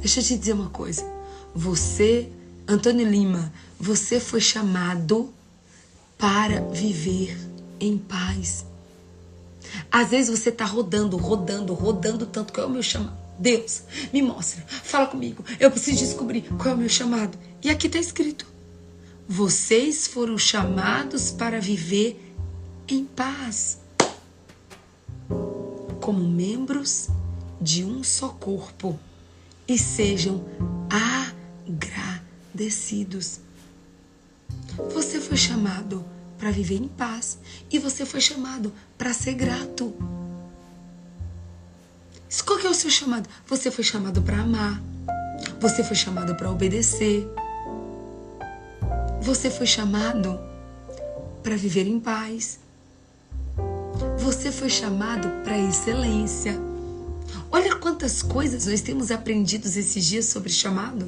Deixa 0.00 0.20
eu 0.20 0.24
te 0.24 0.36
dizer 0.36 0.52
uma 0.52 0.70
coisa. 0.70 1.04
Você, 1.54 2.28
Antônio 2.66 3.08
Lima, 3.08 3.52
você 3.78 4.20
foi 4.20 4.40
chamado 4.40 5.32
para 6.16 6.60
viver 6.60 7.36
em 7.80 7.96
paz. 7.96 8.66
Às 9.90 10.10
vezes 10.10 10.36
você 10.36 10.48
está 10.48 10.64
rodando, 10.64 11.16
rodando, 11.16 11.74
rodando 11.74 12.26
tanto. 12.26 12.52
Qual 12.52 12.66
é 12.66 12.68
o 12.68 12.72
meu 12.72 12.82
chamado? 12.82 13.27
Deus, 13.38 13.82
me 14.12 14.20
mostra, 14.20 14.64
fala 14.66 15.06
comigo. 15.06 15.44
Eu 15.60 15.70
preciso 15.70 15.98
descobrir 15.98 16.42
qual 16.58 16.70
é 16.70 16.74
o 16.74 16.78
meu 16.78 16.88
chamado. 16.88 17.38
E 17.62 17.70
aqui 17.70 17.86
está 17.86 17.98
escrito: 17.98 18.46
vocês 19.28 20.06
foram 20.06 20.36
chamados 20.36 21.30
para 21.30 21.60
viver 21.60 22.34
em 22.88 23.04
paz, 23.04 23.78
como 26.00 26.26
membros 26.26 27.08
de 27.60 27.84
um 27.84 28.02
só 28.02 28.28
corpo, 28.30 28.98
e 29.68 29.78
sejam 29.78 30.44
agradecidos. 32.54 33.40
Você 34.94 35.20
foi 35.20 35.36
chamado 35.36 36.04
para 36.38 36.50
viver 36.50 36.76
em 36.76 36.88
paz 36.88 37.38
e 37.70 37.78
você 37.78 38.06
foi 38.06 38.20
chamado 38.20 38.72
para 38.96 39.12
ser 39.12 39.34
grato. 39.34 39.94
Qual 42.44 42.58
que 42.58 42.66
é 42.66 42.70
o 42.70 42.74
seu 42.74 42.90
chamado? 42.90 43.28
Você 43.46 43.70
foi 43.70 43.82
chamado 43.82 44.20
para 44.20 44.38
amar. 44.38 44.82
Você 45.60 45.82
foi 45.82 45.96
chamado 45.96 46.34
para 46.34 46.50
obedecer. 46.50 47.26
Você 49.22 49.50
foi 49.50 49.66
chamado 49.66 50.38
para 51.42 51.56
viver 51.56 51.86
em 51.86 51.98
paz. 51.98 52.58
Você 54.18 54.52
foi 54.52 54.68
chamado 54.68 55.28
para 55.42 55.58
excelência. 55.58 56.58
Olha 57.50 57.76
quantas 57.76 58.22
coisas 58.22 58.66
nós 58.66 58.82
temos 58.82 59.10
aprendido 59.10 59.66
esses 59.66 60.04
dias 60.04 60.26
sobre 60.26 60.50
chamado. 60.50 61.06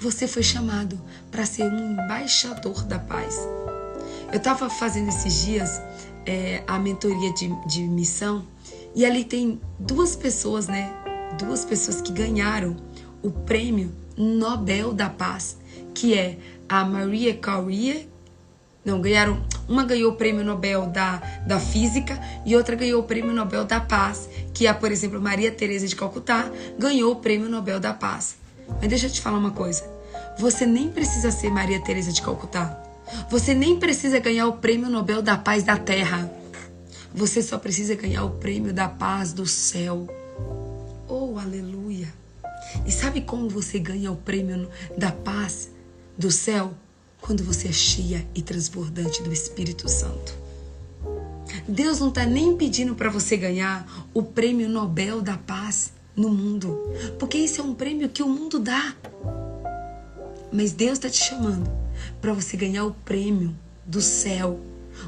Você 0.00 0.28
foi 0.28 0.42
chamado 0.42 1.00
para 1.30 1.44
ser 1.44 1.64
um 1.64 1.92
embaixador 1.92 2.84
da 2.84 2.98
paz. 2.98 3.36
Eu 4.30 4.38
estava 4.38 4.70
fazendo 4.70 5.08
esses 5.08 5.44
dias 5.44 5.80
é, 6.26 6.62
a 6.66 6.78
mentoria 6.78 7.32
de, 7.32 7.48
de 7.66 7.82
missão 7.82 8.46
e 8.94 9.04
ali 9.04 9.24
tem 9.24 9.60
duas 9.78 10.14
pessoas, 10.14 10.68
né? 10.68 10.92
Duas 11.38 11.64
pessoas 11.64 12.00
que 12.00 12.12
ganharam 12.12 12.76
o 13.22 13.30
prêmio 13.30 13.90
Nobel 14.16 14.92
da 14.92 15.10
Paz, 15.10 15.56
que 15.92 16.16
é 16.16 16.38
a 16.68 16.84
Maria 16.84 17.34
Curie. 17.34 18.08
Não, 18.84 19.00
ganharam. 19.00 19.42
Uma 19.66 19.82
ganhou 19.82 20.12
o 20.12 20.16
prêmio 20.16 20.44
Nobel 20.44 20.86
da, 20.86 21.16
da 21.46 21.58
Física 21.58 22.20
e 22.44 22.54
outra 22.54 22.76
ganhou 22.76 23.00
o 23.00 23.04
prêmio 23.04 23.32
Nobel 23.32 23.64
da 23.64 23.80
Paz, 23.80 24.28
que 24.52 24.66
é, 24.66 24.72
por 24.74 24.92
exemplo, 24.92 25.18
Maria 25.20 25.50
Teresa 25.50 25.88
de 25.88 25.96
Calcutá 25.96 26.50
ganhou 26.78 27.12
o 27.12 27.16
prêmio 27.16 27.48
Nobel 27.48 27.80
da 27.80 27.94
Paz. 27.94 28.36
Mas 28.80 28.88
deixa 28.88 29.06
eu 29.06 29.10
te 29.10 29.22
falar 29.22 29.38
uma 29.38 29.52
coisa. 29.52 29.82
Você 30.38 30.66
nem 30.66 30.90
precisa 30.90 31.30
ser 31.30 31.50
Maria 31.50 31.80
Teresa 31.80 32.12
de 32.12 32.20
Calcutá. 32.20 32.78
Você 33.30 33.54
nem 33.54 33.78
precisa 33.78 34.18
ganhar 34.18 34.46
o 34.46 34.54
prêmio 34.54 34.90
Nobel 34.90 35.22
da 35.22 35.36
Paz 35.36 35.62
da 35.62 35.78
Terra. 35.78 36.30
Você 37.14 37.40
só 37.40 37.58
precisa 37.58 37.94
ganhar 37.94 38.24
o 38.24 38.30
prêmio 38.30 38.74
da 38.74 38.88
paz 38.88 39.32
do 39.32 39.46
céu. 39.46 40.08
Oh, 41.08 41.38
aleluia! 41.38 42.12
E 42.84 42.90
sabe 42.90 43.20
como 43.20 43.48
você 43.48 43.78
ganha 43.78 44.10
o 44.10 44.16
prêmio 44.16 44.68
da 44.98 45.12
paz 45.12 45.70
do 46.18 46.32
céu? 46.32 46.74
Quando 47.20 47.44
você 47.44 47.68
é 47.68 47.72
cheia 47.72 48.26
e 48.34 48.42
transbordante 48.42 49.22
do 49.22 49.32
Espírito 49.32 49.88
Santo. 49.88 50.36
Deus 51.68 52.00
não 52.00 52.08
está 52.08 52.26
nem 52.26 52.56
pedindo 52.56 52.96
para 52.96 53.08
você 53.08 53.36
ganhar 53.36 53.86
o 54.12 54.20
prêmio 54.20 54.68
Nobel 54.68 55.22
da 55.22 55.38
Paz 55.38 55.92
no 56.16 56.30
mundo, 56.30 56.76
porque 57.18 57.38
isso 57.38 57.60
é 57.60 57.64
um 57.64 57.74
prêmio 57.74 58.08
que 58.08 58.24
o 58.24 58.28
mundo 58.28 58.58
dá. 58.58 58.94
Mas 60.52 60.72
Deus 60.72 60.94
está 60.94 61.08
te 61.08 61.18
chamando 61.18 61.70
para 62.20 62.32
você 62.32 62.56
ganhar 62.56 62.84
o 62.84 62.92
prêmio 62.92 63.54
do 63.86 64.00
céu, 64.00 64.60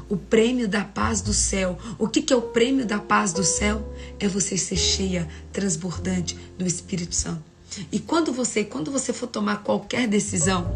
o 0.09 0.17
prêmio 0.17 0.67
da 0.67 0.83
paz 0.83 1.21
do 1.21 1.33
céu. 1.33 1.77
O 1.97 2.07
que, 2.07 2.21
que 2.21 2.33
é 2.33 2.35
o 2.35 2.41
prêmio 2.41 2.85
da 2.85 2.99
paz 2.99 3.33
do 3.33 3.43
céu? 3.43 3.93
É 4.19 4.27
você 4.27 4.57
ser 4.57 4.75
cheia, 4.75 5.27
transbordante 5.51 6.37
do 6.57 6.65
Espírito 6.65 7.15
Santo. 7.15 7.43
E 7.91 7.99
quando 7.99 8.31
você, 8.31 8.63
quando 8.63 8.91
você 8.91 9.13
for 9.13 9.27
tomar 9.27 9.63
qualquer 9.63 10.07
decisão, 10.07 10.75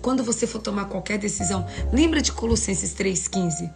quando 0.00 0.24
você 0.24 0.46
for 0.46 0.60
tomar 0.60 0.86
qualquer 0.86 1.18
decisão, 1.18 1.66
lembra 1.92 2.20
de 2.20 2.32
Colossenses 2.32 2.92
3:15. 2.94 3.70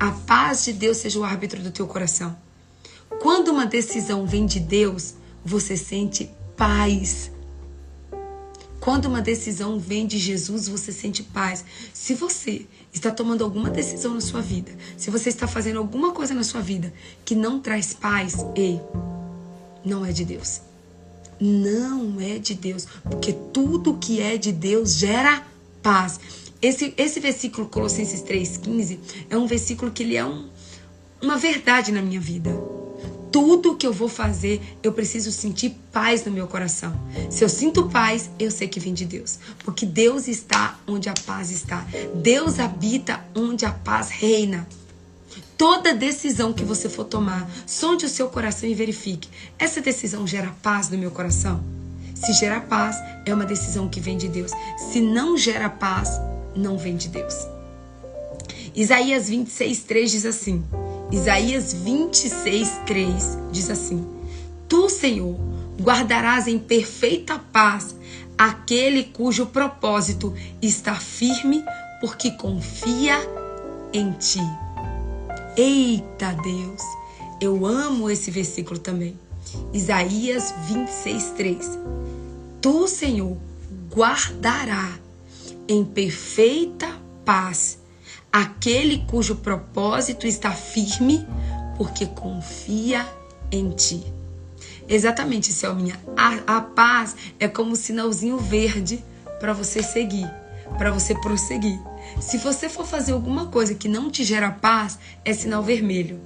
A 0.00 0.10
paz 0.10 0.64
de 0.64 0.72
Deus 0.72 0.98
seja 0.98 1.18
o 1.18 1.24
árbitro 1.24 1.62
do 1.62 1.70
teu 1.70 1.86
coração. 1.86 2.36
Quando 3.20 3.48
uma 3.48 3.66
decisão 3.66 4.26
vem 4.26 4.44
de 4.44 4.58
Deus, 4.58 5.14
você 5.44 5.76
sente 5.76 6.30
paz 6.56 7.30
quando 8.84 9.06
uma 9.06 9.22
decisão 9.22 9.78
vem 9.78 10.06
de 10.06 10.18
Jesus, 10.18 10.68
você 10.68 10.92
sente 10.92 11.22
paz. 11.22 11.64
Se 11.94 12.12
você 12.12 12.66
está 12.94 13.10
tomando 13.10 13.42
alguma 13.42 13.68
decisão 13.68 14.14
na 14.14 14.20
sua 14.20 14.40
vida, 14.40 14.72
se 14.96 15.10
você 15.10 15.28
está 15.28 15.46
fazendo 15.46 15.78
alguma 15.78 16.12
coisa 16.12 16.32
na 16.32 16.44
sua 16.44 16.60
vida 16.60 16.92
que 17.24 17.34
não 17.34 17.60
traz 17.60 17.92
paz, 17.92 18.36
ei, 18.54 18.80
não 19.84 20.06
é 20.06 20.12
de 20.12 20.24
Deus. 20.24 20.60
Não 21.40 22.20
é 22.20 22.38
de 22.38 22.54
Deus, 22.54 22.86
porque 23.02 23.32
tudo 23.52 23.98
que 23.98 24.20
é 24.20 24.36
de 24.36 24.52
Deus 24.52 24.94
gera 24.94 25.44
paz. 25.82 26.20
Esse, 26.62 26.94
esse 26.96 27.18
versículo 27.18 27.66
Colossenses 27.68 28.22
3:15 28.22 28.98
é 29.28 29.36
um 29.36 29.46
versículo 29.46 29.90
que 29.90 30.04
ele 30.04 30.16
é 30.16 30.24
um, 30.24 30.48
uma 31.20 31.36
verdade 31.36 31.90
na 31.90 32.00
minha 32.00 32.20
vida 32.20 32.50
tudo 33.34 33.74
que 33.74 33.84
eu 33.84 33.92
vou 33.92 34.08
fazer, 34.08 34.62
eu 34.80 34.92
preciso 34.92 35.32
sentir 35.32 35.76
paz 35.90 36.24
no 36.24 36.30
meu 36.30 36.46
coração. 36.46 36.94
Se 37.28 37.42
eu 37.42 37.48
sinto 37.48 37.88
paz, 37.88 38.30
eu 38.38 38.48
sei 38.48 38.68
que 38.68 38.78
vem 38.78 38.94
de 38.94 39.04
Deus. 39.04 39.40
Porque 39.64 39.84
Deus 39.84 40.28
está 40.28 40.78
onde 40.86 41.08
a 41.08 41.14
paz 41.26 41.50
está. 41.50 41.84
Deus 42.14 42.60
habita 42.60 43.24
onde 43.34 43.66
a 43.66 43.72
paz 43.72 44.08
reina. 44.08 44.64
Toda 45.58 45.92
decisão 45.92 46.52
que 46.52 46.62
você 46.62 46.88
for 46.88 47.06
tomar, 47.06 47.50
sonde 47.66 48.06
o 48.06 48.08
seu 48.08 48.28
coração 48.28 48.68
e 48.68 48.74
verifique. 48.74 49.28
Essa 49.58 49.80
decisão 49.80 50.24
gera 50.24 50.54
paz 50.62 50.88
no 50.88 50.96
meu 50.96 51.10
coração? 51.10 51.60
Se 52.14 52.32
gera 52.34 52.60
paz, 52.60 52.96
é 53.26 53.34
uma 53.34 53.44
decisão 53.44 53.88
que 53.88 53.98
vem 53.98 54.16
de 54.16 54.28
Deus. 54.28 54.52
Se 54.92 55.00
não 55.00 55.36
gera 55.36 55.68
paz, 55.68 56.20
não 56.54 56.78
vem 56.78 56.96
de 56.96 57.08
Deus. 57.08 57.34
Isaías 58.76 59.28
26, 59.28 59.80
3 59.80 60.10
diz 60.12 60.24
assim: 60.24 60.62
Isaías 61.14 61.72
26, 61.72 62.80
3 62.86 63.38
diz 63.52 63.70
assim: 63.70 64.04
Tu, 64.68 64.90
Senhor, 64.90 65.38
guardarás 65.80 66.48
em 66.48 66.58
perfeita 66.58 67.38
paz 67.38 67.94
aquele 68.36 69.04
cujo 69.04 69.46
propósito 69.46 70.34
está 70.60 70.96
firme, 70.96 71.64
porque 72.00 72.32
confia 72.32 73.16
em 73.92 74.10
ti. 74.10 74.40
Eita 75.56 76.32
Deus, 76.42 76.82
eu 77.40 77.64
amo 77.64 78.10
esse 78.10 78.32
versículo 78.32 78.80
também. 78.80 79.16
Isaías 79.72 80.52
26, 80.66 81.30
3. 81.36 81.78
Tu, 82.60 82.88
Senhor, 82.88 83.36
guardará 83.94 84.98
em 85.68 85.84
perfeita 85.84 86.88
paz 87.24 87.78
aquele 88.34 88.98
cujo 89.06 89.36
propósito 89.36 90.26
está 90.26 90.50
firme, 90.50 91.24
porque 91.76 92.04
confia 92.04 93.06
em 93.48 93.70
ti. 93.70 94.04
Exatamente, 94.88 95.52
Selminha. 95.52 95.96
A, 96.16 96.56
a 96.56 96.60
paz 96.60 97.14
é 97.38 97.46
como 97.46 97.70
um 97.70 97.76
sinalzinho 97.76 98.36
verde 98.36 99.04
para 99.38 99.52
você 99.52 99.84
seguir, 99.84 100.28
para 100.76 100.90
você 100.90 101.14
prosseguir. 101.14 101.78
Se 102.20 102.36
você 102.38 102.68
for 102.68 102.84
fazer 102.84 103.12
alguma 103.12 103.46
coisa 103.46 103.72
que 103.72 103.86
não 103.86 104.10
te 104.10 104.24
gera 104.24 104.50
paz, 104.50 104.98
é 105.24 105.32
sinal 105.32 105.62
vermelho. 105.62 106.18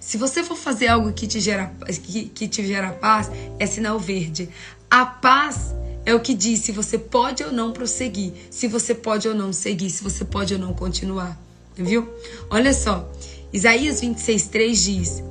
Se 0.00 0.18
você 0.18 0.42
for 0.42 0.56
fazer 0.56 0.88
algo 0.88 1.12
que 1.12 1.28
te 1.28 1.38
gera, 1.38 1.72
que, 2.02 2.24
que 2.24 2.48
te 2.48 2.66
gera 2.66 2.90
paz, 2.90 3.30
é 3.60 3.66
sinal 3.66 4.00
verde. 4.00 4.48
A 4.90 5.06
paz 5.06 5.72
é 6.06 6.14
o 6.14 6.20
que 6.20 6.32
diz 6.32 6.60
se 6.60 6.70
você 6.70 6.96
pode 6.96 7.42
ou 7.42 7.52
não 7.52 7.72
prosseguir, 7.72 8.32
se 8.48 8.68
você 8.68 8.94
pode 8.94 9.28
ou 9.28 9.34
não 9.34 9.52
seguir, 9.52 9.90
se 9.90 10.04
você 10.04 10.24
pode 10.24 10.54
ou 10.54 10.60
não 10.60 10.72
continuar. 10.72 11.36
Viu? 11.74 12.08
Olha 12.48 12.72
só, 12.72 13.10
Isaías 13.52 14.00
26:3 14.00 14.72
diz 14.72 15.22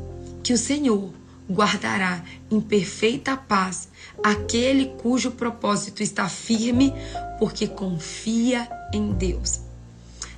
que 0.44 0.54
o 0.54 0.58
Senhor 0.58 1.12
guardará 1.50 2.24
em 2.52 2.60
perfeita 2.60 3.38
paz 3.38 3.88
aquele 4.22 4.88
cujo 5.02 5.32
propósito 5.32 6.04
está 6.04 6.28
firme, 6.28 6.94
porque 7.40 7.68
confia 7.68 8.68
em 8.94 9.14
Deus. 9.14 9.62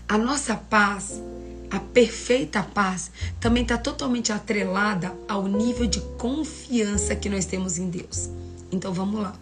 A 0.07 0.17
nossa 0.17 0.55
paz 0.55 1.21
a 1.69 1.79
perfeita 1.81 2.63
paz 2.63 3.11
também 3.41 3.63
está 3.63 3.77
totalmente 3.77 4.31
atrelada 4.31 5.13
ao 5.27 5.47
nível 5.47 5.85
de 5.85 5.99
confiança 6.17 7.13
que 7.13 7.27
nós 7.27 7.45
temos 7.45 7.77
em 7.77 7.89
Deus. 7.89 8.29
Então 8.71 8.93
vamos 8.93 9.21
lá. 9.21 9.37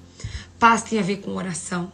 Paz 0.60 0.84
tem 0.84 0.99
a 0.99 1.01
ver 1.01 1.18
com 1.18 1.36
oração, 1.36 1.91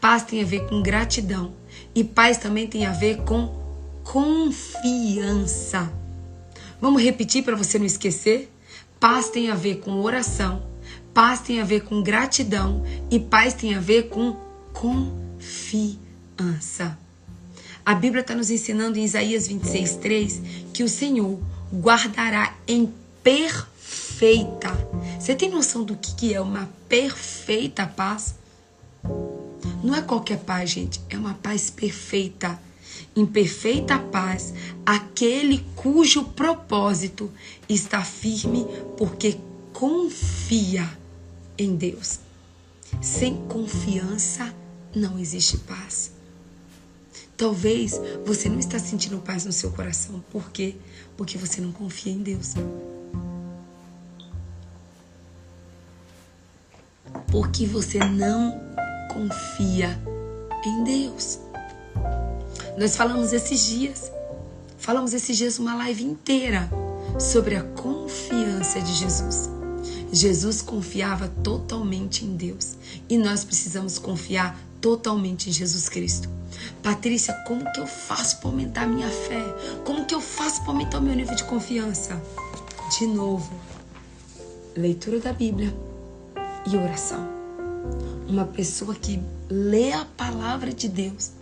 paz 0.00 0.24
tem 0.24 0.42
a 0.42 0.44
ver 0.44 0.66
com 0.68 0.82
gratidão 0.82 1.54
e 1.94 2.02
paz 2.02 2.36
também 2.36 2.66
tem 2.66 2.84
a 2.86 2.92
ver 2.92 3.18
com 3.18 3.54
confiança. 4.02 5.92
Vamos 6.80 7.02
repetir 7.02 7.44
para 7.44 7.54
você 7.56 7.78
não 7.78 7.86
esquecer? 7.86 8.50
Paz 8.98 9.28
tem 9.30 9.48
a 9.50 9.54
ver 9.54 9.76
com 9.76 10.00
oração, 10.00 10.62
paz 11.12 11.40
tem 11.40 11.60
a 11.60 11.64
ver 11.64 11.82
com 11.82 12.02
gratidão 12.02 12.84
e 13.10 13.20
paz 13.20 13.54
tem 13.54 13.74
a 13.74 13.80
ver 13.80 14.08
com 14.08 14.36
confiança. 14.72 15.96
A 17.86 17.94
Bíblia 17.94 18.22
está 18.22 18.34
nos 18.34 18.50
ensinando 18.50 18.98
em 18.98 19.04
Isaías 19.04 19.46
26, 19.46 19.96
3 19.96 20.42
que 20.72 20.82
o 20.82 20.88
Senhor 20.88 21.38
guardará 21.72 22.54
em 22.66 22.92
perfeita. 24.14 24.70
Você 25.18 25.34
tem 25.34 25.50
noção 25.50 25.82
do 25.82 25.96
que 25.96 26.32
é 26.32 26.40
uma 26.40 26.68
perfeita 26.88 27.86
paz? 27.86 28.36
Não 29.82 29.94
é 29.94 30.00
qualquer 30.02 30.38
paz, 30.38 30.70
gente, 30.70 31.00
é 31.10 31.16
uma 31.16 31.34
paz 31.34 31.70
perfeita. 31.70 32.58
Em 33.16 33.26
perfeita 33.26 33.98
paz, 33.98 34.54
aquele 34.86 35.64
cujo 35.74 36.24
propósito 36.24 37.30
está 37.68 38.02
firme 38.02 38.64
porque 38.96 39.36
confia 39.72 40.88
em 41.58 41.74
Deus. 41.74 42.20
Sem 43.00 43.36
confiança 43.48 44.54
não 44.94 45.18
existe 45.18 45.58
paz. 45.58 46.12
Talvez 47.36 48.00
você 48.24 48.48
não 48.48 48.60
está 48.60 48.78
sentindo 48.78 49.18
paz 49.18 49.44
no 49.44 49.52
seu 49.52 49.70
coração. 49.72 50.22
Por 50.30 50.50
quê? 50.50 50.76
Porque 51.16 51.36
você 51.36 51.60
não 51.60 51.72
confia 51.72 52.12
em 52.12 52.22
Deus. 52.22 52.54
Porque 57.30 57.66
você 57.66 57.98
não 57.98 58.60
confia 59.12 59.98
em 60.64 60.84
Deus. 60.84 61.38
Nós 62.78 62.96
falamos 62.96 63.32
esses 63.32 63.64
dias, 63.64 64.10
falamos 64.78 65.14
esses 65.14 65.36
dias 65.36 65.58
uma 65.58 65.76
live 65.76 66.04
inteira 66.04 66.68
sobre 67.18 67.54
a 67.54 67.62
confiança 67.62 68.80
de 68.80 68.92
Jesus. 68.94 69.48
Jesus 70.12 70.62
confiava 70.62 71.28
totalmente 71.42 72.24
em 72.24 72.36
Deus 72.36 72.76
e 73.08 73.18
nós 73.18 73.44
precisamos 73.44 73.98
confiar 73.98 74.58
totalmente 74.80 75.50
em 75.50 75.52
Jesus 75.52 75.88
Cristo. 75.88 76.28
Patrícia, 76.82 77.34
como 77.46 77.70
que 77.72 77.80
eu 77.80 77.86
faço 77.86 78.38
para 78.38 78.50
aumentar 78.50 78.86
minha 78.86 79.08
fé? 79.08 79.42
Como 79.84 80.04
que 80.04 80.14
eu 80.14 80.20
faço 80.20 80.60
para 80.62 80.70
aumentar 80.70 80.98
o 80.98 81.02
meu 81.02 81.14
nível 81.14 81.34
de 81.34 81.44
confiança? 81.44 82.20
De 82.98 83.06
novo, 83.06 83.50
leitura 84.76 85.18
da 85.18 85.32
Bíblia 85.32 85.74
e 86.66 86.76
oração. 86.76 87.28
Uma 88.28 88.46
pessoa 88.46 88.94
que 88.94 89.22
lê 89.48 89.92
a 89.92 90.04
palavra 90.04 90.72
de 90.72 90.88
Deus, 90.88 91.32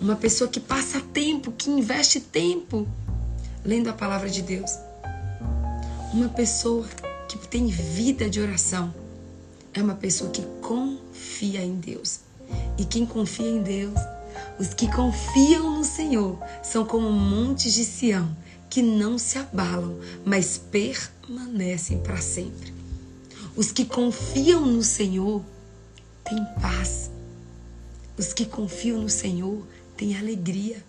uma 0.00 0.16
pessoa 0.16 0.48
que 0.48 0.60
passa 0.60 1.00
tempo, 1.12 1.52
que 1.52 1.70
investe 1.70 2.20
tempo 2.20 2.86
lendo 3.64 3.90
a 3.90 3.92
palavra 3.92 4.30
de 4.30 4.42
Deus, 4.42 4.70
uma 6.12 6.28
pessoa 6.28 6.86
que 7.28 7.36
tem 7.48 7.66
vida 7.66 8.30
de 8.30 8.40
oração 8.40 8.94
é 9.74 9.82
uma 9.82 9.94
pessoa 9.94 10.30
que 10.30 10.42
confia 10.62 11.62
em 11.62 11.74
Deus. 11.74 12.20
E 12.78 12.84
quem 12.84 13.04
confia 13.04 13.48
em 13.48 13.62
Deus, 13.62 13.98
os 14.58 14.72
que 14.72 14.90
confiam 14.90 15.76
no 15.76 15.84
Senhor, 15.84 16.38
são 16.62 16.84
como 16.84 17.10
montes 17.10 17.74
de 17.74 17.84
Sião, 17.84 18.34
que 18.70 18.80
não 18.80 19.18
se 19.18 19.38
abalam, 19.38 19.98
mas 20.24 20.58
permanecem 20.58 21.98
para 21.98 22.18
sempre. 22.18 22.77
Os 23.58 23.70
que 23.72 23.84
confiam 23.84 24.64
no 24.64 24.82
Senhor 24.84 25.42
têm 26.22 26.38
paz. 26.62 27.10
Os 28.16 28.32
que 28.32 28.46
confiam 28.46 29.00
no 29.00 29.08
Senhor 29.08 29.66
têm 29.96 30.16
alegria. 30.16 30.80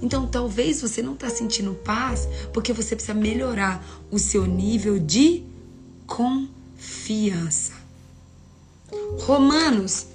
Então, 0.00 0.26
talvez 0.26 0.80
você 0.80 1.02
não 1.02 1.12
está 1.12 1.28
sentindo 1.28 1.74
paz 1.74 2.26
porque 2.54 2.72
você 2.72 2.96
precisa 2.96 3.12
melhorar 3.12 3.86
o 4.10 4.18
seu 4.18 4.46
nível 4.46 4.98
de 4.98 5.44
confiança. 6.06 7.74
Romanos 9.20 10.06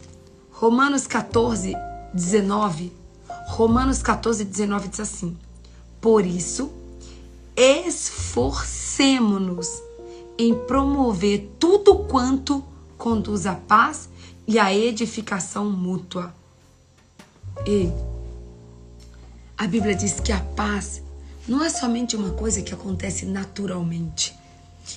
Romanos 0.49 1.05
14, 1.05 1.75
19. 2.15 2.91
Romanos 3.49 4.01
14, 4.01 4.43
19 4.43 4.87
diz 4.87 5.01
assim: 5.01 5.37
Por 6.01 6.25
isso, 6.25 6.71
esforcemo-nos 7.55 9.84
em 10.37 10.53
promover 10.65 11.49
tudo 11.59 11.99
quanto 11.99 12.63
conduz 12.97 13.45
à 13.45 13.55
paz 13.55 14.09
e 14.47 14.59
à 14.59 14.73
edificação 14.73 15.69
mútua. 15.69 16.33
E 17.65 17.89
a 19.57 19.67
Bíblia 19.67 19.95
diz 19.95 20.19
que 20.19 20.31
a 20.31 20.39
paz 20.39 21.01
não 21.47 21.63
é 21.63 21.69
somente 21.69 22.15
uma 22.15 22.31
coisa 22.31 22.61
que 22.61 22.73
acontece 22.73 23.25
naturalmente. 23.25 24.35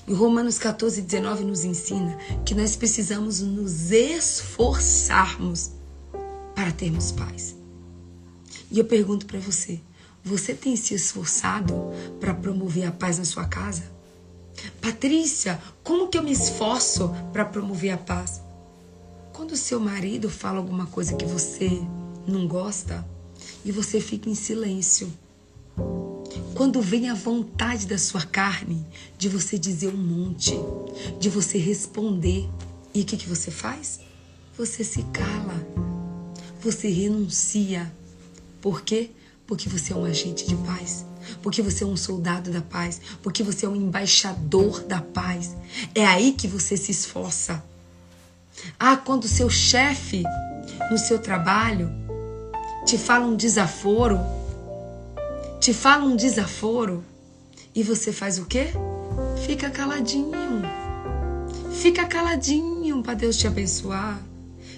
E 0.07 0.13
Romanos 0.13 0.59
14, 0.59 1.03
19 1.03 1.45
nos 1.45 1.65
ensina 1.65 2.19
que 2.45 2.55
nós 2.55 2.77
precisamos 2.77 3.41
nos 3.41 3.91
esforçarmos 3.91 5.71
para 6.55 6.73
termos 6.73 7.13
paz. 7.13 7.57
E 8.71 8.79
eu 8.79 8.85
pergunto 8.85 9.27
para 9.27 9.39
você: 9.39 9.81
você 10.23 10.53
tem 10.53 10.77
se 10.77 10.95
esforçado 10.95 11.75
para 12.21 12.35
promover 12.35 12.87
a 12.87 12.93
paz 12.93 13.19
na 13.19 13.25
sua 13.25 13.47
casa? 13.47 13.98
Patrícia, 14.81 15.61
como 15.83 16.09
que 16.09 16.19
eu 16.19 16.23
me 16.23 16.33
esforço 16.33 17.11
para 17.33 17.45
promover 17.45 17.91
a 17.91 17.99
paz? 17.99 18.41
Quando 19.33 19.53
o 19.53 19.57
seu 19.57 19.79
marido 19.79 20.29
fala 20.29 20.59
alguma 20.59 20.87
coisa 20.87 21.15
que 21.15 21.25
você 21.25 21.71
não 22.27 22.47
gosta 22.47 23.07
e 23.65 23.71
você 23.71 24.01
fica 24.01 24.29
em 24.29 24.35
silêncio 24.35 25.13
quando 26.59 26.83
vem 26.83 27.09
a 27.09 27.15
vontade 27.15 27.87
da 27.87 27.97
sua 27.97 28.23
carne 28.23 28.85
de 29.17 29.29
você 29.29 29.57
dizer 29.57 29.95
um 29.95 29.97
monte, 29.97 30.59
de 31.21 31.29
você 31.29 31.57
responder, 31.57 32.49
e 32.93 33.03
o 33.03 33.05
que, 33.05 33.17
que 33.17 33.29
você 33.29 33.49
faz? 33.49 34.01
Você 34.57 34.83
se 34.83 35.05
cala, 35.05 35.55
você 36.61 36.89
renuncia. 36.89 37.93
Por 38.61 38.83
quê? 38.83 39.11
Porque 39.47 39.69
você 39.69 39.93
é 39.93 39.97
um 39.97 40.05
agente 40.05 40.49
de 40.49 40.57
paz. 40.57 41.07
Porque 41.43 41.63
você 41.63 41.85
é 41.85 41.87
um 41.87 41.97
soldado 41.97 42.51
da 42.51 42.63
paz. 42.63 43.01
Porque 43.23 43.43
você 43.43 43.67
é 43.67 43.69
um 43.69 43.77
embaixador 43.77 44.83
da 44.85 45.01
paz. 45.01 45.57
É 45.95 46.07
aí 46.07 46.33
que 46.33 46.49
você 46.49 46.77
se 46.77 46.91
esforça. 46.91 47.63
Ah, 48.79 48.97
quando 48.97 49.25
o 49.25 49.29
seu 49.29 49.49
chefe 49.49 50.25
no 50.91 50.99
seu 50.99 51.19
trabalho 51.19 51.91
te 52.85 52.97
fala 52.97 53.27
um 53.27 53.37
desaforo, 53.37 54.19
te 55.61 55.73
fala 55.73 56.05
um 56.05 56.17
desaforo 56.17 57.05
e 57.75 57.83
você 57.83 58.13
faz 58.13 58.39
o 58.39 58.47
quê? 58.47 58.69
Fica 59.45 59.71
caladinho. 59.71 60.63
Fica 61.73 62.07
caladinho 62.07 63.03
para 63.03 63.15
Deus 63.15 63.37
te 63.37 63.47
abençoar. 63.47 64.19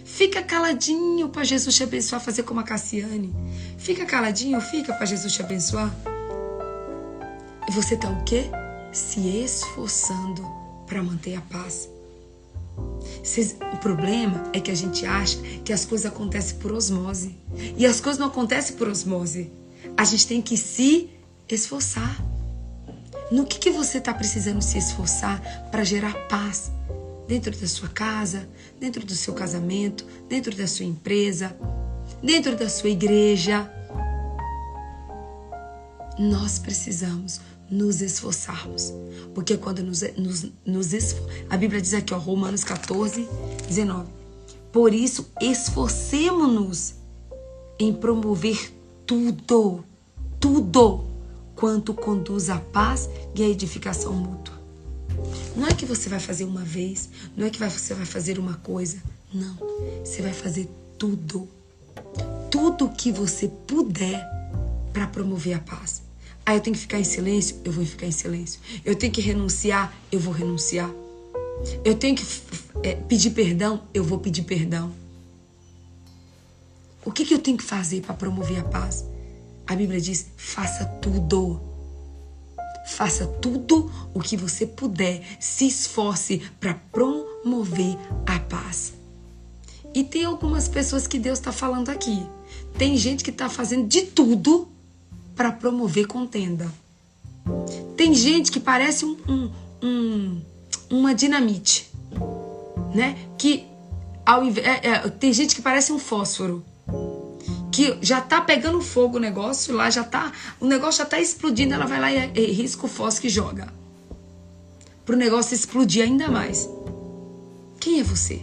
Fica 0.04 0.42
caladinho 0.42 1.28
para 1.28 1.44
Jesus 1.44 1.74
te 1.74 1.84
abençoar, 1.84 2.20
fazer 2.20 2.42
como 2.42 2.60
a 2.60 2.64
Cassiane. 2.64 3.34
Fica 3.78 4.04
caladinho, 4.04 4.60
fica 4.60 4.92
para 4.92 5.06
Jesus 5.06 5.32
te 5.32 5.40
abençoar. 5.40 5.90
E 7.70 7.72
você 7.72 7.96
tá 7.96 8.10
o 8.10 8.24
quê? 8.24 8.46
Se 8.90 9.20
esforçando 9.44 10.44
para 10.88 11.00
manter 11.00 11.36
a 11.36 11.40
paz. 11.40 11.88
O 13.72 13.76
problema 13.76 14.42
é 14.52 14.58
que 14.58 14.72
a 14.72 14.74
gente 14.74 15.06
acha 15.06 15.38
que 15.64 15.72
as 15.72 15.84
coisas 15.84 16.10
acontecem 16.10 16.58
por 16.58 16.72
osmose. 16.72 17.36
E 17.76 17.86
as 17.86 18.00
coisas 18.00 18.18
não 18.18 18.26
acontecem 18.26 18.74
por 18.74 18.88
osmose. 18.88 19.52
A 19.96 20.02
gente 20.04 20.26
tem 20.26 20.42
que 20.42 20.56
se 20.56 21.10
esforçar. 21.48 22.20
No 23.30 23.46
que, 23.46 23.60
que 23.60 23.70
você 23.70 23.98
está 23.98 24.12
precisando 24.12 24.62
se 24.62 24.76
esforçar 24.76 25.40
para 25.70 25.84
gerar 25.84 26.26
paz? 26.26 26.72
Dentro 27.28 27.56
da 27.56 27.68
sua 27.68 27.88
casa, 27.88 28.48
dentro 28.80 29.06
do 29.06 29.14
seu 29.14 29.32
casamento, 29.32 30.04
dentro 30.28 30.56
da 30.56 30.66
sua 30.66 30.86
empresa, 30.86 31.56
dentro 32.20 32.56
da 32.56 32.68
sua 32.68 32.90
igreja. 32.90 33.70
Nós 36.18 36.58
precisamos 36.58 37.40
nos 37.70 38.02
esforçarmos. 38.02 38.92
Porque 39.34 39.56
quando 39.56 39.82
nos, 39.82 40.02
nos, 40.16 40.46
nos 40.66 40.92
esfor... 40.92 41.26
A 41.48 41.56
Bíblia 41.56 41.80
diz 41.80 41.94
aqui, 41.94 42.12
ó, 42.12 42.18
Romanos 42.18 42.64
14, 42.64 43.28
19. 43.68 44.08
Por 44.72 44.92
isso, 44.92 45.26
esforcemos-nos 45.40 46.94
em 47.78 47.92
promover 47.92 48.72
tudo, 49.06 49.84
tudo 50.38 51.04
quanto 51.56 51.92
conduz 51.92 52.48
à 52.48 52.58
paz 52.58 53.08
e 53.34 53.42
à 53.42 53.48
edificação 53.48 54.12
mútua. 54.12 54.58
Não 55.56 55.66
é 55.66 55.74
que 55.74 55.84
você 55.84 56.08
vai 56.08 56.20
fazer 56.20 56.44
uma 56.44 56.62
vez, 56.62 57.10
não 57.36 57.46
é 57.46 57.50
que 57.50 57.58
você 57.58 57.92
vai 57.94 58.06
fazer 58.06 58.38
uma 58.38 58.54
coisa, 58.54 58.98
não. 59.32 59.56
Você 60.04 60.22
vai 60.22 60.32
fazer 60.32 60.68
tudo, 60.98 61.48
tudo 62.50 62.88
que 62.88 63.10
você 63.10 63.48
puder 63.48 64.24
para 64.92 65.06
promover 65.06 65.54
a 65.54 65.58
paz. 65.58 65.99
Ah, 66.50 66.56
eu 66.56 66.60
tenho 66.60 66.74
que 66.74 66.82
ficar 66.82 66.98
em 66.98 67.04
silêncio? 67.04 67.60
Eu 67.64 67.70
vou 67.70 67.86
ficar 67.86 68.06
em 68.06 68.10
silêncio. 68.10 68.60
Eu 68.84 68.96
tenho 68.96 69.12
que 69.12 69.20
renunciar? 69.20 69.96
Eu 70.10 70.18
vou 70.18 70.34
renunciar. 70.34 70.90
Eu 71.84 71.94
tenho 71.94 72.16
que 72.16 72.24
é, 72.82 72.96
pedir 72.96 73.30
perdão? 73.30 73.82
Eu 73.94 74.02
vou 74.02 74.18
pedir 74.18 74.42
perdão. 74.42 74.92
O 77.04 77.12
que, 77.12 77.24
que 77.24 77.32
eu 77.32 77.38
tenho 77.38 77.56
que 77.56 77.62
fazer 77.62 78.00
para 78.00 78.16
promover 78.16 78.58
a 78.58 78.64
paz? 78.64 79.04
A 79.64 79.76
Bíblia 79.76 80.00
diz: 80.00 80.26
faça 80.36 80.84
tudo. 81.00 81.60
Faça 82.84 83.28
tudo 83.28 83.88
o 84.12 84.20
que 84.20 84.36
você 84.36 84.66
puder. 84.66 85.22
Se 85.38 85.68
esforce 85.68 86.42
para 86.58 86.74
promover 86.74 87.96
a 88.26 88.40
paz. 88.40 88.92
E 89.94 90.02
tem 90.02 90.24
algumas 90.24 90.66
pessoas 90.66 91.06
que 91.06 91.20
Deus 91.20 91.38
está 91.38 91.52
falando 91.52 91.90
aqui. 91.90 92.26
Tem 92.76 92.96
gente 92.96 93.22
que 93.22 93.30
está 93.30 93.48
fazendo 93.48 93.86
de 93.86 94.02
tudo 94.02 94.68
para 95.40 95.52
promover 95.52 96.06
contenda. 96.06 96.70
Tem 97.96 98.14
gente 98.14 98.52
que 98.52 98.60
parece 98.60 99.06
um, 99.06 99.16
um, 99.26 99.50
um, 99.82 100.42
uma 100.90 101.14
dinamite, 101.14 101.90
né? 102.94 103.16
Que 103.38 103.64
ao 104.26 104.44
é, 104.44 104.80
é, 104.82 104.98
tem 105.08 105.32
gente 105.32 105.56
que 105.56 105.62
parece 105.62 105.94
um 105.94 105.98
fósforo 105.98 106.62
que 107.72 107.96
já 108.02 108.20
tá 108.20 108.42
pegando 108.42 108.82
fogo 108.82 109.16
o 109.16 109.18
negócio 109.18 109.74
lá, 109.74 109.88
já 109.88 110.04
tá, 110.04 110.30
o 110.60 110.66
negócio 110.66 110.98
já 110.98 111.06
tá 111.06 111.18
explodindo, 111.18 111.72
ela 111.72 111.86
vai 111.86 111.98
lá 111.98 112.12
e, 112.12 112.32
e 112.34 112.52
risca 112.52 112.84
o 112.84 112.88
fósforo 112.88 113.26
e 113.26 113.30
joga. 113.30 113.72
Pro 115.06 115.16
negócio 115.16 115.54
explodir 115.54 116.04
ainda 116.04 116.28
mais. 116.28 116.68
Quem 117.80 118.00
é 118.00 118.02
você? 118.02 118.42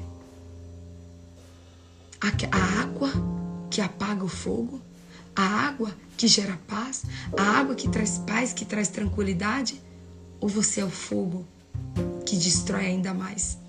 A, 2.19 2.57
a 2.57 2.81
água 2.81 3.11
que 3.69 3.81
apaga 3.81 4.25
o 4.25 4.27
fogo? 4.27 4.86
A 5.37 5.67
água 5.67 5.95
que 6.17 6.27
gera 6.27 6.59
paz? 6.67 7.05
A 7.37 7.43
água 7.59 7.75
que 7.75 7.87
traz 7.87 8.17
paz, 8.17 8.53
que 8.53 8.65
traz 8.65 8.87
tranquilidade? 8.87 9.79
Ou 10.41 10.49
você 10.49 10.81
é 10.81 10.83
o 10.83 10.89
fogo 10.89 11.45
que 12.25 12.35
destrói 12.35 12.87
ainda 12.87 13.13
mais? 13.13 13.59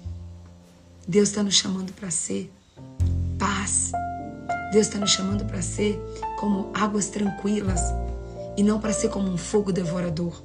Deus 1.07 1.29
está 1.29 1.43
nos 1.43 1.57
chamando 1.57 1.93
para 1.93 2.11
ser 2.11 2.51
paz. 3.39 3.93
Deus 4.73 4.87
está 4.87 4.99
nos 4.99 5.11
chamando 5.11 5.45
para 5.45 5.61
ser 5.61 6.01
como 6.41 6.71
águas 6.73 7.09
tranquilas 7.09 7.83
e 8.57 8.63
não 8.63 8.81
para 8.81 8.95
ser 8.95 9.11
como 9.11 9.29
um 9.29 9.37
fogo 9.37 9.71
devorador. 9.71 10.43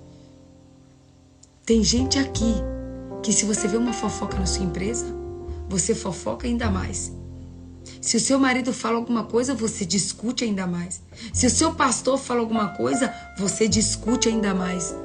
Tem 1.65 1.81
gente 1.85 2.19
aqui 2.19 2.55
que, 3.23 3.31
se 3.31 3.45
você 3.45 3.65
vê 3.65 3.77
uma 3.77 3.93
fofoca 3.93 4.37
na 4.37 4.45
sua 4.45 4.65
empresa, 4.65 5.05
você 5.69 5.95
fofoca 5.95 6.45
ainda 6.45 6.69
mais. 6.69 7.13
Se 8.01 8.17
o 8.17 8.19
seu 8.19 8.39
marido 8.39 8.73
fala 8.73 8.97
alguma 8.97 9.23
coisa, 9.23 9.53
você 9.53 9.85
discute 9.85 10.43
ainda 10.43 10.67
mais. 10.67 11.01
Se 11.33 11.47
o 11.47 11.49
seu 11.49 11.73
pastor 11.73 12.17
fala 12.17 12.39
alguma 12.39 12.69
coisa, 12.69 13.13
você 13.37 13.67
discute 13.67 14.29
ainda 14.29 14.53
mais. 14.53 14.95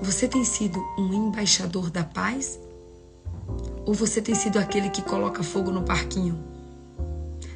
Você 0.00 0.26
tem 0.26 0.44
sido 0.44 0.78
um 0.98 1.12
embaixador 1.12 1.90
da 1.90 2.02
paz? 2.02 2.58
Ou 3.86 3.94
você 3.94 4.20
tem 4.20 4.34
sido 4.34 4.58
aquele 4.58 4.90
que 4.90 5.02
coloca 5.02 5.42
fogo 5.42 5.70
no 5.70 5.82
parquinho? 5.82 6.42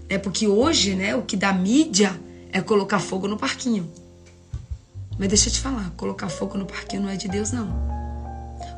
É 0.09 0.18
porque 0.18 0.47
hoje, 0.47 0.94
né, 0.94 1.16
o 1.16 1.22
que 1.22 1.36
dá 1.36 1.53
mídia 1.53 2.18
é 2.53 2.61
colocar 2.61 3.01
fogo 3.01 3.26
no 3.26 3.36
parquinho. 3.36 3.90
Mas 5.18 5.28
deixa 5.28 5.49
eu 5.49 5.53
te 5.53 5.61
falar, 5.61 5.90
colocar 5.97 6.28
fogo 6.28 6.57
no 6.57 6.66
parquinho 6.66 7.03
não 7.03 7.09
é 7.09 7.16
de 7.16 7.26
Deus, 7.26 7.51
não. 7.51 7.68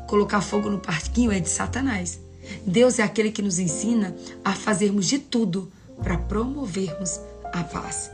Colocar 0.07 0.41
fogo 0.41 0.69
no 0.69 0.79
parquinho 0.79 1.31
é 1.31 1.39
de 1.39 1.49
Satanás. 1.49 2.19
Deus 2.65 2.99
é 2.99 3.03
aquele 3.03 3.31
que 3.31 3.41
nos 3.41 3.59
ensina 3.59 4.15
a 4.43 4.53
fazermos 4.53 5.05
de 5.07 5.19
tudo 5.19 5.71
para 6.01 6.17
promovermos 6.17 7.19
a 7.53 7.63
paz. 7.63 8.11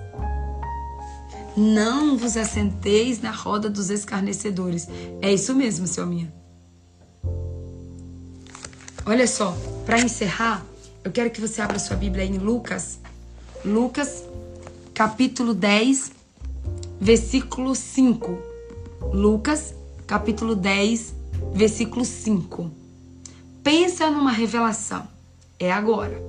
Não 1.56 2.18
vos 2.18 2.36
assenteis 2.36 3.22
na 3.22 3.32
roda 3.32 3.70
dos 3.70 3.90
escarnecedores. 3.90 4.88
É 5.22 5.34
isso 5.34 5.56
mesmo, 5.56 5.88
seu 5.88 6.06
minha. 6.06 6.34
Olha 9.06 9.28
só, 9.28 9.56
para 9.86 10.00
encerrar, 10.02 10.66
eu 11.04 11.12
quero 11.12 11.30
que 11.30 11.40
você 11.40 11.62
abra 11.62 11.80
sua 11.80 11.96
Bíblia 11.96 12.26
em 12.26 12.38
Lucas, 12.38 13.00
Lucas, 13.64 14.24
capítulo 14.94 15.54
10, 15.54 16.12
versículo 17.00 17.76
5. 17.76 18.38
Lucas, 19.14 19.76
capítulo 20.08 20.56
10, 20.56 21.14
versículo 21.54 22.04
5. 22.04 22.85
Pensa 23.66 24.12
numa 24.12 24.32
revelação. 24.32 25.08
É 25.60 25.72
agora. 25.72 26.22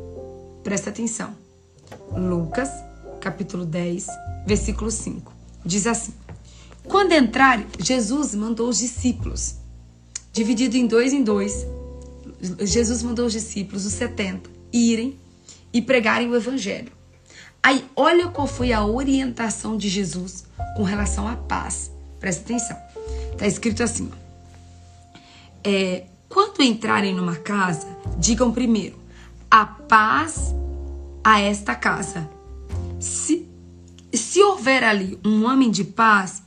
Presta 0.64 0.88
atenção. 0.88 1.36
Lucas, 2.10 2.70
capítulo 3.20 3.66
10, 3.66 4.06
versículo 4.46 4.90
5. 4.90 5.30
Diz 5.62 5.86
assim: 5.86 6.14
Quando 6.88 7.12
entrar, 7.12 7.62
Jesus 7.78 8.34
mandou 8.34 8.70
os 8.70 8.78
discípulos, 8.78 9.56
dividido 10.32 10.78
em 10.78 10.86
dois 10.86 11.12
em 11.12 11.22
dois. 11.22 11.66
Jesus 12.62 13.02
mandou 13.02 13.26
os 13.26 13.32
discípulos, 13.32 13.84
os 13.84 13.92
70, 13.92 14.48
irem 14.72 15.18
e 15.72 15.82
pregarem 15.82 16.28
o 16.28 16.36
evangelho 16.36 16.90
Aí, 17.62 17.84
olha 17.96 18.28
qual 18.28 18.46
foi 18.46 18.72
a 18.72 18.86
orientação 18.86 19.76
de 19.76 19.88
Jesus 19.88 20.46
com 20.74 20.84
relação 20.84 21.28
à 21.28 21.36
paz. 21.36 21.90
Presta 22.18 22.44
atenção. 22.44 22.78
Está 23.32 23.46
escrito 23.46 23.82
assim: 23.82 24.10
é, 25.64 26.04
quando 26.28 26.62
entrarem 26.62 27.14
numa 27.14 27.36
casa, 27.36 27.86
digam 28.18 28.52
primeiro: 28.52 28.96
a 29.50 29.64
paz 29.64 30.54
a 31.22 31.40
esta 31.40 31.74
casa. 31.74 32.28
Se, 33.00 33.48
se 34.12 34.42
houver 34.42 34.84
ali 34.84 35.18
um 35.24 35.44
homem 35.44 35.70
de 35.70 35.84
paz, 35.84 36.42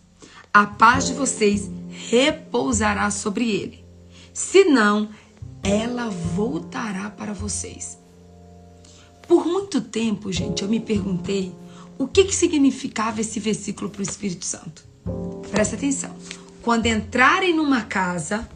a 0.54 0.66
paz 0.66 1.06
de 1.08 1.14
vocês 1.14 1.70
repousará 1.90 3.12
sobre 3.12 3.52
ele. 3.52 3.84
Se 4.34 4.64
não, 4.64 5.10
ela 5.62 6.10
voltará 6.10 7.10
para 7.10 7.34
vocês. 7.34 7.98
Por 9.28 9.46
muito 9.46 9.82
tempo, 9.82 10.32
gente, 10.32 10.64
eu 10.64 10.70
me 10.70 10.80
perguntei 10.80 11.54
o 11.98 12.08
que, 12.08 12.24
que 12.24 12.36
significava 12.36 13.22
esse 13.22 13.40
versículo 13.40 13.90
para 13.90 14.00
o 14.00 14.04
Espírito 14.04 14.46
Santo. 14.46 14.84
Presta 15.52 15.76
atenção. 15.76 16.16
Quando 16.62 16.86
entrarem 16.86 17.54
numa 17.54 17.82
casa, 17.82 18.50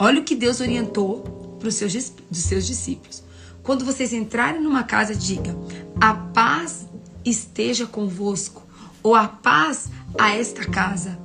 olha 0.00 0.20
o 0.20 0.24
que 0.24 0.34
Deus 0.34 0.60
orientou 0.60 1.56
para 1.60 1.68
os 1.68 1.74
seus, 1.74 1.92
dos 2.30 2.40
seus 2.40 2.66
discípulos. 2.66 3.22
Quando 3.62 3.84
vocês 3.84 4.12
entrarem 4.12 4.60
numa 4.60 4.82
casa, 4.82 5.14
diga: 5.14 5.54
a 6.00 6.14
paz 6.14 6.86
esteja 7.24 7.86
convosco, 7.86 8.62
ou 9.02 9.14
a 9.14 9.28
paz 9.28 9.88
a 10.18 10.34
esta 10.34 10.64
casa. 10.64 11.18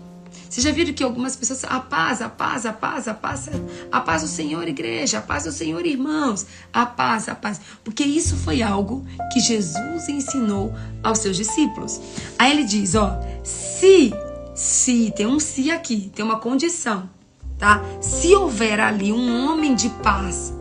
Vocês 0.50 0.64
já 0.64 0.72
viram 0.72 0.94
que 0.94 1.04
algumas 1.04 1.36
pessoas, 1.36 1.66
a 1.66 1.82
paz, 1.82 2.22
a 2.22 2.30
paz, 2.30 2.66
a 2.66 2.72
paz, 2.72 3.08
a 3.10 3.14
paz, 3.14 3.50
a 3.92 4.00
paz 4.00 4.22
do 4.22 4.28
Senhor, 4.28 4.66
igreja, 4.68 5.18
a 5.18 5.22
paz 5.22 5.44
do 5.44 5.52
Senhor, 5.52 5.86
irmãos, 5.86 6.46
a 6.72 6.86
paz, 6.86 7.28
a 7.28 7.36
paz. 7.36 7.60
Porque 7.84 8.04
isso 8.04 8.38
foi 8.38 8.62
algo 8.62 9.06
que 9.34 9.42
Jesus 9.42 10.08
ensinou 10.08 10.74
aos 11.04 11.20
seus 11.20 11.36
discípulos. 11.36 12.00
Aí 12.40 12.52
ele 12.52 12.64
diz, 12.64 12.96
ó, 12.96 13.20
se, 13.44 14.14
se, 14.56 15.12
tem 15.14 15.28
um 15.28 15.42
se 15.42 15.72
aqui, 15.72 16.10
tem 16.16 16.24
uma 16.24 16.40
condição, 16.40 17.10
tá? 17.58 17.82
Se 18.02 18.36
houver 18.36 18.80
ali 18.80 19.12
um 19.12 19.46
homem 19.46 19.76
de 19.76 19.90
paz, 19.90 20.54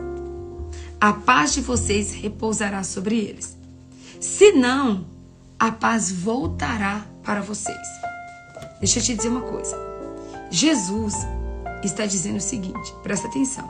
a 0.99 1.13
paz 1.13 1.53
de 1.53 1.61
vocês 1.61 2.13
repousará 2.13 2.83
sobre 2.83 3.17
eles. 3.17 3.57
Se 4.19 4.51
não, 4.53 5.05
a 5.59 5.71
paz 5.71 6.11
voltará 6.11 7.05
para 7.23 7.41
vocês. 7.41 7.87
Deixa 8.79 8.99
eu 8.99 9.03
te 9.03 9.15
dizer 9.15 9.29
uma 9.29 9.41
coisa. 9.41 9.77
Jesus 10.49 11.13
está 11.83 12.05
dizendo 12.05 12.37
o 12.37 12.41
seguinte: 12.41 12.93
presta 13.03 13.27
atenção. 13.27 13.69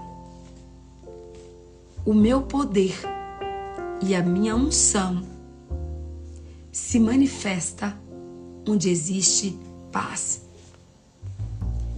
O 2.05 2.13
meu 2.13 2.43
poder 2.43 2.95
e 4.01 4.15
a 4.15 4.21
minha 4.21 4.55
unção 4.55 5.23
se 6.71 6.99
manifesta 6.99 7.97
onde 8.67 8.89
existe 8.89 9.57
paz. 9.91 10.44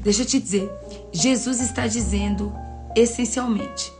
Deixa 0.08 0.22
eu 0.22 0.26
te 0.26 0.40
dizer, 0.40 0.72
Jesus 1.12 1.60
está 1.60 1.86
dizendo 1.86 2.54
essencialmente. 2.96 3.92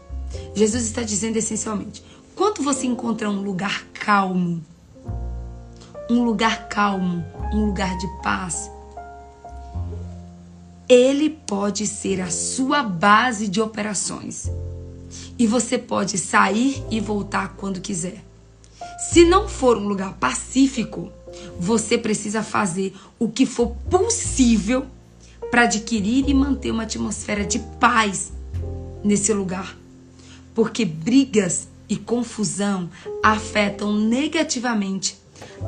Jesus 0.56 0.86
está 0.86 1.02
dizendo 1.02 1.36
essencialmente. 1.36 2.02
Quando 2.34 2.64
você 2.64 2.88
encontra 2.88 3.30
um 3.30 3.42
lugar 3.42 3.84
calmo, 3.94 4.64
um 6.10 6.24
lugar 6.24 6.70
calmo, 6.70 7.26
um 7.52 7.66
lugar 7.66 7.98
de 7.98 8.08
paz, 8.24 8.72
ele 10.88 11.30
pode 11.30 11.86
ser 11.86 12.22
a 12.22 12.32
sua 12.32 12.84
base 12.84 13.50
de 13.50 13.60
operações. 13.60 14.50
E 15.38 15.46
você 15.46 15.78
pode 15.78 16.18
sair 16.18 16.82
e 16.90 17.02
voltar 17.02 17.56
quando 17.58 17.82
quiser. 17.82 18.24
Se 18.98 19.26
não 19.26 19.50
for 19.50 19.76
um 19.76 19.90
lugar 19.90 20.14
pacífico, 20.14 21.12
você 21.60 21.98
precisa 21.98 22.42
fazer 22.42 22.96
o 23.20 23.28
que 23.28 23.46
for 23.46 23.76
possível 23.90 24.88
para 25.52 25.64
adquirir 25.64 26.28
e 26.28 26.34
manter 26.34 26.72
uma 26.72 26.84
atmosfera 26.84 27.46
de 27.46 27.60
paz 27.80 28.32
nesse 29.04 29.34
lugar. 29.34 29.78
Porque 30.54 30.84
brigas 30.86 31.68
e 31.88 31.96
confusão 31.96 32.90
afetam 33.24 33.94
negativamente 33.94 35.18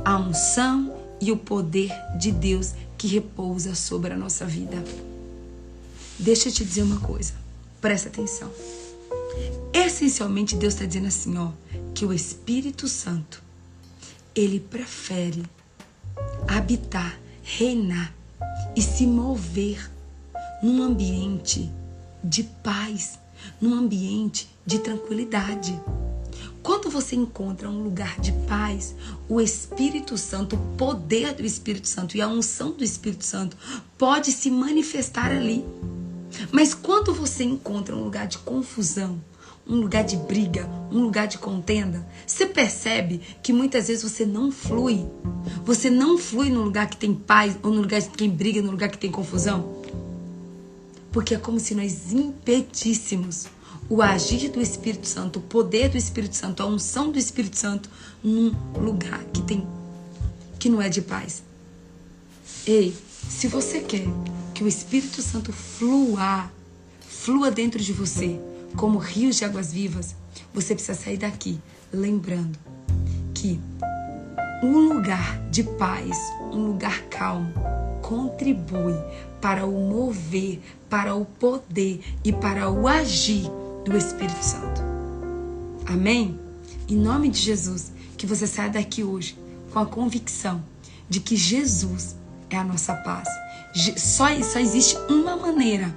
a 0.03 0.17
unção 0.17 0.93
e 1.21 1.31
o 1.31 1.37
poder 1.37 1.91
de 2.17 2.31
Deus 2.31 2.73
que 2.97 3.07
repousa 3.07 3.75
sobre 3.75 4.13
a 4.13 4.17
nossa 4.17 4.45
vida. 4.45 4.83
Deixa 6.17 6.49
eu 6.49 6.53
te 6.53 6.65
dizer 6.65 6.83
uma 6.83 6.99
coisa, 6.99 7.33
presta 7.79 8.09
atenção. 8.09 8.51
Essencialmente, 9.71 10.55
Deus 10.55 10.73
está 10.73 10.85
dizendo 10.85 11.07
assim, 11.07 11.37
ó, 11.37 11.51
que 11.93 12.05
o 12.05 12.11
Espírito 12.11 12.87
Santo, 12.87 13.41
ele 14.35 14.59
prefere 14.59 15.43
habitar, 16.47 17.17
reinar 17.41 18.13
e 18.75 18.81
se 18.81 19.05
mover 19.05 19.89
num 20.61 20.83
ambiente 20.83 21.71
de 22.23 22.43
paz, 22.43 23.17
num 23.61 23.73
ambiente 23.73 24.49
de 24.65 24.79
tranquilidade. 24.79 25.79
Quando 26.61 26.89
você 26.89 27.15
encontra 27.15 27.69
um 27.69 27.83
lugar 27.83 28.19
de 28.19 28.31
paz, 28.47 28.93
o 29.27 29.39
Espírito 29.39 30.17
Santo, 30.17 30.55
o 30.55 30.75
poder 30.75 31.33
do 31.33 31.45
Espírito 31.45 31.87
Santo 31.87 32.17
e 32.17 32.21
a 32.21 32.27
unção 32.27 32.71
do 32.71 32.83
Espírito 32.83 33.25
Santo 33.25 33.57
pode 33.97 34.31
se 34.31 34.51
manifestar 34.51 35.31
ali. 35.31 35.65
Mas 36.51 36.73
quando 36.73 37.13
você 37.13 37.43
encontra 37.43 37.95
um 37.95 38.03
lugar 38.03 38.27
de 38.27 38.37
confusão, 38.39 39.19
um 39.69 39.75
lugar 39.75 40.03
de 40.03 40.17
briga, 40.17 40.67
um 40.91 41.03
lugar 41.03 41.27
de 41.27 41.37
contenda, 41.37 42.05
você 42.25 42.47
percebe 42.47 43.21
que 43.43 43.53
muitas 43.53 43.87
vezes 43.87 44.01
você 44.01 44.25
não 44.25 44.51
flui. 44.51 45.05
Você 45.63 45.91
não 45.91 46.17
flui 46.17 46.49
no 46.49 46.63
lugar 46.63 46.89
que 46.89 46.97
tem 46.97 47.13
paz 47.13 47.55
ou 47.61 47.71
no 47.71 47.81
lugar 47.81 48.01
que 48.01 48.17
tem 48.17 48.29
briga, 48.29 48.63
no 48.63 48.71
lugar 48.71 48.89
que 48.89 48.97
tem 48.97 49.11
confusão. 49.11 49.77
Porque 51.11 51.35
é 51.35 51.37
como 51.37 51.59
se 51.59 51.75
nós 51.75 52.11
impedíssemos 52.11 53.45
o 53.87 54.01
agir 54.01 54.49
do 54.49 54.59
Espírito 54.59 55.07
Santo, 55.07 55.37
o 55.37 55.41
poder 55.41 55.89
do 55.89 55.97
Espírito 55.97 56.35
Santo, 56.35 56.63
a 56.63 56.65
unção 56.65 57.11
do 57.11 57.19
Espírito 57.19 57.57
Santo 57.57 57.89
num 58.23 58.51
lugar 58.75 59.23
que 59.25 59.41
tem 59.43 59.65
que 60.57 60.67
não 60.67 60.81
é 60.81 60.89
de 60.89 61.01
paz. 61.01 61.41
Ei, 62.67 62.93
se 63.29 63.47
você 63.47 63.79
quer 63.79 64.05
que 64.53 64.63
o 64.63 64.67
Espírito 64.67 65.21
Santo 65.21 65.53
flua, 65.53 66.51
flua 66.99 67.49
dentro 67.49 67.79
de 67.81 67.93
você 67.93 68.37
como 68.75 68.97
rios 68.97 69.37
de 69.37 69.45
águas 69.45 69.71
vivas, 69.71 70.15
você 70.53 70.73
precisa 70.73 70.97
sair 70.97 71.17
daqui 71.17 71.59
lembrando 71.91 72.57
que 73.33 73.59
um 74.61 74.93
lugar 74.93 75.39
de 75.49 75.63
paz, 75.63 76.17
um 76.51 76.67
lugar 76.67 77.01
calmo, 77.03 77.53
contribui 78.01 78.95
para 79.41 79.65
o 79.65 79.71
mover, 79.71 80.59
para 80.89 81.15
o 81.15 81.25
poder 81.25 82.01
e 82.23 82.33
para 82.33 82.69
o 82.69 82.87
agir 82.87 83.49
do 83.85 83.95
Espírito 83.97 84.43
Santo. 84.43 84.81
Amém? 85.85 86.39
Em 86.87 86.95
nome 86.95 87.29
de 87.29 87.39
Jesus, 87.39 87.91
que 88.17 88.25
você 88.25 88.45
saia 88.45 88.69
daqui 88.69 89.03
hoje 89.03 89.37
com 89.71 89.79
a 89.79 89.85
convicção 89.85 90.61
de 91.07 91.19
que 91.19 91.35
Jesus 91.35 92.15
é 92.49 92.57
a 92.57 92.63
nossa 92.63 92.93
paz. 92.95 93.27
Só, 93.97 94.25
só 94.43 94.59
existe 94.59 94.97
uma 95.09 95.37
maneira, 95.37 95.93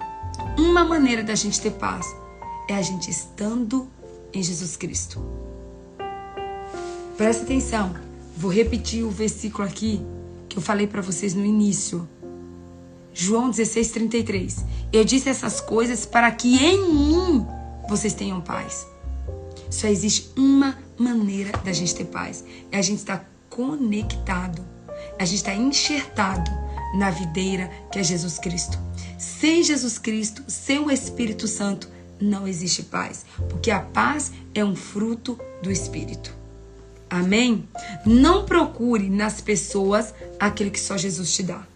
uma 0.57 0.85
maneira 0.85 1.23
da 1.23 1.35
gente 1.35 1.61
ter 1.61 1.73
paz. 1.73 2.07
É 2.73 2.75
a 2.75 2.81
gente 2.81 3.11
estando 3.11 3.87
em 4.33 4.43
Jesus 4.43 4.79
Cristo. 4.79 5.23
Presta 7.19 7.43
atenção. 7.43 7.95
Vou 8.35 8.51
repetir 8.51 9.05
o 9.05 9.11
versículo 9.11 9.69
aqui 9.69 10.01
que 10.49 10.57
eu 10.57 10.63
falei 10.63 10.87
para 10.87 11.03
vocês 11.03 11.35
no 11.35 11.45
início. 11.45 12.09
João 13.13 13.51
16, 13.51 13.91
33. 13.91 14.65
Eu 14.91 15.05
disse 15.05 15.29
essas 15.29 15.61
coisas 15.61 16.07
para 16.07 16.31
que 16.31 16.65
em 16.65 16.95
mim 16.95 17.47
vocês 17.91 18.15
tenham 18.15 18.41
paz. 18.41 18.87
Só 19.69 19.87
existe 19.87 20.33
uma 20.35 20.79
maneira 20.97 21.53
da 21.59 21.75
gente 21.75 21.95
ter 21.95 22.07
paz. 22.07 22.43
É 22.71 22.79
a 22.79 22.83
gente 22.83 23.01
estar 23.01 23.31
conectado. 23.51 24.65
A 25.19 25.27
gente 25.27 25.41
está 25.41 25.55
enxertado 25.55 26.51
na 26.95 27.11
videira 27.11 27.71
que 27.93 27.99
é 27.99 28.03
Jesus 28.03 28.39
Cristo. 28.39 28.79
Sem 29.19 29.63
Jesus 29.63 29.99
Cristo, 29.99 30.43
sem 30.49 30.79
o 30.79 30.91
Espírito 30.91 31.47
Santo, 31.47 31.93
não 32.23 32.47
existe 32.47 32.85
paz. 32.85 33.27
Porque 33.49 33.71
a 33.71 33.81
paz 33.81 34.33
é 34.55 34.65
um 34.65 34.77
fruto 34.77 35.39
do 35.63 35.71
Espírito. 35.71 36.35
Amém? 37.11 37.69
Não 38.07 38.47
procure 38.47 39.11
nas 39.11 39.41
pessoas 39.41 40.15
aquilo 40.41 40.71
que 40.71 40.81
só 40.81 40.97
Jesus 40.97 41.35
te 41.35 41.43
dá. 41.43 41.67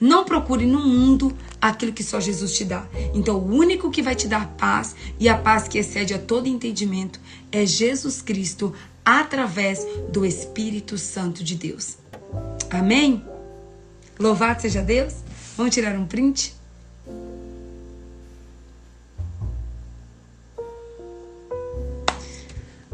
Não 0.00 0.24
procure 0.24 0.66
no 0.66 0.80
mundo 0.80 1.36
aquilo 1.60 1.92
que 1.92 2.02
só 2.02 2.20
Jesus 2.20 2.56
te 2.56 2.64
dá. 2.64 2.86
Então, 3.14 3.38
o 3.38 3.54
único 3.54 3.90
que 3.90 4.02
vai 4.02 4.14
te 4.14 4.26
dar 4.26 4.46
paz 4.58 4.94
e 5.18 5.28
a 5.28 5.36
paz 5.38 5.68
que 5.68 5.78
excede 5.78 6.12
a 6.12 6.18
todo 6.18 6.48
entendimento 6.48 7.20
é 7.52 7.64
Jesus 7.64 8.20
Cristo 8.20 8.74
através 9.04 9.86
do 10.12 10.26
Espírito 10.26 10.98
Santo 10.98 11.42
de 11.42 11.54
Deus. 11.54 11.96
Amém? 12.70 13.24
Louvado 14.18 14.60
seja 14.60 14.82
Deus. 14.82 15.14
Vamos 15.56 15.74
tirar 15.74 15.96
um 15.96 16.06
print? 16.06 16.59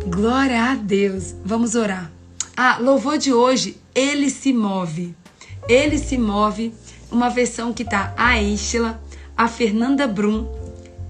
Glória 0.08 0.70
a 0.70 0.76
Deus. 0.76 1.34
Vamos 1.44 1.74
orar. 1.74 2.12
Ah, 2.56 2.78
louvor 2.78 3.18
de 3.18 3.32
hoje, 3.32 3.76
ele 3.92 4.30
se 4.30 4.52
move. 4.52 5.12
Ele 5.68 5.98
se 5.98 6.16
move, 6.16 6.72
uma 7.10 7.28
versão 7.28 7.72
que 7.72 7.84
tá 7.84 8.14
a 8.16 8.40
Estela, 8.40 9.02
a 9.36 9.48
Fernanda 9.48 10.06
Brum 10.06 10.46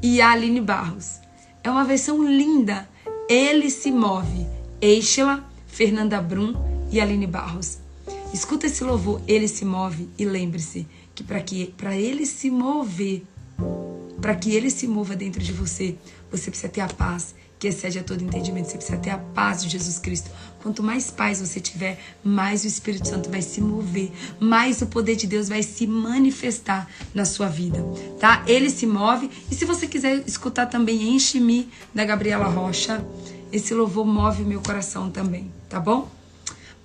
e 0.03 0.22
a 0.22 0.30
Aline 0.30 0.62
Barros. 0.62 1.20
É 1.62 1.70
uma 1.70 1.84
versão 1.84 2.26
linda. 2.26 2.88
Ele 3.28 3.68
se 3.68 3.92
move. 3.92 4.47
Estela, 4.80 5.47
Fernanda 5.66 6.18
Brum 6.22 6.55
e 6.90 6.99
Aline 6.99 7.26
Barros. 7.26 7.76
Escuta 8.32 8.64
esse 8.64 8.82
louvor, 8.82 9.20
ele 9.28 9.47
se 9.47 9.66
move 9.66 10.09
e 10.18 10.24
lembre-se 10.24 10.86
que 11.14 11.22
para 11.22 11.42
que 11.42 11.66
para 11.76 11.94
ele 11.94 12.24
se 12.24 12.51
mover, 12.51 13.24
para 14.22 14.34
que 14.34 14.55
ele 14.55 14.70
se 14.70 14.88
mova 14.88 15.14
dentro 15.14 15.42
de 15.42 15.53
você, 15.53 15.97
você 16.30 16.51
precisa 16.51 16.72
ter 16.72 16.80
a 16.80 16.88
paz 16.88 17.34
que 17.59 17.68
excede 17.68 17.98
a 17.98 18.02
todo 18.02 18.22
entendimento. 18.22 18.68
Você 18.68 18.76
precisa 18.76 18.98
ter 18.98 19.11
a 19.11 19.18
paz 19.18 19.62
de 19.62 19.68
Jesus 19.68 19.98
Cristo. 19.98 20.30
Quanto 20.62 20.82
mais 20.82 21.11
paz 21.11 21.40
você 21.40 21.61
tiver, 21.61 21.98
mais 22.24 22.64
o 22.64 22.66
Espírito 22.66 23.09
Santo 23.09 23.30
vai 23.30 23.40
se 23.40 23.61
mover, 23.61 24.11
mais 24.40 24.82
o 24.82 24.86
poder 24.86 25.16
de 25.16 25.26
Deus 25.26 25.48
vai 25.48 25.62
se 25.62 25.86
manifestar 25.86 26.88
na 27.14 27.24
sua 27.24 27.48
vida, 27.48 27.84
tá? 28.18 28.42
Ele 28.46 28.68
se 28.68 28.86
move. 28.86 29.30
E 29.50 29.54
se 29.54 29.64
você 29.64 29.86
quiser 29.86 30.24
escutar 30.26 30.66
também 30.66 31.14
Enche-me 31.14 31.68
da 31.94 32.04
Gabriela 32.04 32.46
Rocha, 32.46 33.04
esse 33.52 33.72
louvor 33.72 34.04
move 34.04 34.42
o 34.42 34.46
meu 34.46 34.61
coração 34.61 35.11
também, 35.11 35.50
tá 35.68 35.78
bom? 35.78 36.11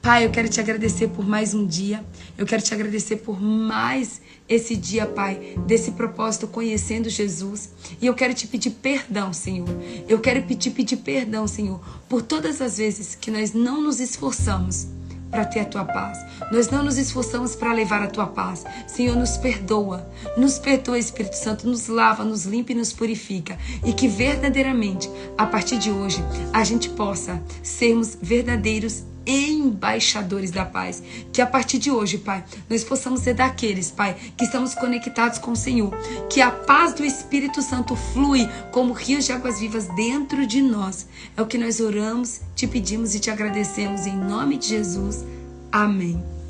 Pai, 0.02 0.26
eu 0.26 0.32
quero 0.32 0.50
te 0.50 0.60
agradecer 0.60 1.10
por 1.10 1.28
mais 1.28 1.54
um 1.54 1.66
dia. 1.66 2.04
Eu 2.36 2.46
quero 2.46 2.62
te 2.62 2.74
agradecer 2.74 3.18
por 3.18 3.40
mais 3.40 4.20
esse 4.52 4.76
dia, 4.76 5.06
Pai, 5.06 5.56
desse 5.66 5.92
propósito 5.92 6.46
conhecendo 6.46 7.10
Jesus. 7.10 7.70
E 8.02 8.06
eu 8.06 8.14
quero 8.14 8.34
te 8.34 8.46
pedir 8.46 8.72
perdão, 8.72 9.32
Senhor. 9.32 9.70
Eu 10.10 10.20
quero 10.20 10.42
te 10.56 10.70
pedir 10.70 10.98
perdão, 10.98 11.48
Senhor, 11.48 11.80
por 12.10 12.22
todas 12.22 12.62
as 12.62 12.78
vezes 12.78 13.16
que 13.16 13.32
nós 13.32 13.54
não 13.54 13.82
nos 13.82 14.02
esforçamos 14.02 14.88
para 15.32 15.46
ter 15.46 15.62
a 15.62 15.66
tua 15.66 15.86
paz. 15.86 16.20
Nós 16.52 16.70
não 16.70 16.84
nos 16.84 16.98
esforçamos 16.98 17.56
para 17.56 17.72
levar 17.72 18.04
a 18.04 18.08
tua 18.08 18.28
paz. 18.28 18.66
Senhor, 18.86 19.16
nos 19.16 19.38
perdoa. 19.38 20.06
Nos 20.36 20.60
perdoa, 20.60 21.00
Espírito 21.00 21.38
Santo, 21.38 21.66
nos 21.66 21.88
lava, 21.88 22.26
nos 22.26 22.44
limpa 22.44 22.74
e 22.74 22.76
nos 22.76 22.92
purifica. 22.92 23.58
E 23.86 23.94
que 23.94 24.10
verdadeiramente, 24.10 25.10
a 25.38 25.46
partir 25.46 25.78
de 25.78 25.90
hoje, 25.90 26.22
a 26.52 26.66
gente 26.66 26.90
possa 26.90 27.42
sermos 27.64 28.18
verdadeiros 28.22 29.06
embaixadores 29.26 30.52
da 30.52 30.66
paz. 30.66 31.02
Que 31.32 31.42
a 31.42 31.48
partir 31.48 31.78
de 31.78 31.92
hoje, 31.92 32.18
Pai, 32.18 32.44
nós 32.70 32.84
possamos 32.84 33.22
ser 33.22 33.34
daqueles, 33.34 33.92
Pai, 33.92 34.16
que 34.38 34.46
estamos 34.46 34.74
conectados 34.74 35.38
com 35.38 35.52
o 35.52 35.56
Senhor. 35.56 35.92
Que 36.30 36.42
a 36.42 36.52
paz 36.52 36.94
do 36.94 37.06
Espírito 37.06 37.62
Santo 37.62 37.96
flui 37.96 38.50
como 38.72 38.94
rios 38.94 39.26
de 39.26 39.32
águas 39.32 39.60
vivas 39.60 39.88
dentro 39.96 40.46
de 40.46 40.62
nós. 40.62 41.08
É 41.36 41.42
o 41.42 41.48
que 41.48 41.58
nós 41.58 41.80
oramos, 41.80 42.42
te 42.56 42.68
pedimos 42.68 43.16
e 43.16 43.20
te 43.20 43.30
agradecemos 43.30 44.06
em 44.06 44.16
nome 44.16 44.58
de 44.58 44.68
Jesus. 44.68 45.24
Amém. 45.72 46.41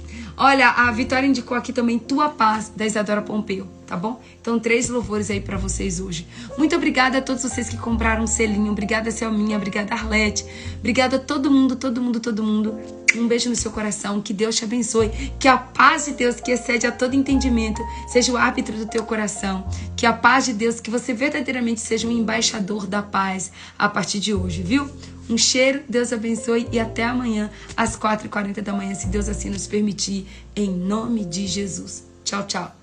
Olha, 0.43 0.69
a 0.69 0.91
Vitória 0.91 1.27
indicou 1.27 1.55
aqui 1.55 1.71
também 1.71 1.99
Tua 1.99 2.27
Paz, 2.27 2.71
da 2.75 2.83
Isadora 2.83 3.21
Pompeu, 3.21 3.67
tá 3.85 3.95
bom? 3.95 4.19
Então, 4.41 4.59
três 4.59 4.89
louvores 4.89 5.29
aí 5.29 5.39
para 5.39 5.55
vocês 5.55 5.99
hoje. 5.99 6.25
Muito 6.57 6.75
obrigada 6.75 7.19
a 7.19 7.21
todos 7.21 7.43
vocês 7.43 7.69
que 7.69 7.77
compraram 7.77 8.23
um 8.23 8.27
selinho. 8.27 8.71
Obrigada, 8.71 9.11
Selminha. 9.11 9.55
Obrigada, 9.55 9.93
Arlete. 9.93 10.43
Obrigada 10.79 11.17
a 11.17 11.19
todo 11.19 11.51
mundo, 11.51 11.75
todo 11.75 12.01
mundo, 12.01 12.19
todo 12.19 12.41
mundo. 12.41 12.75
Um 13.15 13.27
beijo 13.27 13.51
no 13.51 13.55
seu 13.55 13.69
coração. 13.69 14.19
Que 14.19 14.33
Deus 14.33 14.55
te 14.55 14.63
abençoe. 14.63 15.09
Que 15.39 15.47
a 15.47 15.59
paz 15.59 16.05
de 16.05 16.13
Deus, 16.13 16.41
que 16.41 16.49
excede 16.49 16.87
a 16.87 16.91
todo 16.91 17.13
entendimento, 17.13 17.79
seja 18.07 18.31
o 18.31 18.37
árbitro 18.37 18.75
do 18.75 18.87
teu 18.87 19.03
coração. 19.03 19.69
Que 19.95 20.07
a 20.07 20.13
paz 20.13 20.45
de 20.45 20.53
Deus, 20.53 20.79
que 20.79 20.89
você 20.89 21.13
verdadeiramente 21.13 21.81
seja 21.81 22.07
um 22.07 22.11
embaixador 22.11 22.87
da 22.87 23.03
paz 23.03 23.51
a 23.77 23.87
partir 23.87 24.19
de 24.19 24.33
hoje, 24.33 24.63
viu? 24.63 24.89
Um 25.31 25.37
cheiro, 25.37 25.81
Deus 25.87 26.11
abençoe 26.11 26.67
e 26.73 26.79
até 26.79 27.05
amanhã, 27.05 27.49
às 27.77 27.95
4h40 27.95 28.59
da 28.59 28.73
manhã, 28.73 28.93
se 28.93 29.07
Deus 29.07 29.29
assim 29.29 29.49
nos 29.49 29.65
permitir, 29.65 30.27
em 30.53 30.69
nome 30.69 31.23
de 31.23 31.47
Jesus. 31.47 32.03
Tchau, 32.25 32.45
tchau. 32.45 32.80